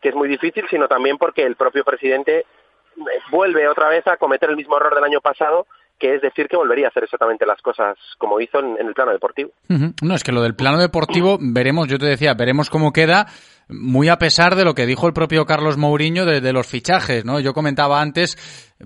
que 0.02 0.10
es 0.10 0.16
muy 0.16 0.28
difícil, 0.28 0.66
sino 0.70 0.88
también 0.88 1.18
porque 1.18 1.43
el 1.43 1.56
propio 1.56 1.84
presidente 1.84 2.39
eh, 2.39 2.45
vuelve 3.32 3.68
otra 3.68 3.89
vez 3.89 4.06
a 4.08 4.18
cometer 4.18 4.49
el 4.49 4.56
mismo 4.56 4.78
error 4.78 4.93
del 4.93 5.04
año 5.04 5.20
pasado, 5.20 5.66
que 5.99 6.16
es 6.16 6.22
decir 6.22 6.47
que 6.47 6.58
volvería 6.58 6.88
a 6.88 6.89
hacer 6.89 7.04
exactamente 7.04 7.45
las 7.45 7.62
cosas 7.62 7.95
como 8.18 8.39
hizo 8.39 8.60
en, 8.60 8.78
el 8.80 8.93
plano 8.93 9.12
deportivo. 9.12 9.52
No, 10.02 10.16
es 10.16 10.24
que 10.24 10.32
lo 10.32 10.41
del 10.41 10.56
plano 10.56 10.80
deportivo, 10.80 11.38
veremos, 11.39 11.88
yo 11.88 11.99
te 11.99 12.08
decía, 12.08 12.34
veremos 12.34 12.72
cómo 12.72 12.91
queda, 12.91 13.28
muy 13.70 14.10
a 14.10 14.18
pesar 14.18 14.56
de 14.56 14.66
lo 14.66 14.74
que 14.74 14.88
dijo 14.88 15.08
el 15.08 15.14
propio 15.14 15.45
Carlos 15.45 15.78
Mourinho 15.78 16.26
de, 16.26 16.41
de 16.41 16.54
los 16.54 16.68
fichajes, 16.68 17.24
¿no? 17.24 17.39
Yo 17.39 17.54
comentaba 17.54 18.02
antes, 18.02 18.36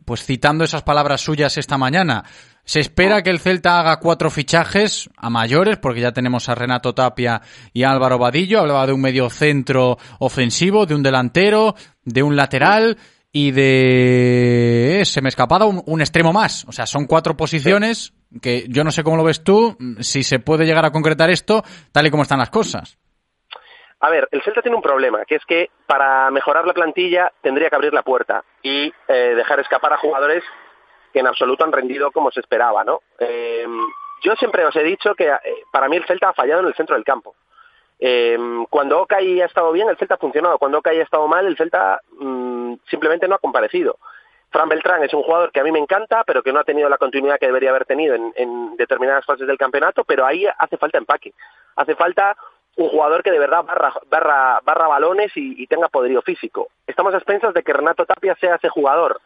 pues 0.03 0.25
citando 0.25 0.65
esas 0.65 0.83
palabras 0.83 1.21
suyas 1.21 1.57
esta 1.57 1.77
mañana, 1.77 2.25
se 2.65 2.79
espera 2.79 3.21
que 3.21 3.29
el 3.29 3.39
Celta 3.39 3.79
haga 3.79 3.99
cuatro 3.99 4.29
fichajes 4.29 5.09
a 5.17 5.29
mayores, 5.29 5.77
porque 5.77 6.01
ya 6.01 6.11
tenemos 6.11 6.49
a 6.49 6.55
Renato 6.55 6.93
Tapia 6.93 7.41
y 7.73 7.83
a 7.83 7.91
Álvaro 7.91 8.17
Vadillo. 8.17 8.59
Hablaba 8.59 8.87
de 8.87 8.93
un 8.93 9.01
medio 9.01 9.29
centro 9.29 9.97
ofensivo, 10.19 10.85
de 10.85 10.95
un 10.95 11.03
delantero, 11.03 11.75
de 12.03 12.23
un 12.23 12.35
lateral 12.35 12.97
y 13.31 13.51
de... 13.51 15.03
Se 15.05 15.21
me 15.21 15.29
escapaba 15.29 15.65
un, 15.65 15.83
un 15.85 16.01
extremo 16.01 16.33
más. 16.33 16.65
O 16.67 16.71
sea, 16.71 16.87
son 16.87 17.05
cuatro 17.05 17.37
posiciones 17.37 18.13
que 18.41 18.65
yo 18.67 18.83
no 18.83 18.91
sé 18.91 19.03
cómo 19.03 19.17
lo 19.17 19.23
ves 19.23 19.43
tú, 19.43 19.77
si 19.99 20.23
se 20.23 20.39
puede 20.39 20.65
llegar 20.65 20.85
a 20.85 20.91
concretar 20.91 21.29
esto 21.29 21.63
tal 21.91 22.07
y 22.07 22.11
como 22.11 22.23
están 22.23 22.39
las 22.39 22.49
cosas. 22.49 22.97
A 23.99 24.09
ver, 24.09 24.27
el 24.31 24.41
Celta 24.41 24.61
tiene 24.61 24.75
un 24.75 24.83
problema, 24.83 25.23
que 25.25 25.35
es 25.35 25.45
que 25.47 25.69
para 25.87 26.29
mejorar 26.29 26.65
la 26.65 26.73
plantilla 26.73 27.31
tendría 27.41 27.69
que 27.69 27.75
abrir 27.75 27.93
la 27.93 28.03
puerta 28.03 28.43
y 28.61 28.91
eh, 29.07 29.35
dejar 29.35 29.59
escapar 29.59 29.93
a 29.93 29.97
jugadores 29.97 30.43
que 31.15 31.21
en 31.21 31.27
absoluto 31.27 31.63
han 31.63 31.71
rendido 31.71 32.11
como 32.11 32.29
se 32.29 32.41
esperaba, 32.41 32.83
¿no? 32.83 32.99
Eh, 33.19 33.65
yo 34.21 34.35
siempre 34.35 34.65
os 34.65 34.75
he 34.75 34.83
dicho 34.83 35.15
que 35.15 35.29
eh, 35.29 35.63
para 35.71 35.87
mí 35.87 35.95
el 35.95 36.03
Celta 36.03 36.27
ha 36.27 36.33
fallado 36.33 36.59
en 36.59 36.67
el 36.67 36.73
centro 36.73 36.93
del 36.93 37.05
campo. 37.05 37.35
Eh, 37.97 38.37
cuando 38.69 38.99
Okai 38.99 39.39
ha 39.39 39.45
estado 39.45 39.71
bien, 39.71 39.87
el 39.87 39.95
Celta 39.95 40.15
ha 40.15 40.17
funcionado. 40.17 40.57
Cuando 40.57 40.79
Okai 40.79 40.99
ha 40.99 41.03
estado 41.03 41.25
mal, 41.29 41.47
el 41.47 41.55
Celta 41.55 42.01
mm, 42.19 42.73
simplemente 42.89 43.29
no 43.29 43.35
ha 43.35 43.39
comparecido. 43.39 43.97
Fran 44.51 44.67
Beltrán 44.67 45.05
es 45.05 45.13
un 45.13 45.23
jugador 45.23 45.53
que 45.53 45.61
a 45.61 45.63
mí 45.63 45.71
me 45.71 45.79
encanta, 45.79 46.25
pero 46.25 46.43
que 46.43 46.51
no 46.51 46.59
ha 46.59 46.65
tenido 46.65 46.89
la 46.89 46.97
continuidad 46.97 47.39
que 47.39 47.47
debería 47.47 47.69
haber 47.69 47.85
tenido 47.85 48.13
en, 48.13 48.75
determinadas 48.75 49.25
fases 49.25 49.47
del 49.47 49.57
campeonato, 49.57 50.03
pero 50.03 50.25
ahí 50.25 50.45
hace 50.57 50.75
falta 50.75 50.97
empaque. 50.97 51.33
Hace 51.77 51.95
falta 51.95 52.35
un 52.75 52.89
jugador 52.89 53.23
que 53.23 53.31
de 53.31 53.39
verdad 53.39 53.63
barra, 53.63 53.93
barra, 54.09 54.59
barra 54.65 54.87
balones 54.89 55.31
y, 55.37 55.63
y 55.63 55.67
tenga 55.67 55.87
poderío 55.87 56.21
físico. 56.21 56.67
Estamos 56.85 57.13
a 57.13 57.17
expensas 57.17 57.53
de 57.53 57.63
que 57.63 57.71
Renato 57.71 58.05
Tapia 58.05 58.35
sea 58.35 58.55
ese 58.55 58.67
jugador 58.67 59.21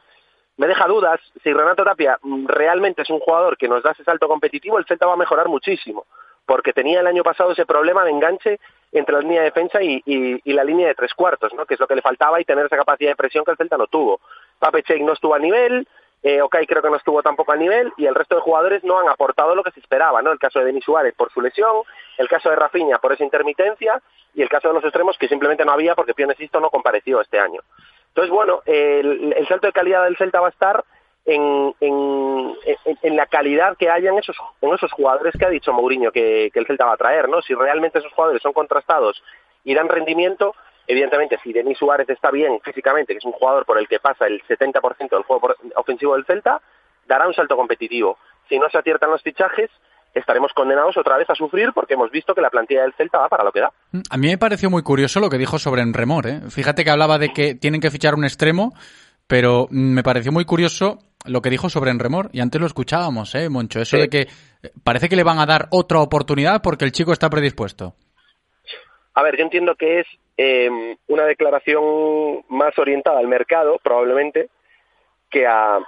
me 0.59 0.67
deja 0.67 0.87
dudas 0.87 1.21
si 1.41 1.53
Renato 1.53 1.85
Tapia 1.85 2.19
mm, 2.21 2.45
realmente 2.47 3.03
es 3.03 3.09
un 3.09 3.21
jugador 3.21 3.57
que 3.57 3.69
nos 3.69 3.81
da 3.81 3.91
ese 3.91 4.03
salto 4.03 4.27
competitivo, 4.27 4.77
el 4.77 4.85
Celta 4.85 5.05
va 5.05 5.13
a 5.13 5.17
mejorar 5.17 5.47
muchísimo, 5.47 6.05
porque 6.45 6.73
tenía 6.73 6.99
el 6.99 7.07
año 7.07 7.23
pasado 7.23 7.53
ese 7.53 7.65
problema 7.65 8.03
de 8.03 8.11
enganche 8.11 8.59
entre 8.91 9.15
la 9.15 9.21
línea 9.21 9.39
de 9.39 9.45
defensa 9.45 9.81
y, 9.81 10.41
la 10.43 10.65
línea 10.65 10.89
de 10.89 10.95
tres 10.95 11.13
cuartos, 11.13 11.53
¿no? 11.53 11.65
que 11.65 11.75
es 11.75 11.79
lo 11.79 11.87
que 11.87 11.95
le 11.95 12.01
faltaba 12.01 12.41
y 12.41 12.43
tener 12.43 12.65
esa 12.65 12.75
capacidad 12.75 13.11
de 13.11 13.15
presión 13.15 13.45
que 13.45 13.51
el 13.51 13.57
Celta 13.57 13.77
no 13.77 13.87
tuvo. 13.87 14.19
Pape 14.59 14.83
Cheik 14.83 15.01
no 15.01 15.13
estuvo 15.13 15.33
a 15.33 15.39
nivel, 15.39 15.87
eh, 16.23 16.41
Okai 16.41 16.67
creo 16.67 16.81
que 16.81 16.89
no 16.89 16.97
estuvo 16.97 17.23
tampoco 17.23 17.53
a 17.53 17.55
nivel 17.55 17.93
y 17.95 18.05
el 18.05 18.15
resto 18.15 18.35
de 18.35 18.41
jugadores 18.41 18.83
no 18.83 18.99
han 18.99 19.07
aportado 19.07 19.55
lo 19.55 19.63
que 19.63 19.71
se 19.71 19.79
esperaba, 19.79 20.21
¿no? 20.21 20.33
El 20.33 20.39
caso 20.39 20.59
de 20.59 20.65
Denis 20.65 20.83
Suárez 20.83 21.15
por 21.15 21.31
su 21.31 21.39
lesión, 21.39 21.83
el 22.17 22.27
caso 22.27 22.49
de 22.49 22.57
Rafinha 22.57 22.97
por 22.97 23.13
esa 23.13 23.23
intermitencia 23.23 24.01
y 24.33 24.41
el 24.41 24.49
caso 24.49 24.67
de 24.67 24.73
los 24.73 24.83
extremos 24.83 25.17
que 25.17 25.29
simplemente 25.29 25.63
no 25.63 25.71
había 25.71 25.95
porque 25.95 26.13
Pionesisto 26.13 26.59
no 26.59 26.69
compareció 26.69 27.21
este 27.21 27.39
año. 27.39 27.61
Entonces, 28.09 28.31
bueno, 28.31 28.61
el, 28.65 29.45
salto 29.47 29.67
de 29.67 29.73
calidad 29.73 30.03
del 30.03 30.17
Celta 30.17 30.41
va 30.41 30.47
a 30.47 30.51
estar 30.51 30.83
en, 31.25 31.73
en, 31.79 33.15
la 33.15 33.27
calidad 33.27 33.77
que 33.77 33.89
haya 33.89 34.09
en 34.09 34.17
esos, 34.17 34.35
en 34.61 34.73
esos 34.73 34.91
jugadores 34.91 35.35
que 35.37 35.45
ha 35.45 35.49
dicho 35.49 35.71
Mourinho 35.73 36.11
que, 36.11 36.51
el 36.53 36.65
Celta 36.65 36.85
va 36.85 36.93
a 36.93 36.97
traer, 36.97 37.29
¿no? 37.29 37.41
Si 37.41 37.53
realmente 37.53 37.99
esos 37.99 38.11
jugadores 38.13 38.41
son 38.41 38.53
contrastados 38.53 39.23
y 39.63 39.75
dan 39.75 39.89
rendimiento, 39.89 40.55
evidentemente, 40.87 41.37
si 41.43 41.53
Denis 41.53 41.77
Suárez 41.77 42.09
está 42.09 42.31
bien 42.31 42.59
físicamente, 42.61 43.13
que 43.13 43.19
es 43.19 43.25
un 43.25 43.33
jugador 43.33 43.65
por 43.65 43.77
el 43.77 43.87
que 43.87 43.99
pasa 43.99 44.25
el 44.25 44.41
70% 44.43 45.09
del 45.09 45.23
juego 45.23 45.55
ofensivo 45.75 46.15
del 46.15 46.25
Celta, 46.25 46.61
dará 47.05 47.27
un 47.27 47.33
salto 47.33 47.55
competitivo. 47.55 48.17
Si 48.47 48.57
no 48.57 48.69
se 48.69 48.79
aciertan 48.79 49.11
los 49.11 49.21
fichajes, 49.21 49.69
estaremos 50.13 50.51
condenados 50.53 50.97
otra 50.97 51.17
vez 51.17 51.29
a 51.29 51.35
sufrir 51.35 51.71
porque 51.73 51.93
hemos 51.93 52.11
visto 52.11 52.33
que 52.33 52.41
la 52.41 52.49
plantilla 52.49 52.83
del 52.83 52.93
Celta 52.93 53.19
va 53.19 53.29
para 53.29 53.43
lo 53.43 53.51
que 53.51 53.61
da. 53.61 53.71
A 54.09 54.17
mí 54.17 54.27
me 54.27 54.37
pareció 54.37 54.69
muy 54.69 54.83
curioso 54.83 55.19
lo 55.19 55.29
que 55.29 55.37
dijo 55.37 55.59
sobre 55.59 55.81
Enremor. 55.81 56.27
¿eh? 56.27 56.41
Fíjate 56.49 56.83
que 56.83 56.89
hablaba 56.89 57.17
de 57.17 57.29
que 57.29 57.55
tienen 57.55 57.81
que 57.81 57.91
fichar 57.91 58.15
un 58.15 58.23
extremo, 58.23 58.73
pero 59.27 59.67
me 59.69 60.03
pareció 60.03 60.31
muy 60.31 60.45
curioso 60.45 60.99
lo 61.25 61.41
que 61.41 61.49
dijo 61.49 61.69
sobre 61.69 61.91
Enremor. 61.91 62.29
Y 62.33 62.41
antes 62.41 62.59
lo 62.59 62.67
escuchábamos, 62.67 63.35
¿eh, 63.35 63.49
Moncho? 63.49 63.79
Eso 63.79 63.97
de 63.97 64.09
que 64.09 64.27
parece 64.83 65.09
que 65.09 65.15
le 65.15 65.23
van 65.23 65.39
a 65.39 65.45
dar 65.45 65.67
otra 65.71 65.99
oportunidad 65.99 66.61
porque 66.61 66.85
el 66.85 66.91
chico 66.91 67.11
está 67.11 67.29
predispuesto. 67.29 67.93
A 69.13 69.23
ver, 69.23 69.37
yo 69.37 69.43
entiendo 69.43 69.75
que 69.75 69.99
es 69.99 70.07
eh, 70.37 70.69
una 71.07 71.25
declaración 71.25 72.45
más 72.47 72.77
orientada 72.77 73.19
al 73.19 73.27
mercado, 73.27 73.77
probablemente, 73.83 74.49
que 75.29 75.45
a, 75.45 75.79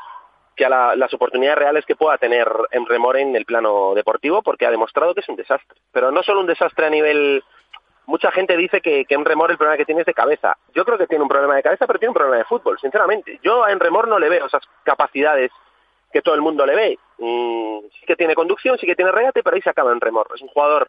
que 0.61 0.65
a 0.65 0.95
las 0.95 1.13
oportunidades 1.15 1.57
reales 1.57 1.85
que 1.87 1.95
pueda 1.95 2.19
tener 2.19 2.47
en 2.69 2.85
Remore 2.85 3.19
en 3.19 3.35
el 3.35 3.45
plano 3.45 3.95
deportivo, 3.95 4.43
porque 4.43 4.67
ha 4.67 4.69
demostrado 4.69 5.15
que 5.15 5.21
es 5.21 5.29
un 5.29 5.35
desastre. 5.35 5.79
Pero 5.91 6.11
no 6.11 6.21
solo 6.21 6.41
un 6.41 6.45
desastre 6.45 6.85
a 6.85 6.89
nivel... 6.91 7.43
Mucha 8.05 8.31
gente 8.31 8.55
dice 8.55 8.79
que, 8.79 9.05
que 9.05 9.15
en 9.15 9.25
Remor 9.25 9.49
el 9.49 9.57
problema 9.57 9.77
que 9.77 9.85
tiene 9.85 10.01
es 10.01 10.05
de 10.05 10.13
cabeza. 10.13 10.55
Yo 10.75 10.85
creo 10.85 10.99
que 10.99 11.07
tiene 11.07 11.23
un 11.23 11.29
problema 11.29 11.55
de 11.55 11.63
cabeza, 11.63 11.87
pero 11.87 11.97
tiene 11.97 12.11
un 12.11 12.15
problema 12.15 12.37
de 12.37 12.45
fútbol, 12.45 12.77
sinceramente. 12.79 13.39
Yo 13.41 13.63
a 13.63 13.71
Enremor 13.71 14.07
no 14.07 14.19
le 14.19 14.29
veo 14.29 14.45
esas 14.45 14.61
capacidades 14.83 15.51
que 16.13 16.21
todo 16.21 16.35
el 16.35 16.41
mundo 16.41 16.63
le 16.63 16.75
ve. 16.75 16.99
Mm, 17.17 17.79
sí 17.99 18.05
que 18.05 18.15
tiene 18.15 18.35
conducción, 18.35 18.77
sí 18.77 18.85
que 18.85 18.95
tiene 18.95 19.11
regate, 19.11 19.41
pero 19.41 19.55
ahí 19.55 19.63
se 19.63 19.69
acaba 19.71 19.91
Enremor. 19.91 20.27
Es 20.35 20.43
un 20.43 20.49
jugador 20.49 20.87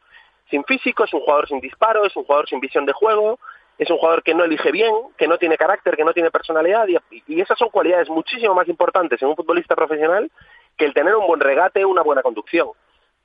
sin 0.51 0.65
físico, 0.65 1.05
es 1.05 1.15
un 1.15 1.21
jugador 1.21 1.49
sin 1.49 1.61
disparo, 1.61 2.05
es 2.05 2.15
un 2.15 2.25
jugador 2.25 2.47
sin 2.47 2.61
visión 2.61 2.85
de 2.85 2.93
juego, 2.93 3.39
es 3.83 3.91
un 3.91 3.99
jugador 3.99 4.23
que 4.23 4.35
no 4.35 4.45
elige 4.45 4.71
bien, 4.71 4.95
que 5.17 5.29
no 5.29 5.39
tiene 5.39 5.57
carácter, 5.57 5.97
que 5.97 6.05
no 6.05 6.13
tiene 6.13 6.31
personalidad 6.31 6.87
y, 6.89 7.41
esas 7.41 7.59
son 7.59 7.69
cualidades 7.71 8.09
muchísimo 8.09 8.55
más 8.55 8.69
importantes 8.69 9.21
en 9.21 9.29
un 9.29 9.37
futbolista 9.37 9.75
profesional 9.75 10.31
que 10.77 10.85
el 10.85 10.95
tener 10.95 11.15
un 11.17 11.27
buen 11.27 11.41
regate, 11.41 11.85
una 11.85 12.03
buena 12.03 12.23
conducción. 12.23 12.69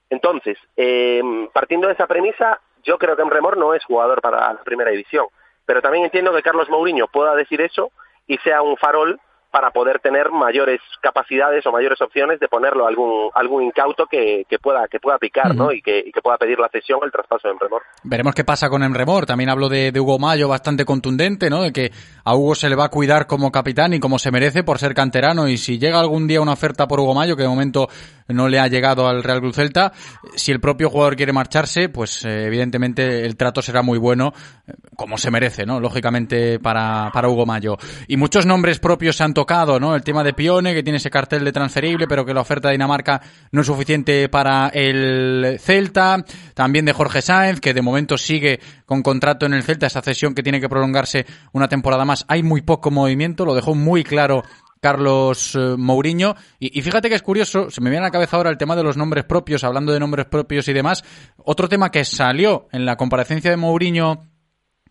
Entonces, 0.10 0.58
eh, 0.76 1.22
partiendo 1.54 1.88
de 1.88 1.94
esa 1.94 2.08
premisa, 2.08 2.60
yo 2.84 2.98
creo 2.98 3.16
que 3.16 3.24
Remor 3.24 3.58
no 3.58 3.74
es 3.74 3.84
jugador 3.86 4.22
para 4.22 4.54
la 4.54 4.64
primera 4.64 4.92
división, 4.92 5.28
pero 5.66 5.82
también 5.82 6.06
entiendo 6.06 6.34
que 6.34 6.42
Carlos 6.42 6.70
Mourinho 6.70 7.08
pueda 7.08 7.36
decir 7.36 7.62
eso 7.62 7.92
y 8.26 8.38
sea 8.40 8.62
un 8.62 8.78
farol 8.78 9.20
para 9.52 9.72
poder 9.72 10.00
tener 10.00 10.30
mayores 10.30 10.80
capacidades 11.02 11.66
o 11.66 11.72
mayores 11.72 12.02
opciones 12.02 12.40
de 12.40 12.48
ponerlo 12.48 12.86
a 12.86 12.90
algún 12.90 13.30
algún 13.34 13.64
incauto 13.64 14.06
que, 14.06 14.46
que 14.50 14.60
pueda 14.60 14.88
que 14.88 15.00
pueda 15.00 15.18
picar 15.18 15.56
¿no? 15.56 15.72
y, 15.72 15.82
que, 15.82 16.00
y 16.06 16.12
que 16.12 16.22
pueda 16.22 16.38
pedir 16.38 16.60
la 16.60 16.70
cesión 16.70 17.00
o 17.02 17.06
el 17.06 17.12
traspaso 17.12 17.48
de 17.48 17.54
Emremor. 17.54 17.82
Veremos 18.04 18.36
qué 18.36 18.44
pasa 18.44 18.70
con 18.70 18.84
Emremor. 18.84 19.26
También 19.26 19.50
hablo 19.50 19.70
de, 19.70 19.92
de, 19.92 20.00
Hugo 20.00 20.20
Mayo 20.20 20.48
bastante 20.48 20.86
contundente, 20.86 21.50
¿no? 21.50 21.64
De 21.64 21.72
que 21.72 21.92
a 22.24 22.36
Hugo 22.36 22.56
se 22.56 22.70
le 22.70 22.76
va 22.76 22.86
a 22.86 22.90
cuidar 22.90 23.28
como 23.28 23.52
capitán 23.52 23.94
y 23.94 24.00
como 24.00 24.20
se 24.20 24.32
merece 24.32 24.64
por 24.64 24.80
ser 24.80 24.94
canterano. 24.94 25.48
Y 25.48 25.58
si 25.58 25.80
llega 25.80 26.00
algún 26.00 26.28
día 26.28 26.42
una 26.42 26.54
oferta 26.54 26.88
por 26.88 27.00
Hugo 27.00 27.14
Mayo, 27.14 27.36
que 27.36 27.44
de 27.44 27.50
momento 27.50 27.88
no 28.28 28.50
le 28.50 28.60
ha 28.60 28.68
llegado 28.68 29.08
al 29.08 29.24
Real 29.24 29.40
Cruz 29.40 29.56
Celta, 29.56 29.94
si 30.36 30.52
el 30.52 30.60
propio 30.60 30.90
jugador 30.90 31.16
quiere 31.16 31.34
marcharse, 31.34 31.90
pues 31.90 32.26
eh, 32.26 32.46
evidentemente 32.46 33.26
el 33.26 33.38
trato 33.38 33.62
será 33.62 33.82
muy 33.82 33.98
bueno, 33.98 34.34
eh, 34.68 34.74
como 34.96 35.18
se 35.18 35.32
merece, 35.32 35.66
¿no? 35.66 35.80
Lógicamente 35.80 36.60
para, 36.60 37.10
para 37.14 37.30
Hugo 37.30 37.46
Mayo. 37.46 37.78
Y 38.08 38.18
muchos 38.18 38.46
nombres 38.46 38.80
propios 38.80 39.16
se 39.16 39.24
han 39.24 39.34
tocado, 39.38 39.80
¿no? 39.80 39.94
El 39.94 40.02
tema 40.02 40.24
de 40.24 40.34
Pione, 40.34 40.74
que 40.74 40.82
tiene 40.82 40.98
ese 40.98 41.12
cartel 41.12 41.46
de 41.46 41.52
transferible, 41.52 42.08
pero 42.08 42.26
que 42.26 42.34
la 42.34 42.42
oferta 42.42 42.70
de 42.70 42.72
Dinamarca 42.72 43.22
no 43.52 43.62
es 43.62 43.68
suficiente 43.68 44.30
para 44.30 44.70
el 44.70 45.60
Celta. 45.60 46.26
También 46.56 46.86
de 46.86 46.92
Jorge 46.92 47.22
Sáenz, 47.22 47.60
que 47.60 47.76
de 47.76 47.84
momento 47.84 48.18
sigue 48.18 48.60
con 48.88 49.04
contrato 49.04 49.46
en 49.46 49.54
el 49.54 49.62
Celta, 49.62 49.86
esa 49.86 50.02
cesión 50.02 50.34
que 50.34 50.42
tiene 50.42 50.60
que 50.60 50.68
prolongarse 50.68 51.28
una 51.52 51.68
temporada 51.68 52.04
más. 52.04 52.26
Hay 52.28 52.42
muy 52.42 52.62
poco 52.62 52.90
movimiento, 52.90 53.46
lo 53.46 53.54
dejó 53.54 53.76
muy 53.76 54.04
claro 54.04 54.42
Carlos 54.82 55.54
eh, 55.54 55.76
Mourinho. 55.78 56.36
Y, 56.60 56.80
y, 56.80 56.82
fíjate 56.82 57.08
que 57.08 57.14
es 57.14 57.22
curioso, 57.22 57.70
se 57.70 57.80
me 57.80 57.92
viene 57.92 58.06
a 58.06 58.08
la 58.08 58.12
cabeza 58.12 58.38
ahora 58.38 58.50
el 58.50 58.58
tema 58.58 58.76
de 58.76 58.82
los 58.82 58.98
nombres 58.98 59.26
propios, 59.26 59.64
hablando 59.64 59.94
de 59.94 60.00
nombres 60.00 60.26
propios 60.26 60.68
y 60.68 60.74
demás. 60.74 61.04
Otro 61.38 61.70
tema 61.70 61.92
que 61.92 62.04
salió 62.06 62.70
en 62.72 62.88
la 62.88 62.96
comparecencia 62.96 63.52
de 63.52 63.58
Mourinho 63.58 64.24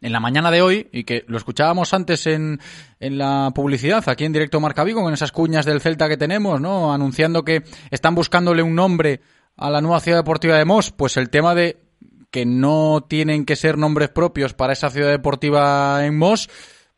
en 0.07 0.13
la 0.13 0.21
mañana 0.21 0.53
de 0.53 0.63
hoy 0.63 0.89
y 0.93 1.03
que 1.03 1.25
lo 1.27 1.37
escuchábamos 1.37 1.93
antes 1.93 2.29
en, 2.29 2.61
en 3.01 3.19
la 3.19 3.51
publicidad 3.53 4.09
aquí 4.09 4.25
en 4.25 4.33
directo 4.33 4.61
Marca 4.61 4.85
Vigo 4.85 5.03
con 5.03 5.13
esas 5.13 5.33
cuñas 5.33 5.67
del 5.67 5.81
Celta 5.81 6.09
que 6.09 6.17
tenemos, 6.17 6.61
¿no? 6.61 6.93
Anunciando 6.93 7.45
que 7.45 7.65
están 7.91 8.15
buscándole 8.15 8.63
un 8.63 8.77
nombre 8.77 9.21
a 9.57 9.69
la 9.69 9.81
nueva 9.81 9.99
ciudad 9.99 10.19
deportiva 10.19 10.57
de 10.57 10.65
Mos, 10.65 10.93
pues 10.93 11.17
el 11.17 11.29
tema 11.29 11.57
de 11.57 11.79
que 12.31 12.47
no 12.47 13.05
tienen 13.09 13.45
que 13.45 13.57
ser 13.57 13.79
nombres 13.79 14.09
propios 14.11 14.55
para 14.55 14.75
esa 14.75 14.91
ciudad 14.91 15.11
deportiva 15.11 16.07
en 16.07 16.17
Mos, 16.17 16.49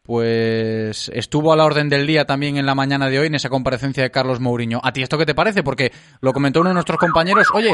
pues 0.03 1.11
estuvo 1.15 1.53
a 1.53 1.57
la 1.57 1.65
orden 1.65 1.89
del 1.89 2.07
día 2.07 2.27
también 2.27 2.59
en 2.59 2.67
la 2.67 2.75
mañana 2.75 3.09
de 3.09 3.21
hoy 3.21 3.29
en 3.29 3.37
esa 3.37 3.49
comparecencia 3.49 4.03
de 4.03 4.11
Carlos 4.11 4.41
Mourinho. 4.41 4.81
¿A 4.83 4.93
ti 4.93 5.03
esto 5.03 5.17
qué 5.17 5.25
te 5.25 5.35
parece? 5.35 5.63
Porque 5.63 5.93
lo 6.21 6.35
comentó 6.35 6.61
uno 6.61 6.71
de 6.71 6.75
nuestros 6.75 6.99
compañeros, 6.99 7.47
oye, 7.55 7.73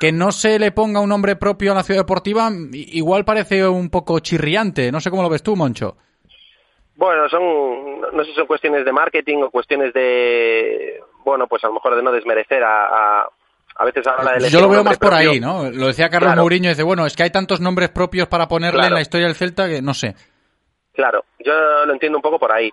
que 0.00 0.12
no 0.12 0.32
se 0.32 0.58
le 0.58 0.72
ponga 0.72 1.00
un 1.00 1.08
nombre 1.08 1.36
propio 1.36 1.72
a 1.72 1.74
la 1.74 1.82
ciudad 1.82 2.00
deportiva, 2.00 2.50
igual 2.72 3.24
parece 3.24 3.66
un 3.66 3.90
poco 3.90 4.18
chirriante. 4.20 4.92
No 4.92 5.00
sé 5.00 5.10
cómo 5.10 5.22
lo 5.22 5.28
ves 5.28 5.42
tú, 5.42 5.56
Moncho. 5.56 5.96
Bueno, 6.96 7.28
son, 7.28 8.00
no 8.00 8.24
sé 8.24 8.30
si 8.30 8.36
son 8.36 8.46
cuestiones 8.46 8.84
de 8.84 8.92
marketing 8.92 9.38
o 9.42 9.50
cuestiones 9.50 9.92
de, 9.92 11.00
bueno, 11.24 11.46
pues 11.46 11.62
a 11.64 11.68
lo 11.68 11.74
mejor 11.74 11.94
de 11.94 12.02
no 12.02 12.10
desmerecer 12.12 12.62
a, 12.64 12.86
a 13.22 13.28
a 13.78 13.84
veces 13.84 14.06
habla 14.06 14.32
de 14.38 14.48
Yo 14.48 14.60
lo 14.60 14.68
veo 14.68 14.82
más 14.82 14.96
por 14.98 15.10
propio. 15.10 15.32
ahí, 15.32 15.40
¿no? 15.40 15.70
Lo 15.70 15.88
decía 15.88 16.08
Carlos 16.08 16.28
claro. 16.28 16.42
Mourinho, 16.42 16.70
dice, 16.70 16.82
bueno, 16.82 17.04
es 17.04 17.14
que 17.14 17.24
hay 17.24 17.30
tantos 17.30 17.60
nombres 17.60 17.90
propios 17.90 18.26
para 18.26 18.48
ponerle 18.48 18.78
claro. 18.78 18.88
en 18.88 18.94
la 18.94 19.00
historia 19.02 19.26
del 19.26 19.36
Celta 19.36 19.68
que 19.68 19.82
no 19.82 19.92
sé. 19.92 20.14
Claro, 20.94 21.24
yo 21.44 21.52
lo 21.84 21.92
entiendo 21.92 22.16
un 22.16 22.22
poco 22.22 22.38
por 22.38 22.52
ahí. 22.52 22.72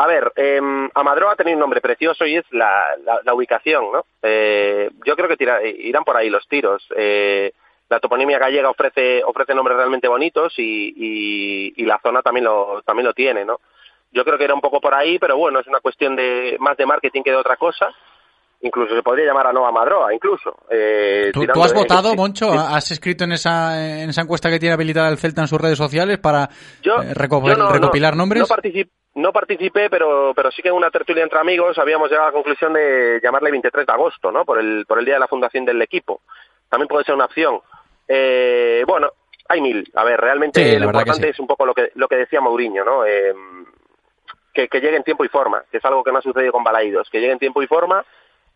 A 0.00 0.06
ver, 0.06 0.32
eh, 0.34 0.58
Amadroa 0.94 1.36
tiene 1.36 1.52
un 1.52 1.60
nombre 1.60 1.82
precioso 1.82 2.24
y 2.24 2.34
es 2.34 2.44
la, 2.52 2.82
la, 3.04 3.20
la 3.22 3.34
ubicación, 3.34 3.92
¿no? 3.92 4.06
Eh, 4.22 4.88
yo 5.04 5.14
creo 5.14 5.28
que 5.28 5.36
tira, 5.36 5.62
irán 5.62 6.04
por 6.04 6.16
ahí 6.16 6.30
los 6.30 6.48
tiros. 6.48 6.82
Eh, 6.96 7.52
la 7.90 8.00
toponimia 8.00 8.38
gallega 8.38 8.70
ofrece, 8.70 9.22
ofrece 9.22 9.54
nombres 9.54 9.76
realmente 9.76 10.08
bonitos 10.08 10.54
y, 10.56 10.94
y, 10.96 11.74
y, 11.76 11.84
la 11.84 12.00
zona 12.02 12.22
también 12.22 12.44
lo, 12.44 12.80
también 12.80 13.08
lo 13.08 13.12
tiene, 13.12 13.44
¿no? 13.44 13.60
Yo 14.10 14.24
creo 14.24 14.38
que 14.38 14.44
era 14.44 14.54
un 14.54 14.62
poco 14.62 14.80
por 14.80 14.94
ahí, 14.94 15.18
pero 15.18 15.36
bueno, 15.36 15.60
es 15.60 15.66
una 15.66 15.80
cuestión 15.80 16.16
de 16.16 16.56
más 16.60 16.78
de 16.78 16.86
marketing 16.86 17.22
que 17.22 17.32
de 17.32 17.36
otra 17.36 17.56
cosa 17.56 17.94
incluso 18.62 18.94
se 18.94 19.02
podría 19.02 19.26
llamar 19.26 19.46
a 19.46 19.52
Nova 19.52 19.72
Madroa, 19.72 20.14
incluso. 20.14 20.54
Eh, 20.70 21.30
¿Tú, 21.32 21.46
¿Tú, 21.46 21.62
has 21.62 21.72
de, 21.72 21.78
votado, 21.78 22.14
Moncho? 22.14 22.52
¿Has 22.52 22.90
escrito 22.90 23.24
en 23.24 23.32
esa, 23.32 24.02
en 24.02 24.10
esa 24.10 24.22
encuesta 24.22 24.50
que 24.50 24.58
tiene 24.58 24.74
habilitada 24.74 25.08
el 25.08 25.18
Celta 25.18 25.42
en 25.42 25.48
sus 25.48 25.60
redes 25.60 25.78
sociales 25.78 26.18
para 26.18 26.50
yo, 26.82 27.02
eh, 27.02 27.14
reco 27.14 27.42
yo 27.46 27.54
no, 27.54 27.70
recopilar 27.72 28.14
no, 28.14 28.18
nombres? 28.18 28.42
No, 28.42 28.46
no 29.20 29.32
participé, 29.32 29.88
pero, 29.90 30.32
pero 30.34 30.50
sí 30.50 30.62
que 30.62 30.68
en 30.68 30.74
una 30.74 30.90
tertulia 30.90 31.22
entre 31.22 31.38
amigos 31.38 31.78
habíamos 31.78 32.08
llegado 32.08 32.28
a 32.28 32.30
la 32.30 32.34
conclusión 32.34 32.72
de 32.72 33.20
llamarle 33.22 33.50
23 33.50 33.86
de 33.86 33.92
agosto, 33.92 34.32
¿no? 34.32 34.44
Por 34.44 34.58
el, 34.58 34.84
por 34.86 34.98
el 34.98 35.04
día 35.04 35.14
de 35.14 35.20
la 35.20 35.28
fundación 35.28 35.64
del 35.64 35.80
equipo. 35.82 36.22
También 36.68 36.88
puede 36.88 37.04
ser 37.04 37.14
una 37.14 37.26
opción. 37.26 37.60
Eh, 38.08 38.84
bueno, 38.86 39.12
hay 39.48 39.60
mil. 39.60 39.90
A 39.94 40.04
ver, 40.04 40.20
realmente 40.20 40.62
sí, 40.62 40.78
lo 40.78 40.86
importante 40.86 41.22
sí. 41.22 41.28
es 41.28 41.40
un 41.40 41.46
poco 41.46 41.66
lo 41.66 41.74
que, 41.74 41.90
lo 41.94 42.08
que 42.08 42.16
decía 42.16 42.40
Mourinho, 42.40 42.84
¿no? 42.84 43.04
Eh, 43.04 43.34
que, 44.52 44.68
que 44.68 44.80
llegue 44.80 44.96
en 44.96 45.04
tiempo 45.04 45.24
y 45.24 45.28
forma, 45.28 45.64
que 45.70 45.78
es 45.78 45.84
algo 45.84 46.02
que 46.02 46.12
no 46.12 46.18
ha 46.18 46.22
sucedido 46.22 46.52
con 46.52 46.64
Balaídos, 46.64 47.08
que 47.10 47.20
llegue 47.20 47.32
en 47.32 47.38
tiempo 47.38 47.62
y 47.62 47.66
forma 47.66 48.04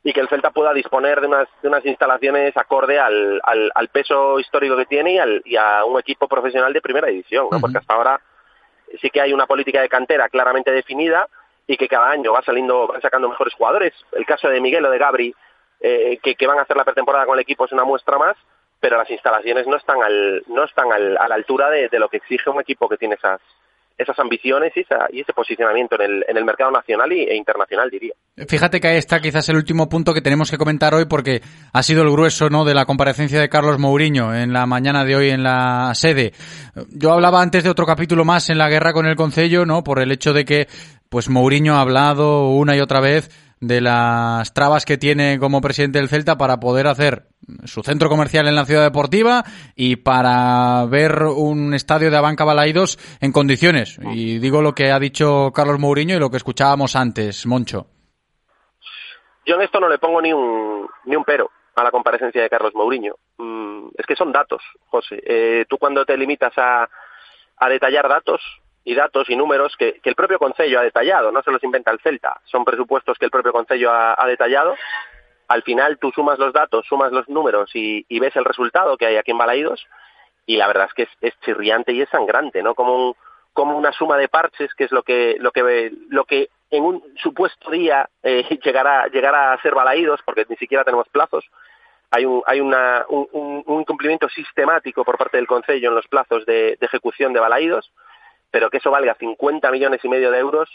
y 0.05 0.13
que 0.13 0.21
el 0.21 0.29
Celta 0.29 0.51
pueda 0.51 0.75
disponer 0.75 1.21
de 1.21 1.27
unas, 1.27 1.49
de 1.63 1.69
unas 1.69 1.85
instalaciones 1.87 2.55
acorde 2.57 2.99
al, 2.99 3.41
al, 3.43 3.73
al 3.75 3.89
peso 3.89 4.39
histórico 4.39 4.77
que 4.77 4.85
tiene 4.85 5.15
y, 5.15 5.19
al, 5.19 5.43
y, 5.47 5.57
a 5.57 5.85
un 5.85 5.99
equipo 5.99 6.29
profesional 6.29 6.73
de 6.75 6.83
primera 6.83 7.09
división, 7.09 7.49
¿no? 7.51 7.57
Uh 7.57 7.59
-huh. 7.59 7.61
porque 7.63 7.79
hasta 7.79 7.95
ahora 7.95 8.21
sí 9.01 9.11
que 9.11 9.21
hay 9.21 9.33
una 9.33 9.47
política 9.47 9.81
de 9.81 9.89
cantera 9.89 10.29
claramente 10.29 10.71
definida 10.71 11.29
y 11.67 11.77
que 11.77 11.89
cada 11.89 12.11
año 12.11 12.33
va 12.33 12.43
saliendo, 12.43 12.87
van 12.87 13.01
sacando 13.01 13.29
mejores 13.29 13.55
jugadores. 13.55 13.93
El 14.13 14.27
caso 14.27 14.49
de 14.49 14.61
Miguel 14.61 14.85
o 14.85 14.91
de 14.91 14.99
Gabri, 14.99 15.35
eh, 15.81 16.19
que, 16.23 16.47
van 16.47 16.59
a 16.59 16.63
hacer 16.63 16.77
la 16.77 16.85
pretemporada 16.85 17.27
con 17.27 17.35
el 17.35 17.43
equipo 17.43 17.65
es 17.65 17.73
una 17.73 17.85
muestra 17.85 18.19
más, 18.19 18.37
pero 18.81 18.97
las 18.97 19.11
instalaciones 19.11 19.67
no 19.67 19.77
están 19.77 20.03
al, 20.03 20.43
no 20.49 20.65
están 20.65 20.93
al, 20.93 21.17
a 21.17 21.29
la 21.29 21.35
altura 21.35 21.71
de, 21.71 21.89
de 21.89 21.99
lo 21.99 22.09
que 22.09 22.19
exige 22.19 22.51
un 22.51 22.61
equipo 22.61 22.89
que 22.89 22.99
tiene 22.99 23.15
esas, 23.15 23.41
esas 23.97 24.19
ambiciones 24.19 24.73
y, 24.77 24.81
esa, 24.81 25.07
y 25.13 25.21
ese 25.21 25.33
posicionamiento 25.33 25.97
en 25.97 26.11
el, 26.11 26.25
en 26.29 26.37
el 26.37 26.45
mercado 26.45 26.71
nacional 26.71 27.13
y, 27.13 27.23
e 27.23 27.37
internacional, 27.37 27.91
diría. 27.91 28.15
Fíjate 28.49 28.81
que 28.81 28.89
ahí 28.89 28.97
está 28.97 29.21
quizás 29.21 29.49
el 29.49 29.57
último 29.57 29.89
punto 29.89 30.13
que 30.13 30.21
tenemos 30.21 30.51
que 30.51 30.59
comentar 30.59 30.95
hoy 30.95 31.05
porque 31.05 31.41
ha 31.73 31.83
sido 31.83 32.03
el 32.03 32.11
grueso 32.11 32.51
¿no? 32.51 32.65
de 32.65 32.75
la 32.75 32.85
comparecencia 32.85 33.41
de 33.41 33.49
Carlos 33.49 33.79
Mourinho 33.79 34.35
en 34.35 34.53
la 34.53 34.67
mañana 34.67 35.05
de 35.05 35.15
hoy 35.15 35.31
en 35.31 35.45
la 35.45 35.93
sede. 35.95 36.33
Yo 36.91 37.13
hablaba 37.13 37.41
antes 37.41 37.63
de 37.63 37.71
otro 37.71 37.87
capítulo 37.87 38.25
más 38.25 38.51
en 38.51 38.59
la 38.59 38.69
guerra 38.69 38.93
con 38.93 39.07
el 39.07 39.17
Concello, 39.17 39.65
¿no? 39.65 39.85
por 39.85 40.01
el 40.01 40.11
hecho 40.11 40.33
de 40.33 40.45
que 40.45 40.67
pues 41.09 41.29
Mourinho 41.29 41.77
ha 41.77 41.81
hablado 41.81 42.49
una 42.49 42.77
y 42.77 42.81
otra 42.81 43.01
vez 43.01 43.31
de 43.67 43.81
las 43.81 44.53
trabas 44.53 44.85
que 44.85 44.99
tiene 44.99 45.39
como 45.39 45.61
presidente 45.61 45.99
del 45.99 46.09
Celta 46.09 46.37
para 46.37 46.59
poder 46.59 46.87
hacer 46.87 47.29
su 47.65 47.83
centro 47.83 48.09
comercial 48.09 48.47
en 48.47 48.55
la 48.55 48.65
ciudad 48.65 48.83
deportiva 48.83 49.45
y 49.75 49.97
para 49.97 50.85
ver 50.87 51.23
un 51.23 51.75
estadio 51.75 52.11
de 52.11 52.17
Abanca 52.17 52.45
Balaidos 52.45 52.99
en 53.21 53.33
condiciones. 53.33 53.99
Y 54.13 54.39
digo 54.39 54.63
lo 54.63 54.75
que 54.75 54.91
ha 54.91 54.99
dicho 54.99 55.53
Carlos 55.55 55.79
Mourinho 55.79 56.17
y 56.17 56.21
lo 56.21 56.31
que 56.31 56.37
escuchábamos 56.37 56.97
antes, 56.97 57.47
Moncho. 57.47 57.87
Yo 59.47 59.57
en 59.57 59.63
esto 59.63 59.81
no 59.81 59.89
le 59.89 59.99
pongo 59.99 60.23
ni 60.23 60.33
un, 60.33 60.89
ni 61.05 61.17
un 61.17 61.25
pero 61.25 61.51
a 61.77 61.83
la 61.83 61.91
comparecencia 61.91 62.43
de 62.43 62.49
Carlos 62.49 62.75
Mourinho. 62.75 63.15
Mm, 63.39 63.89
es 63.97 64.07
que 64.07 64.17
son 64.17 64.33
datos, 64.33 64.63
José. 64.87 65.21
Eh, 65.27 65.67
tú 65.69 65.77
cuando 65.77 66.05
te 66.05 66.17
limitas 66.17 66.53
a, 66.57 66.89
a 67.57 67.69
detallar 67.69 68.09
datos, 68.09 68.41
y 68.85 68.95
datos 68.95 69.29
y 69.31 69.37
números 69.37 69.75
que, 69.77 70.01
el 70.03 70.15
propio 70.15 70.39
Concello 70.39 70.79
ha 70.79 70.83
detallado, 70.83 71.33
no 71.33 71.43
se 71.43 71.51
los 71.51 71.65
inventa 71.65 71.91
el 71.91 72.01
Celta, 72.01 72.41
son 72.45 72.65
presupuestos 72.65 73.19
que 73.19 73.25
el 73.25 73.31
propio 73.31 73.53
Concello 73.53 73.91
ha, 73.91 74.27
detallado. 74.27 74.75
Al 75.49 75.63
final 75.63 75.99
tú 75.99 76.11
sumas 76.15 76.39
los 76.39 76.53
datos, 76.53 76.87
sumas 76.87 77.11
los 77.11 77.29
números 77.29 77.71
y, 77.75 78.05
ves 78.21 78.37
el 78.37 78.45
resultado 78.45 78.97
que 78.97 79.07
hay 79.07 79.17
aquí 79.17 79.31
en 79.31 79.39
Balaídos 79.39 79.87
y 80.47 80.57
la 80.57 80.67
verdad 80.67 80.87
es 80.89 80.95
que 80.95 81.03
es, 81.05 81.09
es 81.23 81.41
chirriante 81.41 81.93
y 81.93 82.03
es 82.03 82.09
sangrante, 82.11 82.63
¿no? 82.63 82.75
Como, 82.75 83.09
un, 83.09 83.17
como 83.55 83.77
una 83.77 83.93
suma 83.93 84.19
de 84.19 84.29
parches 84.29 84.75
que 84.75 84.85
es 84.85 84.93
lo 84.93 85.03
que, 85.03 85.37
lo 85.41 85.51
que, 85.51 85.93
lo 86.11 86.25
que 86.25 86.51
en 86.71 86.85
un 86.85 87.03
supuesto 87.17 87.71
día 87.71 88.09
eh, 88.23 88.59
llegará, 88.65 89.07
llegará 89.09 89.55
a 89.55 89.63
ser 89.63 89.75
Balaídos 89.75 90.21
porque 90.27 90.45
ni 90.49 90.57
siquiera 90.57 90.85
tenemos 90.85 91.09
plazos. 91.09 91.45
Hay 92.11 92.27
un, 92.27 92.43
hay 92.47 92.61
una, 92.61 93.07
un, 93.09 93.63
un 93.67 93.81
incumplimiento 93.81 94.29
sistemático 94.29 95.05
por 95.05 95.17
parte 95.17 95.39
del 95.39 95.47
Concello 95.47 95.89
en 95.89 95.97
los 95.97 96.07
plazos 96.07 96.45
de 96.45 96.77
ejecución 96.81 97.33
de 97.33 97.41
Balaídos 97.41 97.91
pero 98.55 98.71
que 98.71 98.77
eso 98.77 98.93
valga 98.93 99.17
50 99.17 99.69
millones 99.73 99.99
y 100.05 100.09
medio 100.09 100.31
de 100.31 100.39
euros 100.39 100.71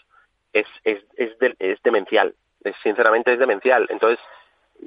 es, 0.51 0.67
es, 0.83 1.01
es, 1.15 1.29
es 1.59 1.81
demencial, 1.81 2.35
es, 2.61 2.75
sinceramente 2.83 3.31
es 3.31 3.39
demencial. 3.39 3.87
Entonces, 3.89 4.19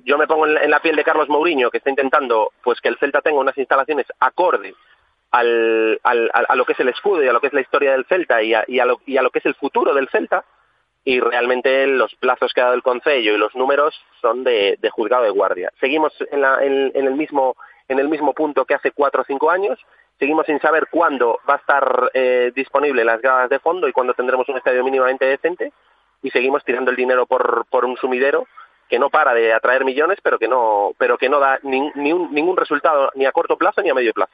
yo 0.04 0.18
me 0.18 0.26
pongo 0.26 0.46
en 0.46 0.52
la, 0.52 0.62
en 0.62 0.70
la, 0.70 0.80
piel 0.80 0.94
de 0.94 1.02
Carlos 1.02 1.30
Mourinho, 1.30 1.70
que 1.70 1.78
está 1.78 1.88
intentando 1.88 2.52
pues 2.62 2.82
que 2.82 2.90
el 2.90 2.98
Celta 2.98 3.22
tenga 3.22 3.40
unas 3.40 3.56
instalaciones 3.56 4.04
acorde 4.20 4.74
al, 5.30 5.98
al, 6.02 6.30
a, 6.34 6.54
lo 6.54 6.66
que 6.66 6.74
es 6.74 6.80
el 6.80 6.90
escudo 6.90 7.24
y 7.24 7.28
a 7.28 7.32
lo 7.32 7.40
que 7.40 7.46
es 7.46 7.54
la 7.54 7.62
historia 7.62 7.92
del 7.92 8.04
Celta 8.04 8.42
y 8.42 8.52
a, 8.52 8.62
y 8.68 8.78
a, 8.78 8.84
lo, 8.84 9.00
y 9.06 9.16
a 9.16 9.22
lo 9.22 9.30
que 9.30 9.38
es 9.38 9.46
el 9.46 9.54
futuro 9.54 9.94
del 9.94 10.10
Celta, 10.10 10.44
y 11.02 11.18
realmente 11.18 11.86
los 11.86 12.14
plazos 12.16 12.52
que 12.52 12.60
ha 12.60 12.64
dado 12.64 12.76
el 12.76 12.82
Concello 12.82 13.34
y 13.34 13.38
los 13.38 13.54
números 13.54 13.98
son 14.20 14.44
de, 14.44 14.76
de 14.78 14.90
juzgado 14.90 15.24
de 15.24 15.30
guardia. 15.30 15.72
Seguimos 15.80 16.12
en, 16.30 16.42
la, 16.42 16.62
en, 16.62 16.92
en, 16.94 17.06
el 17.06 17.14
mismo, 17.14 17.56
en 17.88 18.00
el 18.00 18.10
mismo 18.10 18.34
punto 18.34 18.66
que 18.66 18.74
hace 18.74 18.90
cuatro 18.90 19.22
o 19.22 19.24
cinco 19.24 19.50
años, 19.50 19.78
seguimos 20.22 20.46
sin 20.46 20.60
saber 20.60 20.86
cuándo 20.88 21.40
va 21.50 21.54
a 21.54 21.56
estar 21.56 22.10
eh, 22.14 22.52
disponible 22.54 23.04
las 23.04 23.20
gradas 23.20 23.50
de 23.50 23.58
fondo 23.58 23.88
y 23.88 23.92
cuándo 23.92 24.14
tendremos 24.14 24.48
un 24.48 24.56
estadio 24.56 24.84
mínimamente 24.84 25.24
decente 25.24 25.72
y 26.22 26.30
seguimos 26.30 26.64
tirando 26.64 26.92
el 26.92 26.96
dinero 26.96 27.26
por, 27.26 27.66
por 27.68 27.84
un 27.84 27.96
sumidero 27.96 28.46
que 28.88 29.00
no 29.00 29.10
para 29.10 29.34
de 29.34 29.52
atraer 29.52 29.84
millones 29.84 30.20
pero 30.22 30.38
que 30.38 30.46
no 30.46 30.92
pero 30.96 31.18
que 31.18 31.28
no 31.28 31.40
da 31.40 31.58
ningún 31.64 32.56
resultado 32.56 33.10
ni 33.16 33.26
a 33.26 33.32
corto 33.32 33.56
plazo 33.56 33.82
ni 33.82 33.90
a 33.90 33.94
medio 33.94 34.12
plazo. 34.12 34.32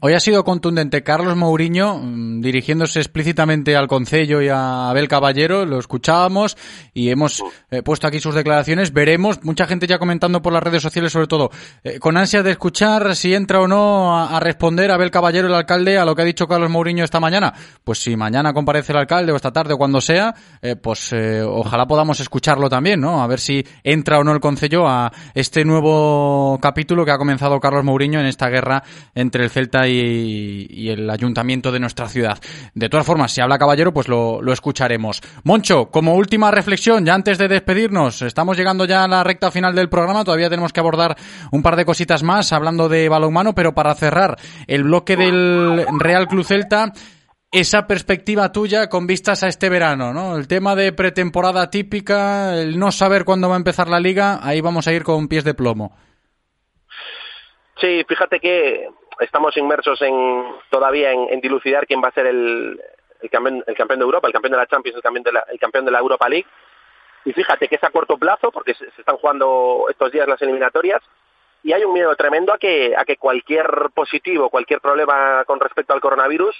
Hoy 0.00 0.12
ha 0.12 0.20
sido 0.20 0.44
contundente 0.44 1.02
Carlos 1.02 1.36
Mourinho 1.36 1.98
mm, 1.98 2.40
dirigiéndose 2.40 3.00
explícitamente 3.00 3.74
al 3.74 3.88
Concello 3.88 4.40
y 4.40 4.48
a 4.48 4.90
Abel 4.90 5.08
Caballero, 5.08 5.66
lo 5.66 5.80
escuchábamos 5.80 6.56
y 6.94 7.10
hemos 7.10 7.42
eh, 7.72 7.82
puesto 7.82 8.06
aquí 8.06 8.20
sus 8.20 8.34
declaraciones, 8.34 8.92
veremos, 8.92 9.42
mucha 9.42 9.66
gente 9.66 9.88
ya 9.88 9.98
comentando 9.98 10.40
por 10.40 10.52
las 10.52 10.62
redes 10.62 10.82
sociales 10.82 11.12
sobre 11.12 11.26
todo, 11.26 11.50
eh, 11.82 11.98
con 11.98 12.16
ansia 12.16 12.44
de 12.44 12.52
escuchar 12.52 13.16
si 13.16 13.34
entra 13.34 13.60
o 13.60 13.66
no 13.66 14.16
a, 14.16 14.36
a 14.36 14.40
responder 14.40 14.92
Abel 14.92 15.10
Caballero, 15.10 15.48
el 15.48 15.54
alcalde, 15.54 15.98
a 15.98 16.04
lo 16.04 16.14
que 16.14 16.22
ha 16.22 16.26
dicho 16.26 16.46
Carlos 16.46 16.70
Mourinho 16.70 17.02
esta 17.02 17.18
mañana. 17.18 17.52
Pues 17.82 17.98
si 17.98 18.16
mañana 18.16 18.52
comparece 18.52 18.92
el 18.92 18.98
alcalde 18.98 19.32
o 19.32 19.36
esta 19.36 19.52
tarde 19.52 19.74
o 19.74 19.78
cuando 19.78 20.00
sea, 20.00 20.34
eh, 20.62 20.76
pues 20.76 21.12
eh, 21.12 21.42
ojalá 21.42 21.86
podamos 21.86 22.20
escucharlo 22.20 22.68
también, 22.68 23.00
¿no? 23.00 23.22
A 23.22 23.26
ver 23.26 23.40
si 23.40 23.66
entra 23.82 24.18
o 24.18 24.24
no 24.24 24.32
el 24.32 24.40
Concello 24.40 24.86
a 24.86 25.12
este 25.34 25.64
nuevo 25.64 26.58
capítulo 26.62 27.04
que 27.04 27.10
ha 27.10 27.18
comenzado 27.18 27.58
Carlos 27.58 27.84
Mourinho 27.84 28.20
en 28.20 28.26
esta 28.26 28.48
guerra 28.48 28.82
entre 29.14 29.44
el 29.44 29.50
Celta 29.56 29.88
y, 29.88 30.90
el 30.90 31.08
ayuntamiento 31.08 31.72
de 31.72 31.80
nuestra 31.80 32.08
ciudad. 32.08 32.38
De 32.74 32.90
todas 32.90 33.06
formas, 33.06 33.32
si 33.32 33.40
habla 33.40 33.58
Caballero, 33.58 33.90
pues 33.90 34.06
lo, 34.06 34.42
lo 34.42 34.52
escucharemos. 34.52 35.22
Moncho, 35.44 35.86
como 35.90 36.14
última 36.14 36.50
reflexión, 36.50 37.06
ya 37.06 37.14
antes 37.14 37.38
de 37.38 37.48
despedirnos, 37.48 38.20
estamos 38.20 38.58
llegando 38.58 38.84
ya 38.84 39.04
a 39.04 39.08
la 39.08 39.24
recta 39.24 39.50
final 39.50 39.74
del 39.74 39.88
programa, 39.88 40.24
todavía 40.24 40.50
tenemos 40.50 40.74
que 40.74 40.80
abordar 40.80 41.16
un 41.52 41.62
par 41.62 41.76
de 41.76 41.86
cositas 41.86 42.22
más 42.22 42.52
hablando 42.52 42.90
de 42.90 43.08
balonmano, 43.08 43.54
pero 43.54 43.72
para 43.72 43.94
cerrar 43.94 44.36
el 44.66 44.84
bloque 44.84 45.16
del 45.16 45.86
Real 46.00 46.28
Club 46.28 46.44
Celta, 46.44 46.92
esa 47.50 47.86
perspectiva 47.86 48.52
tuya 48.52 48.90
con 48.90 49.06
vistas 49.06 49.42
a 49.42 49.48
este 49.48 49.70
verano, 49.70 50.12
¿no? 50.12 50.36
El 50.36 50.48
tema 50.48 50.74
de 50.74 50.92
pretemporada 50.92 51.70
típica, 51.70 52.60
el 52.60 52.78
no 52.78 52.92
saber 52.92 53.24
cuándo 53.24 53.48
va 53.48 53.54
a 53.54 53.56
empezar 53.64 53.88
la 53.88 54.00
liga, 54.00 54.38
ahí 54.42 54.60
vamos 54.60 54.86
a 54.86 54.92
ir 54.92 55.02
con 55.02 55.28
pies 55.28 55.44
de 55.44 55.54
plomo. 55.54 55.96
Sí, 57.80 58.04
fíjate 58.06 58.38
que 58.40 58.88
estamos 59.20 59.56
inmersos 59.56 60.00
en 60.02 60.44
todavía 60.70 61.12
en, 61.12 61.40
dilucidar 61.40 61.86
quién 61.86 62.02
va 62.02 62.08
a 62.08 62.12
ser 62.12 62.26
el, 62.26 62.80
el, 63.20 63.30
campeón, 63.30 63.64
el 63.66 63.74
campeón 63.74 64.00
de 64.00 64.04
Europa, 64.04 64.26
el 64.28 64.32
campeón 64.32 64.52
de 64.52 64.58
la 64.58 64.66
Champions, 64.66 64.96
el 64.96 65.02
campeón 65.02 65.24
de 65.24 65.32
la, 65.32 65.44
el 65.50 65.58
campeón 65.58 65.84
de 65.84 65.90
la 65.90 65.98
Europa 65.98 66.28
League. 66.28 66.46
Y 67.24 67.32
fíjate 67.32 67.68
que 67.68 67.76
es 67.76 67.84
a 67.84 67.90
corto 67.90 68.18
plazo, 68.18 68.52
porque 68.52 68.74
se, 68.74 68.86
están 68.86 69.16
jugando 69.16 69.86
estos 69.90 70.12
días 70.12 70.28
las 70.28 70.40
eliminatorias, 70.42 71.02
y 71.62 71.72
hay 71.72 71.84
un 71.84 71.92
miedo 71.92 72.14
tremendo 72.14 72.52
a 72.52 72.58
que, 72.58 72.94
a 72.96 73.04
que 73.04 73.16
cualquier 73.16 73.90
positivo, 73.92 74.50
cualquier 74.50 74.80
problema 74.80 75.44
con 75.46 75.58
respecto 75.58 75.92
al 75.92 76.00
coronavirus 76.00 76.54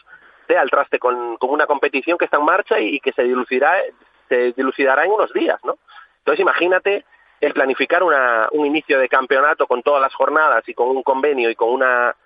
dé 0.48 0.56
al 0.56 0.70
traste 0.70 0.98
con, 0.98 1.36
con 1.36 1.50
una 1.50 1.66
competición 1.66 2.18
que 2.18 2.24
está 2.24 2.38
en 2.38 2.44
marcha 2.44 2.80
y, 2.80 2.96
y 2.96 3.00
que 3.00 3.12
se 3.12 3.22
dilucidará, 3.22 3.82
se 4.28 4.52
dilucidará 4.52 5.04
en 5.04 5.12
unos 5.12 5.32
días, 5.32 5.60
¿no? 5.64 5.76
Entonces 6.18 6.40
imagínate 6.40 7.04
el 7.40 7.52
planificar 7.52 8.02
una, 8.02 8.48
un 8.52 8.66
inicio 8.66 8.98
de 8.98 9.08
campeonato 9.08 9.66
con 9.66 9.82
todas 9.82 10.00
las 10.00 10.14
jornadas 10.14 10.68
y 10.68 10.74
con 10.74 10.88
un 10.88 11.02
convenio 11.02 11.50
y 11.50 11.54
con 11.54 11.70
una 11.70 12.16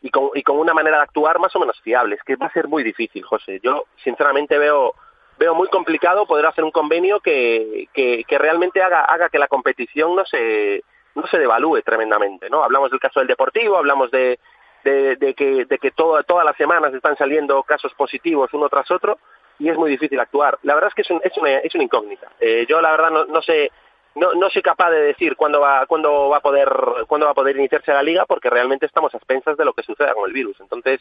y 0.00 0.10
con, 0.10 0.30
y 0.34 0.42
con 0.42 0.58
una 0.58 0.74
manera 0.74 0.98
de 0.98 1.02
actuar 1.04 1.38
más 1.38 1.54
o 1.56 1.60
menos 1.60 1.80
fiable. 1.80 2.16
Es 2.16 2.22
que 2.22 2.36
va 2.36 2.46
a 2.46 2.52
ser 2.52 2.68
muy 2.68 2.82
difícil, 2.82 3.22
José. 3.24 3.60
Yo 3.62 3.84
sinceramente 4.02 4.58
veo 4.58 4.94
veo 5.38 5.54
muy 5.54 5.68
complicado 5.68 6.26
poder 6.26 6.46
hacer 6.46 6.64
un 6.64 6.72
convenio 6.72 7.20
que, 7.20 7.88
que, 7.92 8.24
que 8.26 8.38
realmente 8.38 8.82
haga, 8.82 9.04
haga 9.04 9.28
que 9.28 9.38
la 9.38 9.46
competición 9.46 10.16
no 10.16 10.24
se 10.26 10.82
no 11.14 11.26
se 11.26 11.38
devalúe 11.38 11.82
tremendamente, 11.82 12.48
¿no? 12.48 12.62
Hablamos 12.62 12.90
del 12.90 13.00
caso 13.00 13.20
del 13.20 13.28
Deportivo, 13.28 13.76
hablamos 13.76 14.10
de, 14.10 14.38
de, 14.84 15.34
que, 15.34 15.64
de 15.64 15.78
que 15.78 15.90
todo, 15.90 16.22
todas 16.22 16.44
las 16.44 16.56
semanas 16.56 16.94
están 16.94 17.16
saliendo 17.16 17.62
casos 17.64 17.92
positivos 17.94 18.52
uno 18.52 18.68
tras 18.68 18.90
otro 18.90 19.18
y 19.58 19.68
es 19.68 19.76
muy 19.76 19.90
difícil 19.90 20.20
actuar. 20.20 20.58
La 20.62 20.74
verdad 20.74 20.88
es 20.90 20.94
que 20.94 21.02
es, 21.02 21.10
un, 21.10 21.20
es, 21.24 21.36
una, 21.36 21.58
es 21.58 21.74
una 21.74 21.84
incógnita. 21.84 22.28
Eh, 22.38 22.66
yo 22.68 22.80
la 22.80 22.92
verdad 22.92 23.10
no, 23.10 23.24
no 23.24 23.42
sé 23.42 23.72
no, 24.18 24.34
no 24.34 24.50
soy 24.50 24.62
capaz 24.62 24.90
de 24.90 25.00
decir 25.00 25.36
cuándo 25.36 25.60
va, 25.60 25.86
cuándo 25.86 26.28
va 26.28 26.38
a 26.38 26.40
poder, 26.40 26.68
cuándo 27.06 27.26
va 27.26 27.32
a 27.32 27.36
poder 27.36 27.56
iniciarse 27.56 27.92
la 27.92 28.02
liga, 28.02 28.26
porque 28.26 28.50
realmente 28.50 28.86
estamos 28.86 29.14
a 29.14 29.16
expensas 29.16 29.56
de 29.56 29.64
lo 29.64 29.72
que 29.72 29.82
suceda 29.82 30.14
con 30.14 30.26
el 30.26 30.32
virus. 30.32 30.58
Entonces, 30.60 31.00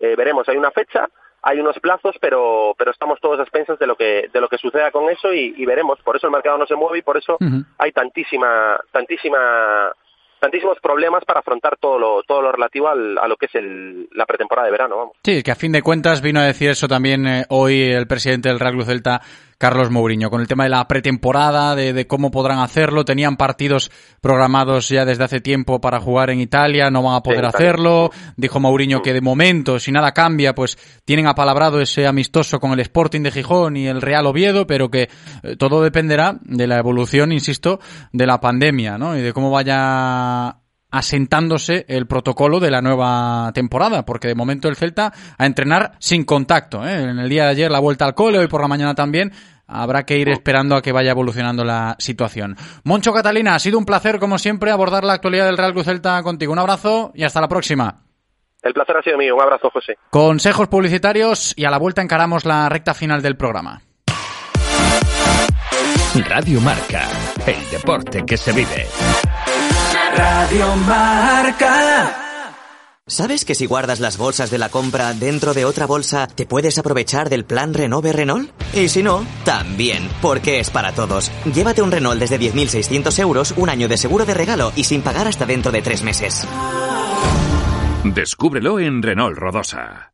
eh, 0.00 0.14
veremos, 0.16 0.48
hay 0.48 0.56
una 0.56 0.70
fecha, 0.70 1.08
hay 1.42 1.58
unos 1.58 1.78
plazos, 1.80 2.16
pero, 2.20 2.74
pero 2.78 2.92
estamos 2.92 3.20
todos 3.20 3.40
a 3.40 3.42
expensas 3.42 3.78
de 3.78 3.86
lo 3.86 3.96
que, 3.96 4.28
de 4.32 4.40
lo 4.40 4.48
que 4.48 4.58
suceda 4.58 4.90
con 4.90 5.10
eso 5.10 5.32
y, 5.32 5.54
y 5.56 5.66
veremos. 5.66 6.00
Por 6.02 6.16
eso 6.16 6.28
el 6.28 6.32
mercado 6.32 6.58
no 6.58 6.66
se 6.66 6.76
mueve 6.76 6.98
y 6.98 7.02
por 7.02 7.16
eso 7.16 7.36
hay 7.78 7.92
tantísima, 7.92 8.80
tantísima, 8.92 9.92
tantísimos 10.38 10.78
problemas 10.80 11.24
para 11.24 11.40
afrontar 11.40 11.76
todo 11.78 11.98
lo, 11.98 12.22
todo 12.22 12.42
lo 12.42 12.52
relativo 12.52 12.88
al, 12.88 13.18
a 13.18 13.26
lo 13.26 13.36
que 13.36 13.46
es 13.46 13.54
el, 13.56 14.08
la 14.12 14.24
pretemporada 14.24 14.66
de 14.66 14.72
verano, 14.72 14.96
vamos. 14.96 15.16
Sí, 15.24 15.42
que 15.42 15.50
a 15.50 15.56
fin 15.56 15.72
de 15.72 15.82
cuentas 15.82 16.22
vino 16.22 16.38
a 16.38 16.44
decir 16.44 16.70
eso 16.70 16.86
también 16.86 17.26
eh, 17.26 17.44
hoy 17.48 17.90
el 17.90 18.06
presidente 18.06 18.48
del 18.48 18.60
Real 18.60 18.74
Club 18.74 18.86
Celta, 18.86 19.20
Carlos 19.62 19.92
Mourinho, 19.92 20.28
con 20.28 20.40
el 20.40 20.48
tema 20.48 20.64
de 20.64 20.70
la 20.70 20.88
pretemporada, 20.88 21.76
de, 21.76 21.92
de 21.92 22.08
cómo 22.08 22.32
podrán 22.32 22.58
hacerlo. 22.58 23.04
Tenían 23.04 23.36
partidos 23.36 23.92
programados 24.20 24.88
ya 24.88 25.04
desde 25.04 25.22
hace 25.22 25.40
tiempo 25.40 25.80
para 25.80 26.00
jugar 26.00 26.30
en 26.30 26.40
Italia, 26.40 26.90
no 26.90 27.00
van 27.04 27.14
a 27.14 27.22
poder 27.22 27.44
Sí, 27.44 27.46
hacerlo. 27.46 28.10
Dijo 28.36 28.58
Mourinho 28.58 29.02
que 29.02 29.12
de 29.12 29.20
momento, 29.20 29.78
si 29.78 29.92
nada 29.92 30.10
cambia, 30.10 30.52
pues 30.52 30.76
tienen 31.04 31.28
apalabrado 31.28 31.80
ese 31.80 32.08
amistoso 32.08 32.58
con 32.58 32.72
el 32.72 32.80
Sporting 32.80 33.20
de 33.20 33.30
Gijón 33.30 33.76
y 33.76 33.86
el 33.86 34.02
Real 34.02 34.26
Oviedo, 34.26 34.66
pero 34.66 34.90
que 34.90 35.08
eh, 35.44 35.54
todo 35.56 35.80
dependerá 35.80 36.40
de 36.42 36.66
la 36.66 36.78
evolución, 36.78 37.30
insisto, 37.30 37.78
de 38.12 38.26
la 38.26 38.40
pandemia, 38.40 38.98
¿no? 38.98 39.16
Y 39.16 39.20
de 39.20 39.32
cómo 39.32 39.52
vaya 39.52 40.56
asentándose 40.92 41.86
el 41.88 42.06
protocolo 42.06 42.60
de 42.60 42.70
la 42.70 42.82
nueva 42.82 43.50
temporada, 43.54 44.04
porque 44.04 44.28
de 44.28 44.34
momento 44.34 44.68
el 44.68 44.76
Celta 44.76 45.12
a 45.38 45.46
entrenar 45.46 45.92
sin 45.98 46.24
contacto. 46.24 46.86
¿eh? 46.86 47.02
En 47.02 47.18
el 47.18 47.28
día 47.30 47.44
de 47.44 47.50
ayer 47.50 47.70
la 47.70 47.80
vuelta 47.80 48.04
al 48.04 48.14
cole, 48.14 48.38
hoy 48.38 48.46
por 48.46 48.60
la 48.60 48.68
mañana 48.68 48.94
también. 48.94 49.32
Habrá 49.66 50.04
que 50.04 50.18
ir 50.18 50.28
esperando 50.28 50.76
a 50.76 50.82
que 50.82 50.92
vaya 50.92 51.12
evolucionando 51.12 51.64
la 51.64 51.96
situación. 51.98 52.56
Moncho 52.84 53.12
Catalina, 53.12 53.54
ha 53.54 53.58
sido 53.58 53.78
un 53.78 53.86
placer, 53.86 54.18
como 54.18 54.38
siempre, 54.38 54.70
abordar 54.70 55.04
la 55.04 55.14
actualidad 55.14 55.46
del 55.46 55.56
Real 55.56 55.72
Cruz 55.72 55.86
Celta 55.86 56.22
contigo. 56.22 56.52
Un 56.52 56.58
abrazo 56.58 57.12
y 57.14 57.24
hasta 57.24 57.40
la 57.40 57.48
próxima. 57.48 58.02
El 58.62 58.74
placer 58.74 58.96
ha 58.96 59.02
sido 59.02 59.18
mío. 59.18 59.34
Un 59.34 59.42
abrazo, 59.42 59.70
José. 59.70 59.96
Consejos 60.10 60.68
publicitarios 60.68 61.52
y 61.56 61.64
a 61.64 61.70
la 61.70 61.78
vuelta 61.78 62.02
encaramos 62.02 62.44
la 62.44 62.68
recta 62.68 62.94
final 62.94 63.22
del 63.22 63.36
programa. 63.36 63.82
Radio 66.28 66.60
Marca, 66.60 67.08
el 67.46 67.70
deporte 67.70 68.24
que 68.26 68.36
se 68.36 68.52
vive. 68.52 68.86
Radio 70.14 70.76
Marca. 70.86 72.31
¿Sabes 73.08 73.44
que 73.44 73.56
si 73.56 73.66
guardas 73.66 73.98
las 73.98 74.16
bolsas 74.16 74.52
de 74.52 74.58
la 74.58 74.68
compra 74.68 75.12
dentro 75.12 75.54
de 75.54 75.64
otra 75.64 75.86
bolsa, 75.86 76.28
te 76.28 76.46
puedes 76.46 76.78
aprovechar 76.78 77.30
del 77.30 77.44
plan 77.44 77.74
Renove 77.74 78.12
Renault? 78.12 78.50
Y 78.76 78.88
si 78.88 79.02
no, 79.02 79.26
también, 79.44 80.08
porque 80.22 80.60
es 80.60 80.70
para 80.70 80.92
todos. 80.92 81.32
Llévate 81.52 81.82
un 81.82 81.90
Renault 81.90 82.20
desde 82.20 82.38
10.600 82.38 83.18
euros, 83.18 83.54
un 83.56 83.70
año 83.70 83.88
de 83.88 83.96
seguro 83.96 84.24
de 84.24 84.34
regalo 84.34 84.72
y 84.76 84.84
sin 84.84 85.02
pagar 85.02 85.26
hasta 85.26 85.46
dentro 85.46 85.72
de 85.72 85.82
tres 85.82 86.04
meses. 86.04 86.46
Descúbrelo 88.04 88.78
en 88.78 89.02
Renault 89.02 89.36
Rodosa. 89.36 90.11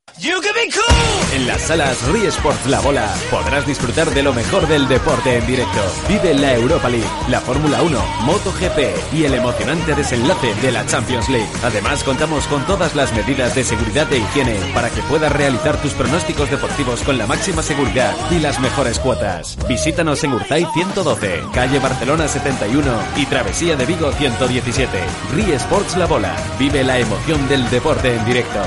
En 1.33 1.47
las 1.47 1.61
salas 1.61 2.03
Ri 2.09 2.27
Sports 2.27 2.67
La 2.67 2.81
Bola 2.81 3.07
podrás 3.31 3.65
disfrutar 3.65 4.11
de 4.11 4.25
lo 4.25 4.33
mejor 4.33 4.67
del 4.67 4.89
deporte 4.89 5.37
en 5.37 5.47
directo. 5.47 5.81
Vive 6.09 6.35
la 6.35 6.55
Europa 6.55 6.89
League, 6.89 7.07
la 7.29 7.41
Fórmula 7.41 7.83
1, 7.83 8.05
MotoGP 8.23 9.15
y 9.15 9.25
el 9.25 9.35
emocionante 9.35 9.95
desenlace 9.95 10.55
de 10.57 10.73
la 10.73 10.85
Champions 10.87 11.29
League. 11.29 11.49
Además, 11.63 12.03
contamos 12.03 12.49
con 12.49 12.67
todas 12.67 12.97
las 12.97 13.13
medidas 13.13 13.55
de 13.55 13.63
seguridad 13.63 14.13
e 14.13 14.19
higiene 14.19 14.57
para 14.75 14.91
que 14.91 15.03
puedas 15.03 15.31
realizar 15.31 15.81
tus 15.81 15.93
pronósticos 15.93 16.51
deportivos 16.51 17.03
con 17.03 17.17
la 17.17 17.29
máxima 17.29 17.63
seguridad 17.63 18.17
y 18.33 18.41
las 18.41 18.59
mejores 18.59 18.99
cuotas. 18.99 19.57
Visítanos 19.69 20.25
en 20.25 20.33
Urzay 20.33 20.67
112, 20.75 21.43
calle 21.55 21.79
Barcelona 21.79 22.27
71 22.27 22.93
y 23.17 23.27
Travesía 23.27 23.77
de 23.77 23.87
Vigo 23.87 24.11
117. 24.11 24.99
Ri 25.37 25.53
Sports 25.53 25.97
La 25.97 26.07
Bola. 26.07 26.35
Vive 26.59 26.83
la 26.83 26.99
emoción 26.99 27.49
del 27.49 27.71
deporte 27.71 28.17
en 28.17 28.25
directo. 28.25 28.63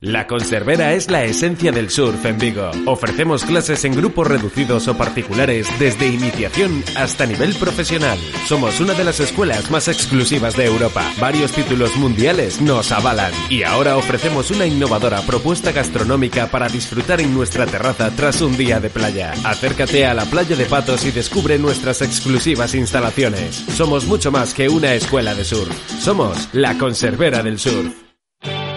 La 0.00 0.26
Conservera 0.26 0.92
es 0.92 1.10
la 1.10 1.24
esencia 1.24 1.72
del 1.72 1.90
surf 1.90 2.24
en 2.26 2.38
Vigo. 2.38 2.70
Ofrecemos 2.84 3.44
clases 3.44 3.84
en 3.84 3.94
grupos 3.94 4.26
reducidos 4.26 4.88
o 4.88 4.96
particulares 4.96 5.68
desde 5.78 6.08
iniciación 6.08 6.84
hasta 6.96 7.24
nivel 7.24 7.54
profesional. 7.54 8.18
Somos 8.46 8.78
una 8.80 8.92
de 8.92 9.04
las 9.04 9.20
escuelas 9.20 9.70
más 9.70 9.88
exclusivas 9.88 10.54
de 10.56 10.66
Europa. 10.66 11.02
Varios 11.18 11.52
títulos 11.52 11.96
mundiales 11.96 12.60
nos 12.60 12.92
avalan. 12.92 13.32
Y 13.48 13.62
ahora 13.62 13.96
ofrecemos 13.96 14.50
una 14.50 14.66
innovadora 14.66 15.22
propuesta 15.22 15.72
gastronómica 15.72 16.48
para 16.48 16.68
disfrutar 16.68 17.20
en 17.22 17.32
nuestra 17.32 17.64
terraza 17.64 18.10
tras 18.10 18.42
un 18.42 18.56
día 18.56 18.80
de 18.80 18.90
playa. 18.90 19.32
Acércate 19.44 20.04
a 20.04 20.14
la 20.14 20.26
playa 20.26 20.56
de 20.56 20.66
Patos 20.66 21.06
y 21.06 21.10
descubre 21.10 21.58
nuestras 21.58 22.02
exclusivas 22.02 22.74
instalaciones. 22.74 23.64
Somos 23.74 24.04
mucho 24.04 24.30
más 24.30 24.52
que 24.52 24.68
una 24.68 24.92
escuela 24.92 25.34
de 25.34 25.44
surf. 25.44 25.74
Somos 26.00 26.50
la 26.52 26.76
Conservera 26.76 27.42
del 27.42 27.58
Surf. 27.58 28.05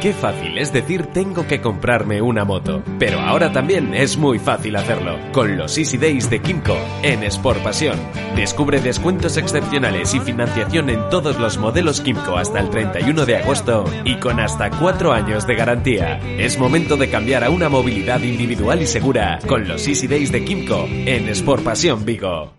Qué 0.02 0.14
fácil 0.14 0.58
es 0.58 0.72
decir 0.72 1.08
tengo 1.08 1.46
que 1.46 1.60
comprarme 1.60 2.22
una 2.22 2.46
moto, 2.46 2.82
pero 3.00 3.20
ahora 3.20 3.52
también 3.52 3.94
es 3.94 4.16
muy 4.16 4.40
fácil 4.40 4.78
hacerlo 4.78 5.20
con 5.34 5.58
los 5.58 5.78
Easy 5.78 5.98
Days 5.98 6.30
de 6.30 6.42
Kimco 6.42 6.78
en 7.04 7.22
Sport 7.24 7.62
Pasión. 7.64 8.00
Descubre 8.34 8.80
descuentos 8.80 9.36
excepcionales 9.36 10.14
y 10.14 10.22
financiación 10.22 10.90
en 10.90 11.10
todos 11.10 11.38
los 11.38 11.58
modelos 11.58 12.00
Kimco 12.00 12.38
hasta 12.38 12.62
el 12.62 12.70
31 12.70 13.26
de 13.26 13.38
agosto 13.38 13.84
y 14.06 14.16
con 14.16 14.40
hasta 14.40 14.70
4 14.70 15.12
años 15.12 15.46
de 15.46 15.56
garantía. 15.56 16.18
Es 16.38 16.58
momento 16.58 16.96
de 16.96 17.10
cambiar 17.10 17.44
a 17.44 17.50
una 17.50 17.68
movilidad 17.68 18.22
individual 18.22 18.82
y 18.82 18.88
segura 18.88 19.40
con 19.48 19.68
los 19.68 19.86
Easy 19.86 20.08
Days 20.08 20.32
de 20.32 20.46
Kimco 20.46 20.88
en 20.90 21.28
Sport 21.28 21.64
Pasión 21.64 22.06
Vigo. 22.06 22.59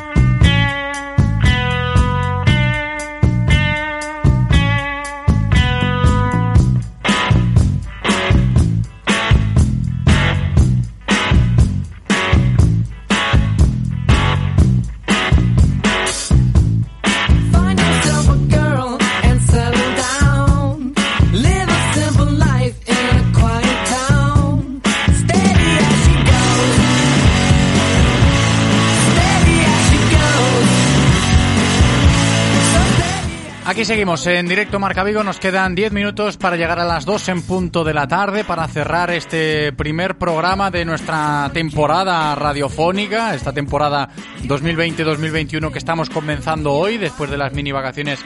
Aquí 33.81 33.87
seguimos 33.87 34.27
en 34.27 34.47
directo 34.47 34.79
Marca 34.79 35.03
Vigo. 35.03 35.23
Nos 35.23 35.39
quedan 35.39 35.73
10 35.73 35.91
minutos 35.91 36.37
para 36.37 36.55
llegar 36.55 36.79
a 36.79 36.85
las 36.85 37.03
2 37.03 37.29
en 37.29 37.41
punto 37.41 37.83
de 37.83 37.95
la 37.95 38.07
tarde 38.07 38.43
para 38.43 38.67
cerrar 38.67 39.09
este 39.09 39.73
primer 39.73 40.19
programa 40.19 40.69
de 40.69 40.85
nuestra 40.85 41.49
temporada 41.51 42.35
radiofónica, 42.35 43.33
esta 43.33 43.53
temporada 43.53 44.09
2020-2021 44.43 45.71
que 45.71 45.79
estamos 45.79 46.11
comenzando 46.11 46.73
hoy 46.73 46.99
después 46.99 47.31
de 47.31 47.37
las 47.37 47.53
mini 47.53 47.71
vacaciones 47.71 48.19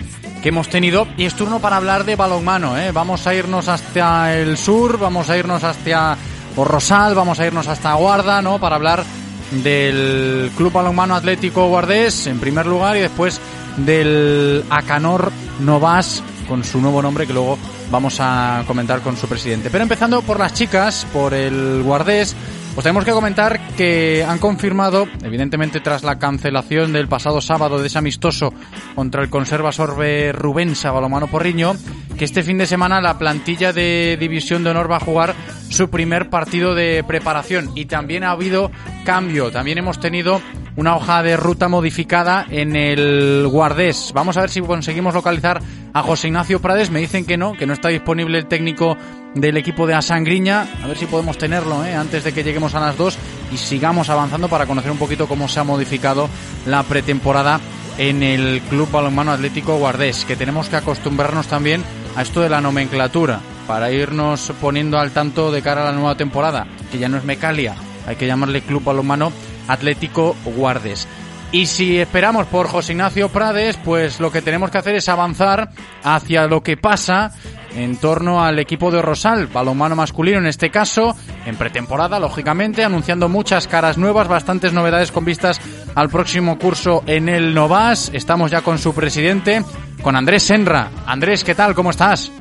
que 0.43 0.49
hemos 0.49 0.67
tenido. 0.67 1.07
Y 1.15 1.23
es 1.23 1.35
turno 1.35 1.61
para 1.61 1.77
hablar 1.77 2.03
de 2.03 2.17
balonmano. 2.17 2.77
¿eh? 2.77 2.91
Vamos 2.91 3.25
a 3.25 3.33
irnos 3.33 3.69
hasta 3.69 4.35
el 4.35 4.57
sur, 4.57 4.99
vamos 4.99 5.29
a 5.29 5.37
irnos 5.37 5.63
hasta 5.63 6.17
Rosal, 6.57 7.15
vamos 7.15 7.39
a 7.39 7.47
irnos 7.47 7.69
hasta 7.69 7.93
Guarda, 7.93 8.41
¿no? 8.41 8.59
Para 8.59 8.75
hablar 8.75 9.05
del 9.51 10.51
Club 10.57 10.73
Balonmano 10.73 11.15
Atlético 11.15 11.69
Guardés 11.69 12.27
en 12.27 12.41
primer 12.41 12.65
lugar 12.65 12.97
y 12.97 13.01
después 13.01 13.39
del 13.77 14.63
Acanor 14.69 15.31
Novas 15.59 16.23
con 16.47 16.63
su 16.63 16.79
nuevo 16.79 17.01
nombre 17.01 17.25
que 17.25 17.33
luego 17.33 17.57
vamos 17.91 18.17
a 18.19 18.63
comentar 18.67 19.01
con 19.01 19.17
su 19.17 19.27
presidente. 19.27 19.69
Pero 19.69 19.83
empezando 19.83 20.21
por 20.21 20.39
las 20.39 20.53
chicas, 20.53 21.07
por 21.11 21.33
el 21.33 21.81
Guardés, 21.83 22.35
pues 22.73 22.83
tenemos 22.83 23.05
que 23.05 23.11
comentar 23.11 23.59
que 23.77 24.25
han 24.27 24.37
confirmado, 24.37 25.07
evidentemente 25.23 25.79
tras 25.79 26.03
la 26.03 26.19
cancelación 26.19 26.91
del 26.91 27.07
pasado 27.07 27.39
sábado 27.39 27.79
de 27.79 27.87
ese 27.87 27.97
amistoso 27.97 28.53
contra 28.95 29.23
el 29.23 29.29
Conserva 29.29 29.71
Sorbe 29.71 30.33
Rubensa 30.33 30.91
Balomano 30.91 31.27
Porriño, 31.27 31.73
que 32.17 32.25
este 32.25 32.43
fin 32.43 32.57
de 32.57 32.67
semana 32.67 32.99
la 32.99 33.17
plantilla 33.17 33.71
de 33.71 34.17
División 34.19 34.63
de 34.63 34.71
Honor 34.71 34.91
va 34.91 34.97
a 34.97 34.99
jugar 34.99 35.35
su 35.69 35.89
primer 35.89 36.29
partido 36.29 36.75
de 36.75 37.03
preparación. 37.07 37.71
Y 37.75 37.85
también 37.85 38.25
ha 38.25 38.31
habido 38.31 38.71
cambio, 39.05 39.51
también 39.51 39.77
hemos 39.77 39.99
tenido 39.99 40.41
una 40.76 40.95
hoja 40.95 41.23
de 41.23 41.38
ruta 41.38 41.67
modificada 41.67 42.45
en 42.49 42.76
el 42.76 43.47
Guardés. 43.47 44.11
Vamos 44.13 44.38
a 44.38 44.41
ver 44.41 44.49
si 44.49 44.61
conseguimos 44.61 45.13
localizar 45.13 45.61
a 45.93 46.01
José 46.01 46.28
Ignacio 46.28 46.61
Prades. 46.61 46.91
Me 46.91 46.99
dicen 46.99 47.26
que 47.26 47.38
no, 47.38 47.53
que 47.53 47.65
no 47.65 47.73
está 47.73 47.89
disponible 47.89 48.38
el 48.38 48.47
técnico 48.47 48.97
del 49.34 49.57
equipo 49.57 49.88
de 49.88 49.93
Asangriña. 49.93 50.67
A 50.84 50.88
ver 50.88 50.97
si 50.97 51.05
podemos 51.05 51.38
tenerlo 51.38 51.86
¿eh? 51.86 51.93
antes 51.93 52.23
de 52.23 52.34
que 52.34 52.43
lleguemos 52.43 52.76
a 52.76 52.80
las 52.80 52.97
dos 52.97 53.17
y 53.53 53.57
sigamos 53.57 54.09
avanzando 54.09 54.49
para 54.49 54.65
conocer 54.65 54.91
un 54.91 54.97
poquito 54.97 55.28
cómo 55.28 55.47
se 55.47 55.59
ha 55.59 55.63
modificado 55.63 56.30
la 56.65 56.84
pretemporada 56.84 57.59
en 57.97 58.23
el 58.23 58.61
Club 58.69 58.91
Balonmano 58.91 59.32
Atlético 59.32 59.78
Guardés, 59.78 60.26
que 60.26 60.36
tenemos 60.36 60.67
que 60.67 60.76
acostumbrarnos 60.76 61.47
también 61.47 61.84
a 62.17 62.21
esto 62.21 62.41
de 62.41 62.49
la 62.49 62.59
nomenclatura 62.59 63.39
para 63.67 63.91
irnos 63.91 64.51
poniendo 64.59 64.99
al 64.99 65.11
tanto 65.11 65.51
de 65.51 65.61
cara 65.61 65.82
a 65.82 65.91
la 65.91 65.97
nueva 65.97 66.15
temporada, 66.15 66.67
que 66.91 66.99
ya 66.99 67.07
no 67.07 67.17
es 67.17 67.23
Mecalia, 67.23 67.76
hay 68.05 68.17
que 68.17 68.28
llamarle 68.28 68.61
Club 68.61 68.84
Balonmano 68.84 69.32
Atlético 69.68 70.36
Guardes. 70.45 71.07
Y 71.51 71.68
si 71.68 71.99
esperamos 71.99 72.47
por 72.47 72.68
José 72.68 72.93
Ignacio 72.93 73.30
Prades, 73.30 73.78
pues 73.78 74.20
lo 74.20 74.32
que 74.32 74.41
tenemos 74.41 74.72
que 74.72 74.78
hacer 74.78 74.95
es 74.95 75.07
avanzar 75.07 75.70
hacia 76.03 76.47
lo 76.47 76.61
que 76.61 76.76
pasa 76.76 77.32
en 77.76 77.97
torno 77.97 78.43
al 78.43 78.59
equipo 78.59 78.91
de 78.91 79.01
Rosal, 79.01 79.47
balonmano 79.47 79.95
masculino 79.95 80.39
en 80.39 80.47
este 80.47 80.70
caso, 80.70 81.16
en 81.45 81.55
pretemporada, 81.55 82.20
lógicamente, 82.20 82.84
anunciando 82.84 83.30
muchas 83.30 83.68
caras 83.68 83.97
nuevas, 83.97 84.28
bastantes 84.28 84.74
novedades 84.74 85.11
con 85.11 85.26
vistas 85.26 85.61
al 85.93 86.09
próximo 86.09 86.57
curso 86.57 87.03
en 87.05 87.30
el 87.30 87.53
Novas. 87.53 88.11
Estamos 88.13 88.51
ya 88.51 88.61
con 88.61 88.78
su 88.78 88.93
presidente, 88.93 89.63
con 90.01 90.16
Andrés 90.16 90.43
Senra. 90.43 90.89
Andrés, 91.05 91.43
¿qué 91.43 91.55
tal? 91.55 91.76
¿Cómo 91.76 91.91
estás? 91.91 92.32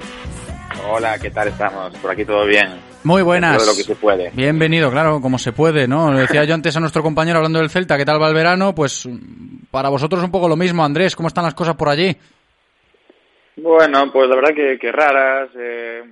Hola, 0.91 1.19
¿qué 1.19 1.31
tal 1.31 1.49
estamos? 1.49 1.95
Por 1.97 2.11
aquí 2.11 2.25
todo 2.25 2.47
bien. 2.47 2.94
Muy 3.05 3.21
buenas. 3.21 3.59
Todo 3.59 3.73
lo 3.73 3.77
que 3.77 3.83
se 3.83 3.97
puede. 3.97 4.31
Bienvenido, 4.31 4.91
claro, 4.91 5.21
como 5.21 5.39
se 5.39 5.53
puede, 5.53 5.87
¿no? 5.87 6.11
Lo 6.11 6.21
decía 6.21 6.45
yo 6.45 6.55
antes 6.55 6.75
a 6.75 6.81
nuestro 6.81 7.03
compañero 7.03 7.37
hablando 7.37 7.59
del 7.59 7.69
Celta, 7.69 7.99
¿qué 7.99 8.05
tal 8.07 8.21
va 8.21 8.29
el 8.29 8.35
verano? 8.35 8.75
Pues 8.75 9.07
para 9.71 9.91
vosotros 9.91 10.25
un 10.25 10.31
poco 10.31 10.49
lo 10.49 10.57
mismo, 10.57 10.83
Andrés, 10.83 11.15
¿cómo 11.15 11.29
están 11.29 11.45
las 11.45 11.53
cosas 11.53 11.77
por 11.77 11.91
allí? 11.91 12.17
Bueno, 13.57 14.11
pues 14.11 14.27
la 14.27 14.37
verdad 14.37 14.55
que, 14.55 14.79
que 14.79 14.91
raras, 14.91 15.51
eh, 15.55 16.03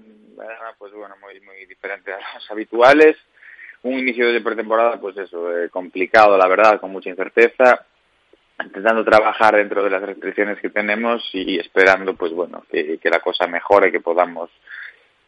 pues 0.76 0.92
bueno, 0.92 1.14
muy, 1.22 1.40
muy 1.40 1.64
diferentes 1.64 2.14
a 2.14 2.34
las 2.34 2.50
habituales. 2.50 3.16
Un 3.84 3.98
inicio 3.98 4.30
de 4.30 4.42
pretemporada, 4.42 5.00
pues 5.00 5.16
eso, 5.16 5.50
eh, 5.56 5.70
complicado, 5.70 6.36
la 6.36 6.46
verdad, 6.46 6.78
con 6.78 6.92
mucha 6.92 7.08
incerteza 7.08 7.86
intentando 8.62 9.02
trabajar 9.02 9.56
dentro 9.56 9.82
de 9.82 9.90
las 9.90 10.02
restricciones 10.02 10.60
que 10.60 10.68
tenemos 10.70 11.22
y 11.32 11.58
esperando, 11.58 12.14
pues 12.14 12.32
bueno, 12.32 12.62
que, 12.70 12.98
que 12.98 13.10
la 13.10 13.18
cosa 13.18 13.46
mejore, 13.46 13.90
que 13.90 14.00
podamos 14.00 14.50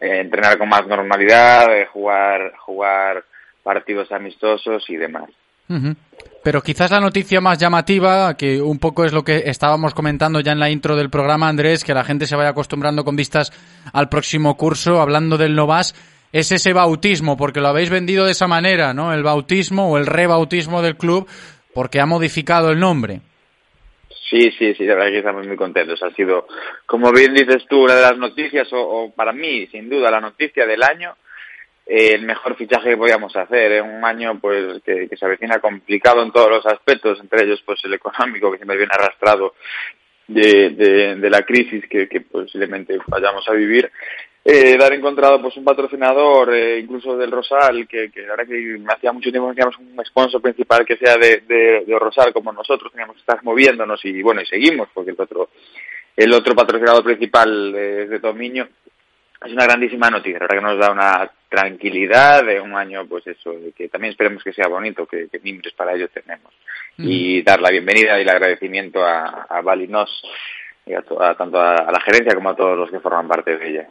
eh, 0.01 0.21
entrenar 0.21 0.59
con 0.59 0.69
más 0.69 0.87
normalidad, 0.87 1.77
eh, 1.77 1.87
jugar, 1.87 2.53
jugar 2.59 3.25
partidos 3.63 4.13
amistosos 4.13 4.85
y 4.89 4.97
demás. 4.97 5.31
Pero 6.43 6.63
quizás 6.63 6.91
la 6.91 7.01
noticia 7.01 7.41
más 7.41 7.59
llamativa, 7.59 8.37
que 8.37 8.61
un 8.61 8.79
poco 8.79 9.05
es 9.05 9.13
lo 9.13 9.25
que 9.25 9.45
estábamos 9.47 9.95
comentando 9.95 10.41
ya 10.41 10.53
en 10.53 10.61
la 10.61 10.69
intro 10.69 10.95
del 10.95 11.09
programa, 11.09 11.49
Andrés, 11.49 11.85
que 11.85 11.95
la 11.95 12.05
gente 12.05 12.27
se 12.27 12.37
vaya 12.37 12.51
acostumbrando 12.51 13.05
con 13.05 13.17
vistas 13.17 13.51
al 13.93 14.11
próximo 14.11 14.57
curso, 14.57 15.01
hablando 15.01 15.39
del 15.39 15.55
Novas, 15.55 15.95
es 16.33 16.53
ese 16.53 16.73
bautismo, 16.75 17.37
porque 17.37 17.61
lo 17.61 17.69
habéis 17.69 17.89
vendido 17.89 18.27
de 18.27 18.33
esa 18.33 18.47
manera, 18.47 18.93
¿no? 18.93 19.15
El 19.15 19.23
bautismo 19.23 19.89
o 19.89 19.97
el 19.97 20.07
rebautismo 20.07 20.83
del 20.83 20.97
club, 20.97 21.27
porque 21.73 22.01
ha 22.01 22.07
modificado 22.07 22.71
el 22.71 22.79
nombre. 22.79 23.23
Sí, 24.35 24.51
sí, 24.59 24.75
sí, 24.75 24.85
la 24.85 24.97
verdad 24.97 25.11
que 25.11 25.19
estamos 25.19 25.47
muy 25.47 25.57
contentos. 25.57 26.03
Ha 26.03 26.11
sido, 26.11 26.49
como 26.87 27.13
bien 27.13 27.35
dices 27.35 27.65
tú, 27.69 27.85
una 27.85 27.95
de 27.95 28.03
las 28.03 28.19
noticias, 28.19 28.67
o, 28.73 29.13
para 29.15 29.33
mí, 29.33 29.69
sin 29.69 29.89
duda, 29.89 30.11
la 30.11 30.21
noticia 30.21 30.67
del 30.67 30.83
año, 30.83 31.15
eh, 31.87 32.15
el 32.15 32.23
mejor 32.23 32.57
fichaje 32.57 32.91
que 32.91 32.97
podíamos 32.97 33.37
hacer. 33.37 33.71
Es 33.71 33.83
un 33.83 34.05
año 34.05 34.41
pues 34.41 34.83
que, 34.83 35.09
se 35.17 35.25
avecina 35.25 35.61
complicado 35.61 36.21
en 36.25 36.33
todos 36.33 36.51
los 36.51 36.67
aspectos, 36.67 37.21
entre 37.21 37.45
ellos 37.45 37.63
pues 37.65 37.79
el 37.85 37.95
económico, 37.95 38.51
que 38.51 38.57
siempre 38.57 38.77
viene 38.77 38.91
arrastrado 38.93 39.55
de, 40.27 40.71
de, 40.71 41.31
la 41.31 41.43
crisis 41.43 41.85
que 41.89 42.21
posiblemente 42.23 42.99
vayamos 43.07 43.49
a 43.49 43.53
vivir 43.53 43.89
eh, 44.47 44.77
dar 44.77 44.93
encontrado 44.93 45.41
pues 45.41 45.57
un 45.57 45.65
patrocinador, 45.65 46.55
eh, 46.55 46.79
incluso 46.81 47.17
del 47.17 47.31
Rosal, 47.31 47.89
que, 47.89 48.11
que 48.11 48.23
verdad 48.23 48.47
que 48.47 48.79
hacía 48.89 49.11
mucho 49.11 49.31
tiempo 49.31 49.49
que 49.49 49.55
teníamos 49.55 49.79
un 49.79 50.05
sponsor 50.05 50.43
principal 50.43 50.85
que 50.85 50.99
sea 50.99 51.17
de, 51.17 51.43
de, 51.49 51.85
de, 51.87 51.99
Rosal 51.99 52.31
como 52.35 52.53
nosotros, 52.53 52.93
teníamos 52.93 53.17
que 53.17 53.21
estar 53.21 53.43
moviéndonos 53.43 54.05
y 54.05 54.21
bueno, 54.21 54.43
y 54.43 54.47
seguimos, 54.47 54.89
porque 54.93 55.13
el 55.13 55.17
otro, 55.19 55.49
el 56.15 56.33
otro 56.35 56.55
patrocinador 56.55 57.03
principal 57.03 57.75
es 57.75 58.11
de 58.11 58.21
Tomiño. 58.21 58.69
Es 59.43 59.53
una 59.53 59.65
grandísima 59.65 60.11
noticia, 60.11 60.39
la 60.39 60.47
verdad 60.47 60.57
que 60.57 60.63
nos 60.63 60.79
da 60.79 60.93
una 60.93 61.31
tranquilidad 61.49 62.45
de 62.45 62.61
un 62.61 62.75
año, 62.75 63.07
pues 63.07 63.27
eso, 63.27 63.55
que 63.75 63.89
también 63.89 64.11
esperemos 64.11 64.45
que 64.45 64.53
sea 64.53 64.69
bonito, 64.69 65.07
que, 65.07 65.29
que 65.29 65.39
mimbres 65.41 65.73
para 65.73 65.95
ello 65.95 66.09
tenemos. 66.09 66.53
Mm. 66.99 67.05
Y 67.09 67.43
dar 67.43 67.61
la 67.63 67.71
bienvenida 67.71 68.19
y 68.19 68.23
el 68.23 68.29
agradecimiento 68.29 69.03
a, 69.03 69.47
a 69.49 69.63
Balinos, 69.63 70.23
y 70.87 70.93
a, 70.93 71.03
to, 71.03 71.23
a 71.23 71.35
tanto 71.35 71.59
a, 71.59 71.77
a 71.77 71.93
la 71.93 72.01
gerencia 72.01 72.35
como 72.35 72.51
a 72.51 72.57
todos 72.57 72.77
los 72.77 72.91
que 72.91 73.01
forman 73.01 73.29
parte 73.29 73.57
de 73.57 73.71
ella. 73.71 73.89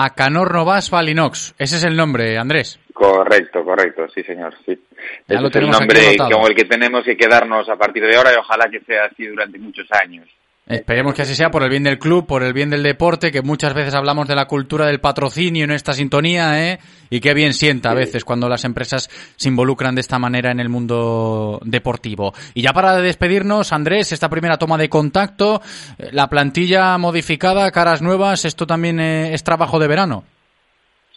Acanor 0.00 0.54
Novas 0.54 0.90
Valinox. 0.90 1.56
Ese 1.58 1.76
es 1.76 1.82
el 1.82 1.96
nombre, 1.96 2.38
Andrés. 2.38 2.78
Correcto, 2.92 3.64
correcto, 3.64 4.06
sí 4.14 4.22
señor, 4.22 4.54
sí. 4.64 4.78
Ya 5.26 5.34
Ese 5.34 5.42
lo 5.42 5.48
es 5.48 5.56
el 5.56 5.70
nombre 5.70 6.16
como 6.16 6.46
el 6.46 6.54
que 6.54 6.64
tenemos 6.66 7.04
que 7.04 7.16
quedarnos 7.16 7.68
a 7.68 7.74
partir 7.74 8.04
de 8.04 8.16
ahora 8.16 8.32
y 8.32 8.36
ojalá 8.36 8.70
que 8.70 8.78
sea 8.80 9.06
así 9.06 9.26
durante 9.26 9.58
muchos 9.58 9.88
años. 9.90 10.28
Esperemos 10.68 11.14
que 11.14 11.22
así 11.22 11.34
sea 11.34 11.50
por 11.50 11.62
el 11.62 11.70
bien 11.70 11.84
del 11.84 11.98
club, 11.98 12.26
por 12.26 12.42
el 12.42 12.52
bien 12.52 12.68
del 12.68 12.82
deporte, 12.82 13.32
que 13.32 13.40
muchas 13.40 13.72
veces 13.72 13.94
hablamos 13.94 14.28
de 14.28 14.34
la 14.34 14.44
cultura 14.44 14.84
del 14.84 15.00
patrocinio 15.00 15.64
en 15.64 15.70
esta 15.70 15.94
sintonía, 15.94 16.72
¿eh? 16.72 16.78
Y 17.08 17.20
qué 17.20 17.32
bien 17.32 17.54
sienta 17.54 17.90
a 17.90 17.94
veces 17.94 18.22
cuando 18.22 18.50
las 18.50 18.66
empresas 18.66 19.08
se 19.36 19.48
involucran 19.48 19.94
de 19.94 20.02
esta 20.02 20.18
manera 20.18 20.50
en 20.50 20.60
el 20.60 20.68
mundo 20.68 21.58
deportivo. 21.64 22.34
Y 22.52 22.60
ya 22.60 22.74
para 22.74 22.94
despedirnos, 22.96 23.72
Andrés, 23.72 24.12
esta 24.12 24.28
primera 24.28 24.58
toma 24.58 24.76
de 24.76 24.90
contacto, 24.90 25.62
eh, 25.98 26.10
la 26.12 26.28
plantilla 26.28 26.98
modificada, 26.98 27.70
caras 27.70 28.02
nuevas, 28.02 28.44
esto 28.44 28.66
también 28.66 29.00
eh, 29.00 29.32
es 29.32 29.42
trabajo 29.42 29.78
de 29.78 29.88
verano. 29.88 30.24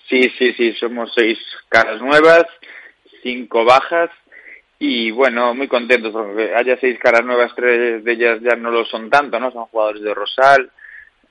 Sí, 0.08 0.32
sí, 0.40 0.54
sí, 0.54 0.72
somos 0.80 1.12
seis 1.14 1.38
caras 1.68 2.02
nuevas, 2.02 2.46
cinco 3.22 3.66
bajas 3.66 4.12
y 4.84 5.12
bueno, 5.12 5.54
muy 5.54 5.68
contentos 5.68 6.12
porque 6.12 6.56
haya 6.56 6.76
seis 6.82 6.98
caras 6.98 7.24
nuevas, 7.24 7.52
tres 7.56 8.04
de 8.04 8.12
ellas 8.14 8.40
ya 8.42 8.56
no 8.56 8.72
lo 8.72 8.84
son 8.86 9.12
tanto, 9.12 9.40
¿no? 9.40 9.52
Son 9.52 9.66
jugadores 9.66 10.02
de 10.02 10.12
Rosal, 10.12 10.72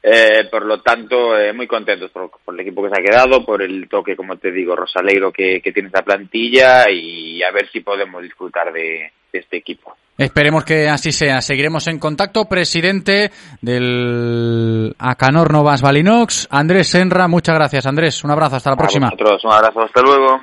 eh, 0.01 0.47
por 0.49 0.65
lo 0.65 0.81
tanto, 0.81 1.37
eh, 1.37 1.53
muy 1.53 1.67
contentos 1.67 2.13
por, 2.13 2.31
por 2.45 2.55
el 2.55 2.61
equipo 2.61 2.85
que 2.85 2.91
se 2.91 3.01
ha 3.01 3.05
quedado, 3.05 3.45
por 3.45 3.61
el 3.61 3.89
toque, 3.89 4.15
como 4.15 4.37
te 4.37 4.53
digo, 4.53 4.77
Rosaleiro 4.77 5.33
que, 5.33 5.61
que 5.61 5.73
tiene 5.73 5.89
esta 5.89 6.03
plantilla 6.03 6.89
y 6.89 7.43
a 7.43 7.51
ver 7.51 7.69
si 7.73 7.81
podemos 7.81 8.23
disfrutar 8.23 8.73
de, 8.73 9.11
de 9.33 9.39
este 9.41 9.57
equipo. 9.57 9.97
Esperemos 10.17 10.65
que 10.65 10.89
así 10.89 11.11
sea. 11.11 11.41
Seguiremos 11.41 11.89
en 11.89 11.99
contacto. 11.99 12.45
Presidente 12.45 13.33
del 13.63 14.95
Acanor 14.99 15.51
Novas 15.53 15.83
Balinox, 15.83 16.47
Andrés 16.53 16.89
Senra. 16.89 17.27
Muchas 17.27 17.57
gracias, 17.57 17.85
Andrés. 17.87 18.23
Un 18.23 18.31
abrazo. 18.31 18.57
Hasta 18.57 18.71
la 18.71 18.77
próxima. 18.77 19.07
Vosotros, 19.07 19.43
un 19.45 19.53
abrazo, 19.53 19.81
hasta 19.81 20.03
luego. 20.03 20.41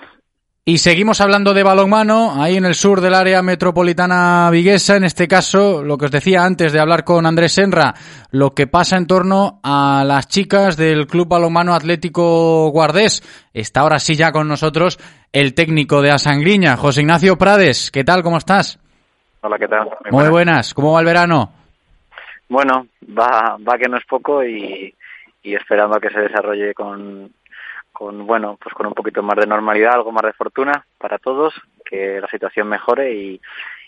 Y 0.69 0.79
seguimos 0.79 1.21
hablando 1.21 1.53
de 1.53 1.63
balonmano, 1.63 2.43
ahí 2.43 2.57
en 2.57 2.65
el 2.65 2.75
sur 2.75 2.99
del 2.99 3.13
área 3.13 3.41
metropolitana 3.41 4.49
viguesa, 4.51 4.97
en 4.97 5.05
este 5.05 5.25
caso, 5.25 5.81
lo 5.81 5.97
que 5.97 6.07
os 6.07 6.11
decía 6.11 6.43
antes 6.43 6.73
de 6.73 6.81
hablar 6.81 7.05
con 7.05 7.25
Andrés 7.25 7.53
Senra, 7.53 7.93
lo 8.31 8.53
que 8.53 8.67
pasa 8.67 8.97
en 8.97 9.07
torno 9.07 9.61
a 9.63 10.03
las 10.05 10.27
chicas 10.27 10.75
del 10.75 11.07
Club 11.07 11.29
Balonmano 11.29 11.73
Atlético 11.73 12.69
Guardés. 12.69 13.23
Está 13.53 13.79
ahora 13.79 13.97
sí 13.97 14.15
ya 14.15 14.33
con 14.33 14.49
nosotros 14.49 14.99
el 15.31 15.53
técnico 15.53 16.01
de 16.01 16.11
Asangriña, 16.11 16.75
José 16.75 16.99
Ignacio 16.99 17.37
Prades. 17.37 17.89
¿Qué 17.89 18.03
tal? 18.03 18.21
¿Cómo 18.21 18.35
estás? 18.35 18.77
Hola, 19.39 19.57
¿qué 19.57 19.69
tal? 19.69 19.87
Muy 20.11 20.27
buenas. 20.27 20.73
¿Cómo 20.73 20.91
va 20.91 20.99
el 20.99 21.05
verano? 21.05 21.49
Bueno, 22.49 22.87
va, 23.17 23.55
va 23.57 23.77
que 23.77 23.87
no 23.87 23.95
es 23.95 24.05
poco 24.05 24.43
y, 24.43 24.93
y 25.43 25.55
esperando 25.55 25.95
a 25.95 26.01
que 26.01 26.09
se 26.09 26.19
desarrolle 26.19 26.73
con, 26.73 27.31
con, 27.97 28.27
bueno, 28.27 28.59
pues 28.61 28.75
con 28.75 28.85
un 28.85 28.93
poquito 28.93 29.23
más 29.23 29.37
de 29.37 29.47
normalidad, 29.47 29.95
algo 29.95 30.11
más 30.11 30.21
de 30.21 30.33
fortuna 30.33 30.85
para 30.99 31.17
todos, 31.17 31.51
que 31.83 32.21
la 32.21 32.27
situación 32.27 32.67
mejore 32.67 33.11
y, 33.11 33.41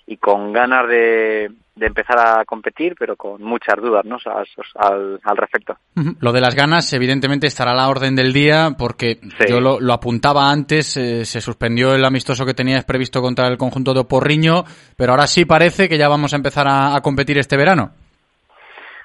y 0.08 0.18
con 0.18 0.52
ganas 0.52 0.88
de, 0.88 1.52
de 1.76 1.86
empezar 1.86 2.18
a 2.18 2.44
competir, 2.44 2.96
pero 2.98 3.16
con 3.16 3.44
muchas 3.44 3.76
dudas, 3.80 4.04
¿no? 4.06 4.18
Al, 4.26 4.48
al, 4.74 5.20
al 5.24 5.38
respecto. 5.38 5.78
Lo 6.22 6.32
de 6.32 6.42
las 6.42 6.56
ganas, 6.56 6.92
evidentemente, 6.94 7.46
estará 7.46 7.74
a 7.74 7.76
la 7.76 7.88
orden 7.88 8.16
del 8.16 8.34
día, 8.34 8.72
porque 8.80 9.20
yo 9.48 9.60
lo, 9.60 9.80
lo 9.80 9.94
apuntaba 9.94 10.50
antes, 10.50 10.98
eh, 10.98 11.24
se 11.24 11.40
suspendió 11.40 11.94
el 11.94 12.04
amistoso 12.04 12.48
que 12.48 12.56
tenías 12.56 12.86
previsto 12.86 13.22
contra 13.22 13.48
el 13.48 13.60
conjunto 13.60 13.94
de 13.94 14.00
Oporriño, 14.00 14.64
pero 14.98 15.12
ahora 15.12 15.28
sí 15.28 15.46
parece 15.46 15.88
que 15.88 16.00
ya 16.00 16.10
vamos 16.10 16.34
a 16.34 16.38
empezar 16.38 16.68
a, 16.68 16.96
a 16.96 17.02
competir 17.02 17.38
este 17.38 17.58
verano. 17.58 17.92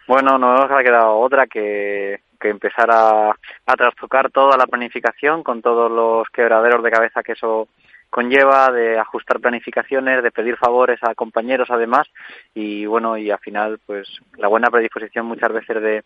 Bueno, 0.09 0.38
no 0.38 0.55
nos 0.55 0.70
ha 0.70 0.82
quedado 0.82 1.18
otra 1.18 1.46
que, 1.46 2.20
que 2.45 2.51
empezar 2.51 2.90
a, 2.90 3.30
a 3.30 3.74
trastocar 3.74 4.30
toda 4.30 4.59
la 4.59 4.66
planificación 4.66 5.42
con 5.42 5.62
todos 5.62 5.90
los 5.90 6.28
quebraderos 6.28 6.82
de 6.82 6.90
cabeza 6.90 7.22
que 7.22 7.32
eso 7.32 7.68
conlleva, 8.11 8.70
de 8.70 8.99
ajustar 8.99 9.40
planificaciones, 9.40 10.22
de 10.22 10.30
pedir 10.30 10.59
favores 10.59 11.01
a 11.03 11.14
compañeros 11.14 11.70
además 11.70 12.07
y 12.55 12.84
bueno, 12.84 13.16
y 13.16 13.30
al 13.30 13.38
final 13.38 13.80
pues 13.86 14.07
la 14.36 14.49
buena 14.49 14.68
predisposición 14.68 15.24
muchas 15.24 15.51
veces 15.55 15.82
de, 15.82 16.05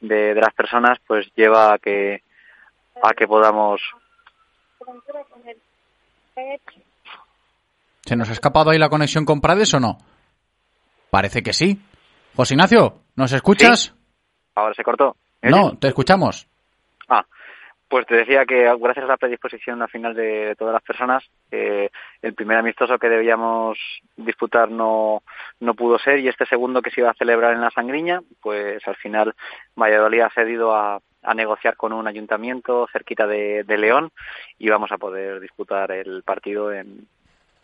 de, 0.00 0.34
de 0.34 0.40
las 0.40 0.54
personas 0.54 0.98
pues 1.06 1.26
lleva 1.36 1.74
a 1.74 1.78
que, 1.78 2.22
a 3.02 3.12
que 3.12 3.28
podamos 3.28 3.82
¿Se 8.06 8.16
nos 8.16 8.30
ha 8.30 8.32
escapado 8.32 8.70
ahí 8.70 8.78
la 8.78 8.88
conexión 8.88 9.26
con 9.26 9.42
Prades 9.42 9.74
o 9.74 9.80
no? 9.80 9.98
Parece 11.10 11.42
que 11.42 11.52
sí. 11.52 11.78
José 12.34 12.54
Ignacio, 12.54 13.02
¿nos 13.16 13.32
escuchas? 13.32 13.94
Ahora 14.54 14.72
se 14.74 14.82
cortó. 14.82 15.14
¿Me 15.44 15.50
No, 15.50 15.76
te 15.76 15.88
escuchamos. 15.88 16.48
Ah, 17.08 17.24
pues 17.88 18.06
te 18.06 18.16
decía 18.16 18.46
que 18.46 18.64
gracias 18.80 19.04
a 19.04 19.08
la 19.08 19.18
predisposición 19.18 19.82
al 19.82 19.90
final 19.90 20.14
de, 20.14 20.46
de 20.46 20.56
todas 20.56 20.72
las 20.72 20.82
personas, 20.82 21.22
eh, 21.50 21.90
el 22.22 22.34
primer 22.34 22.56
amistoso 22.56 22.98
que 22.98 23.10
debíamos 23.10 23.78
disputar 24.16 24.70
no, 24.70 25.22
no 25.60 25.74
pudo 25.74 25.98
ser 25.98 26.18
y 26.18 26.28
este 26.28 26.46
segundo 26.46 26.80
que 26.80 26.90
se 26.90 27.02
iba 27.02 27.10
a 27.10 27.14
celebrar 27.14 27.52
en 27.52 27.60
la 27.60 27.70
Sangriña, 27.70 28.20
pues 28.40 28.86
al 28.88 28.96
final 28.96 29.34
Valladolid 29.76 30.22
ha 30.22 30.30
cedido 30.30 30.74
a, 30.74 30.98
a 31.22 31.34
negociar 31.34 31.76
con 31.76 31.92
un 31.92 32.08
ayuntamiento 32.08 32.88
cerquita 32.90 33.26
de, 33.26 33.64
de 33.64 33.78
León 33.78 34.10
y 34.58 34.70
vamos 34.70 34.90
a 34.92 34.98
poder 34.98 35.40
disputar 35.40 35.92
el 35.92 36.22
partido 36.22 36.72
en, 36.72 37.06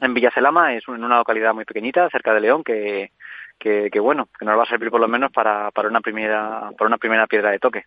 en 0.00 0.14
Villacelama, 0.14 0.74
es 0.74 0.86
una 0.88 1.18
localidad 1.18 1.54
muy 1.54 1.64
pequeñita, 1.64 2.08
cerca 2.10 2.32
de 2.32 2.40
León, 2.40 2.62
que, 2.64 3.10
que, 3.58 3.90
que 3.92 4.00
bueno, 4.00 4.28
que 4.38 4.44
nos 4.46 4.58
va 4.58 4.62
a 4.62 4.66
servir 4.66 4.90
por 4.90 5.00
lo 5.00 5.06
menos 5.06 5.30
para, 5.30 5.70
una 5.88 6.00
primera, 6.00 6.70
para 6.76 6.88
una 6.88 6.96
primera 6.96 7.26
piedra 7.26 7.50
de 7.50 7.58
toque. 7.58 7.84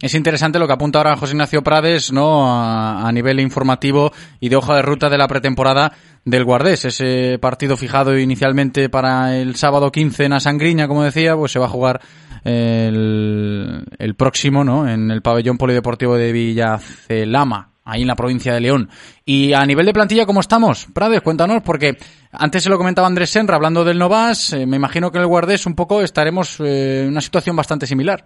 Es 0.00 0.14
interesante 0.14 0.58
lo 0.58 0.66
que 0.66 0.72
apunta 0.72 0.98
ahora 0.98 1.16
José 1.16 1.32
Ignacio 1.32 1.62
Prades, 1.62 2.12
¿no? 2.12 2.46
A, 2.48 3.06
a 3.06 3.12
nivel 3.12 3.40
informativo 3.40 4.12
y 4.38 4.48
de 4.48 4.56
hoja 4.56 4.76
de 4.76 4.82
ruta 4.82 5.10
de 5.10 5.18
la 5.18 5.26
pretemporada 5.26 5.92
del 6.24 6.44
Guardés. 6.44 6.84
Ese 6.84 7.38
partido 7.40 7.76
fijado 7.76 8.16
inicialmente 8.16 8.88
para 8.88 9.36
el 9.36 9.56
sábado 9.56 9.90
15 9.90 10.26
en 10.26 10.32
Asangriña, 10.34 10.86
como 10.86 11.02
decía, 11.02 11.34
pues 11.34 11.50
se 11.50 11.58
va 11.58 11.66
a 11.66 11.70
jugar 11.70 12.00
el, 12.44 13.84
el 13.98 14.14
próximo, 14.14 14.62
¿no? 14.62 14.88
En 14.88 15.10
el 15.10 15.22
pabellón 15.22 15.58
polideportivo 15.58 16.16
de 16.16 16.30
Villacelama, 16.30 17.70
ahí 17.86 18.02
en 18.02 18.08
la 18.08 18.16
provincia 18.16 18.52
de 18.52 18.60
León. 18.60 18.90
Y 19.24 19.54
a 19.54 19.64
nivel 19.64 19.86
de 19.86 19.94
plantilla, 19.94 20.26
¿cómo 20.26 20.40
estamos? 20.40 20.88
Prades, 20.92 21.22
cuéntanos, 21.22 21.62
porque 21.62 21.96
antes 22.32 22.62
se 22.62 22.68
lo 22.68 22.76
comentaba 22.76 23.06
Andrés 23.06 23.30
Senra 23.30 23.56
hablando 23.56 23.84
del 23.84 23.98
Novas, 23.98 24.52
eh, 24.52 24.66
me 24.66 24.76
imagino 24.76 25.10
que 25.10 25.18
en 25.18 25.22
el 25.22 25.28
Guardés 25.28 25.64
un 25.66 25.74
poco 25.74 26.02
estaremos 26.02 26.60
eh, 26.60 27.04
en 27.04 27.08
una 27.08 27.20
situación 27.20 27.56
bastante 27.56 27.86
similar. 27.86 28.24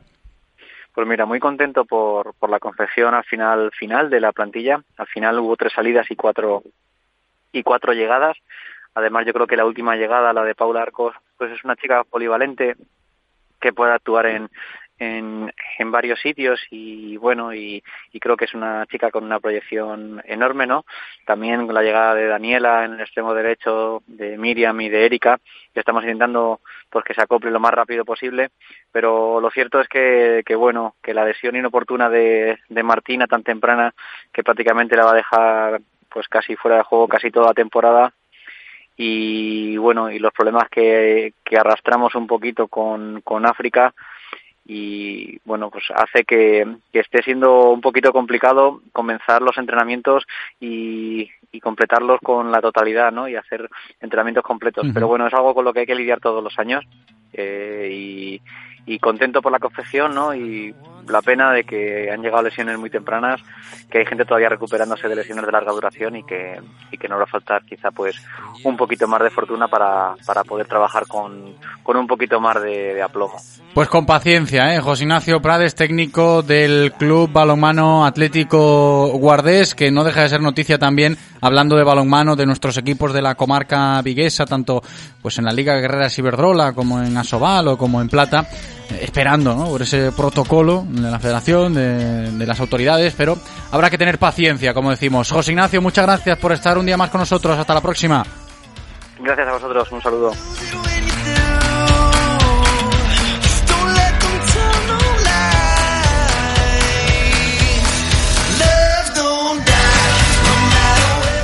Pues 0.92 1.06
mira, 1.06 1.24
muy 1.24 1.38
contento 1.38 1.84
por, 1.84 2.34
por 2.34 2.50
la 2.50 2.58
confección 2.58 3.14
al 3.14 3.24
final 3.24 3.70
final 3.78 4.10
de 4.10 4.20
la 4.20 4.32
plantilla. 4.32 4.82
Al 4.96 5.06
final 5.06 5.38
hubo 5.38 5.56
tres 5.56 5.72
salidas 5.72 6.10
y 6.10 6.16
cuatro 6.16 6.64
y 7.52 7.62
cuatro 7.62 7.92
llegadas. 7.92 8.36
Además, 8.94 9.24
yo 9.24 9.32
creo 9.32 9.46
que 9.46 9.56
la 9.56 9.66
última 9.66 9.94
llegada, 9.94 10.32
la 10.32 10.42
de 10.42 10.56
Paula 10.56 10.82
Arcos, 10.82 11.14
pues 11.38 11.52
es 11.52 11.62
una 11.64 11.76
chica 11.76 12.02
polivalente 12.02 12.74
que 13.60 13.72
puede 13.72 13.92
actuar 13.92 14.26
en, 14.26 14.48
en, 15.00 15.52
en 15.78 15.90
varios 15.90 16.20
sitios 16.20 16.60
y 16.70 17.16
bueno, 17.16 17.52
y, 17.54 17.82
y 18.12 18.20
creo 18.20 18.36
que 18.36 18.44
es 18.44 18.54
una 18.54 18.86
chica 18.86 19.10
con 19.10 19.24
una 19.24 19.40
proyección 19.40 20.22
enorme, 20.26 20.66
¿no? 20.66 20.84
También 21.24 21.66
con 21.66 21.74
la 21.74 21.82
llegada 21.82 22.14
de 22.14 22.26
Daniela 22.26 22.84
en 22.84 22.92
el 22.92 23.00
extremo 23.00 23.34
derecho, 23.34 24.02
de 24.06 24.36
Miriam 24.36 24.78
y 24.82 24.90
de 24.90 25.06
Erika, 25.06 25.40
que 25.72 25.80
estamos 25.80 26.04
intentando 26.04 26.60
pues 26.90 27.04
que 27.04 27.14
se 27.14 27.22
acople 27.22 27.50
lo 27.50 27.60
más 27.60 27.72
rápido 27.72 28.04
posible, 28.04 28.50
pero 28.92 29.40
lo 29.40 29.50
cierto 29.50 29.80
es 29.80 29.88
que, 29.88 30.42
que 30.44 30.54
bueno, 30.54 30.94
que 31.02 31.14
la 31.14 31.24
lesión 31.24 31.56
inoportuna 31.56 32.10
de, 32.10 32.58
de 32.68 32.82
Martina 32.82 33.26
tan 33.26 33.42
temprana, 33.42 33.94
que 34.32 34.44
prácticamente 34.44 34.96
la 34.96 35.04
va 35.04 35.12
a 35.12 35.16
dejar 35.16 35.80
pues 36.10 36.28
casi 36.28 36.56
fuera 36.56 36.76
de 36.76 36.82
juego 36.82 37.08
casi 37.08 37.30
toda 37.30 37.54
temporada, 37.54 38.12
y 38.96 39.78
bueno 39.78 40.10
y 40.10 40.18
los 40.18 40.32
problemas 40.32 40.68
que, 40.68 41.32
que 41.42 41.56
arrastramos 41.56 42.14
un 42.14 42.26
poquito 42.26 42.68
con, 42.68 43.22
con 43.22 43.46
África 43.46 43.94
y 44.72 45.40
bueno 45.44 45.68
pues 45.68 45.84
hace 45.92 46.22
que, 46.22 46.64
que 46.92 47.00
esté 47.00 47.24
siendo 47.24 47.70
un 47.72 47.80
poquito 47.80 48.12
complicado 48.12 48.82
comenzar 48.92 49.42
los 49.42 49.58
entrenamientos 49.58 50.24
y, 50.60 51.28
y 51.50 51.60
completarlos 51.60 52.20
con 52.20 52.52
la 52.52 52.60
totalidad 52.60 53.10
no 53.10 53.26
y 53.28 53.34
hacer 53.34 53.68
entrenamientos 54.00 54.44
completos. 54.44 54.86
Pero 54.94 55.08
bueno 55.08 55.26
es 55.26 55.34
algo 55.34 55.54
con 55.54 55.64
lo 55.64 55.72
que 55.72 55.80
hay 55.80 55.86
que 55.86 55.96
lidiar 55.96 56.20
todos 56.20 56.44
los 56.44 56.56
años 56.56 56.84
eh, 57.32 57.88
y, 57.92 58.40
y 58.90 58.98
contento 58.98 59.40
por 59.40 59.52
la 59.52 59.60
confección 59.60 60.12
no 60.14 60.34
y 60.34 60.74
la 61.08 61.22
pena 61.22 61.52
de 61.52 61.62
que 61.62 62.10
han 62.10 62.22
llegado 62.22 62.42
lesiones 62.42 62.76
muy 62.76 62.90
tempranas 62.90 63.40
que 63.88 63.98
hay 63.98 64.06
gente 64.06 64.24
todavía 64.24 64.48
recuperándose 64.48 65.08
de 65.08 65.14
lesiones 65.14 65.46
de 65.46 65.52
larga 65.52 65.72
duración 65.72 66.16
y 66.16 66.24
que 66.24 66.60
y 66.90 66.98
que 66.98 67.08
nos 67.08 67.20
va 67.20 67.24
a 67.24 67.26
faltar 67.26 67.62
quizá 67.64 67.92
pues 67.92 68.16
un 68.64 68.76
poquito 68.76 69.06
más 69.06 69.22
de 69.22 69.30
fortuna 69.30 69.68
para, 69.68 70.14
para 70.26 70.42
poder 70.42 70.66
trabajar 70.66 71.06
con, 71.06 71.54
con 71.84 71.96
un 71.96 72.08
poquito 72.08 72.40
más 72.40 72.60
de, 72.62 73.00
aplomo 73.00 73.36
Pues 73.74 73.88
con 73.88 74.06
paciencia, 74.06 74.74
¿eh? 74.74 74.80
José 74.80 75.04
Ignacio 75.04 75.40
Prades, 75.40 75.76
técnico 75.76 76.42
del 76.42 76.92
Club 76.92 77.30
Balonmano 77.32 78.04
Atlético 78.04 79.06
Guardés, 79.18 79.76
que 79.76 79.92
no 79.92 80.02
deja 80.02 80.22
de 80.22 80.30
ser 80.30 80.40
noticia 80.40 80.78
también, 80.78 81.16
hablando 81.40 81.76
de 81.76 81.84
balonmano, 81.84 82.34
de 82.34 82.46
nuestros 82.46 82.76
equipos 82.76 83.12
de 83.12 83.22
la 83.22 83.36
comarca 83.36 84.02
viguesa, 84.02 84.46
tanto 84.46 84.82
pues 85.22 85.38
en 85.38 85.44
la 85.44 85.52
Liga 85.52 85.76
Guerrera 85.76 86.10
Ciberdrola, 86.10 86.72
como 86.72 87.00
en 87.02 87.16
Asobal 87.16 87.68
o 87.68 87.78
como 87.78 88.00
en 88.00 88.08
Plata, 88.08 88.46
esperando, 89.00 89.54
¿no? 89.54 89.66
Por 89.66 89.82
ese 89.82 90.12
protocolo 90.12 90.84
de 90.88 91.10
la 91.10 91.18
federación, 91.18 91.74
de, 91.74 92.32
de, 92.32 92.46
las 92.46 92.60
autoridades, 92.60 93.14
pero 93.16 93.36
habrá 93.70 93.90
que 93.90 93.98
tener 93.98 94.18
paciencia, 94.18 94.74
como 94.74 94.90
decimos. 94.90 95.30
José 95.30 95.52
Ignacio, 95.52 95.80
muchas 95.80 96.06
gracias 96.06 96.38
por 96.38 96.52
estar 96.52 96.78
un 96.78 96.86
día 96.86 96.96
más 96.96 97.10
con 97.10 97.20
nosotros. 97.20 97.58
Hasta 97.58 97.74
la 97.74 97.80
próxima. 97.80 98.24
Gracias 99.20 99.48
a 99.48 99.52
vosotros. 99.52 99.92
Un 99.92 100.02
saludo. 100.02 100.32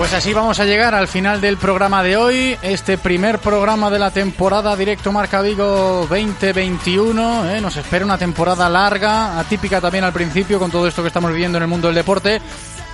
Pues 0.07 0.15
así 0.15 0.33
vamos 0.33 0.61
a 0.61 0.65
llegar 0.65 0.95
al 0.95 1.09
final 1.09 1.41
del 1.41 1.57
programa 1.57 2.01
de 2.05 2.17
hoy, 2.17 2.57
este 2.63 2.97
primer 2.97 3.41
programa 3.41 3.91
de 3.91 3.99
la 3.99 4.13
temporada 4.13 4.77
Directo 4.77 5.11
Marca 5.11 5.43
Vigo 5.43 6.07
2021. 6.09 7.51
¿eh? 7.51 7.61
Nos 7.61 7.77
espera 7.77 8.05
una 8.05 8.17
temporada 8.17 8.69
larga, 8.69 9.37
atípica 9.37 9.81
también 9.81 10.05
al 10.05 10.13
principio 10.13 10.61
con 10.61 10.71
todo 10.71 10.87
esto 10.87 11.03
que 11.03 11.09
estamos 11.09 11.33
viviendo 11.33 11.59
en 11.59 11.65
el 11.65 11.69
mundo 11.69 11.89
del 11.89 11.97
deporte, 11.97 12.41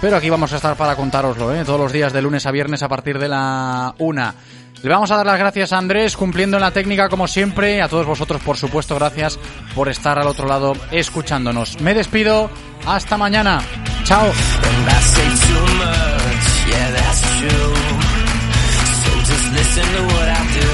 pero 0.01 0.17
aquí 0.17 0.31
vamos 0.31 0.55
a 0.55 0.57
estar 0.57 0.75
para 0.75 0.97
contároslo 0.97 1.55
¿eh? 1.55 1.67
todos 1.67 1.79
los 1.79 1.93
días 1.93 2.15
de 2.15 2.23
lunes 2.23 2.47
a 2.47 2.51
viernes 2.51 2.83
a 2.83 2.89
partir 2.89 3.19
de 3.19 3.29
la 3.29 3.95
una. 3.99 4.35
Le 4.83 4.89
vamos 4.89 5.11
a 5.11 5.17
dar 5.17 5.27
las 5.27 5.39
gracias 5.39 5.75
a 5.75 5.79
Andrés, 5.79 6.17
cumpliendo 6.17 6.57
en 6.57 6.63
la 6.63 6.71
técnica 6.71 7.11
como 7.11 7.29
siempre, 7.29 7.83
a 7.83 7.89
todos 7.91 8.07
vosotros 8.07 8.41
por 8.41 8.57
supuesto, 8.57 8.95
gracias 8.95 9.39
por 9.75 9.91
estar 9.91 10.19
al 10.19 10.29
otro 10.29 10.49
lado 10.49 10.73
escuchándonos. 10.91 11.79
Me 11.83 11.93
despido, 11.93 12.49
hasta 12.87 13.19
mañana, 13.19 13.61
chao. 14.05 14.33
True. 17.43 17.75
So 19.03 19.11
just 19.31 19.47
listen 19.59 19.87
to 19.97 20.03
what 20.13 20.29
I 20.39 20.43
do. 20.59 20.71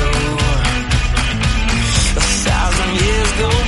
A 2.17 2.25
thousand 2.47 2.91
years 3.05 3.31
go 3.43 3.68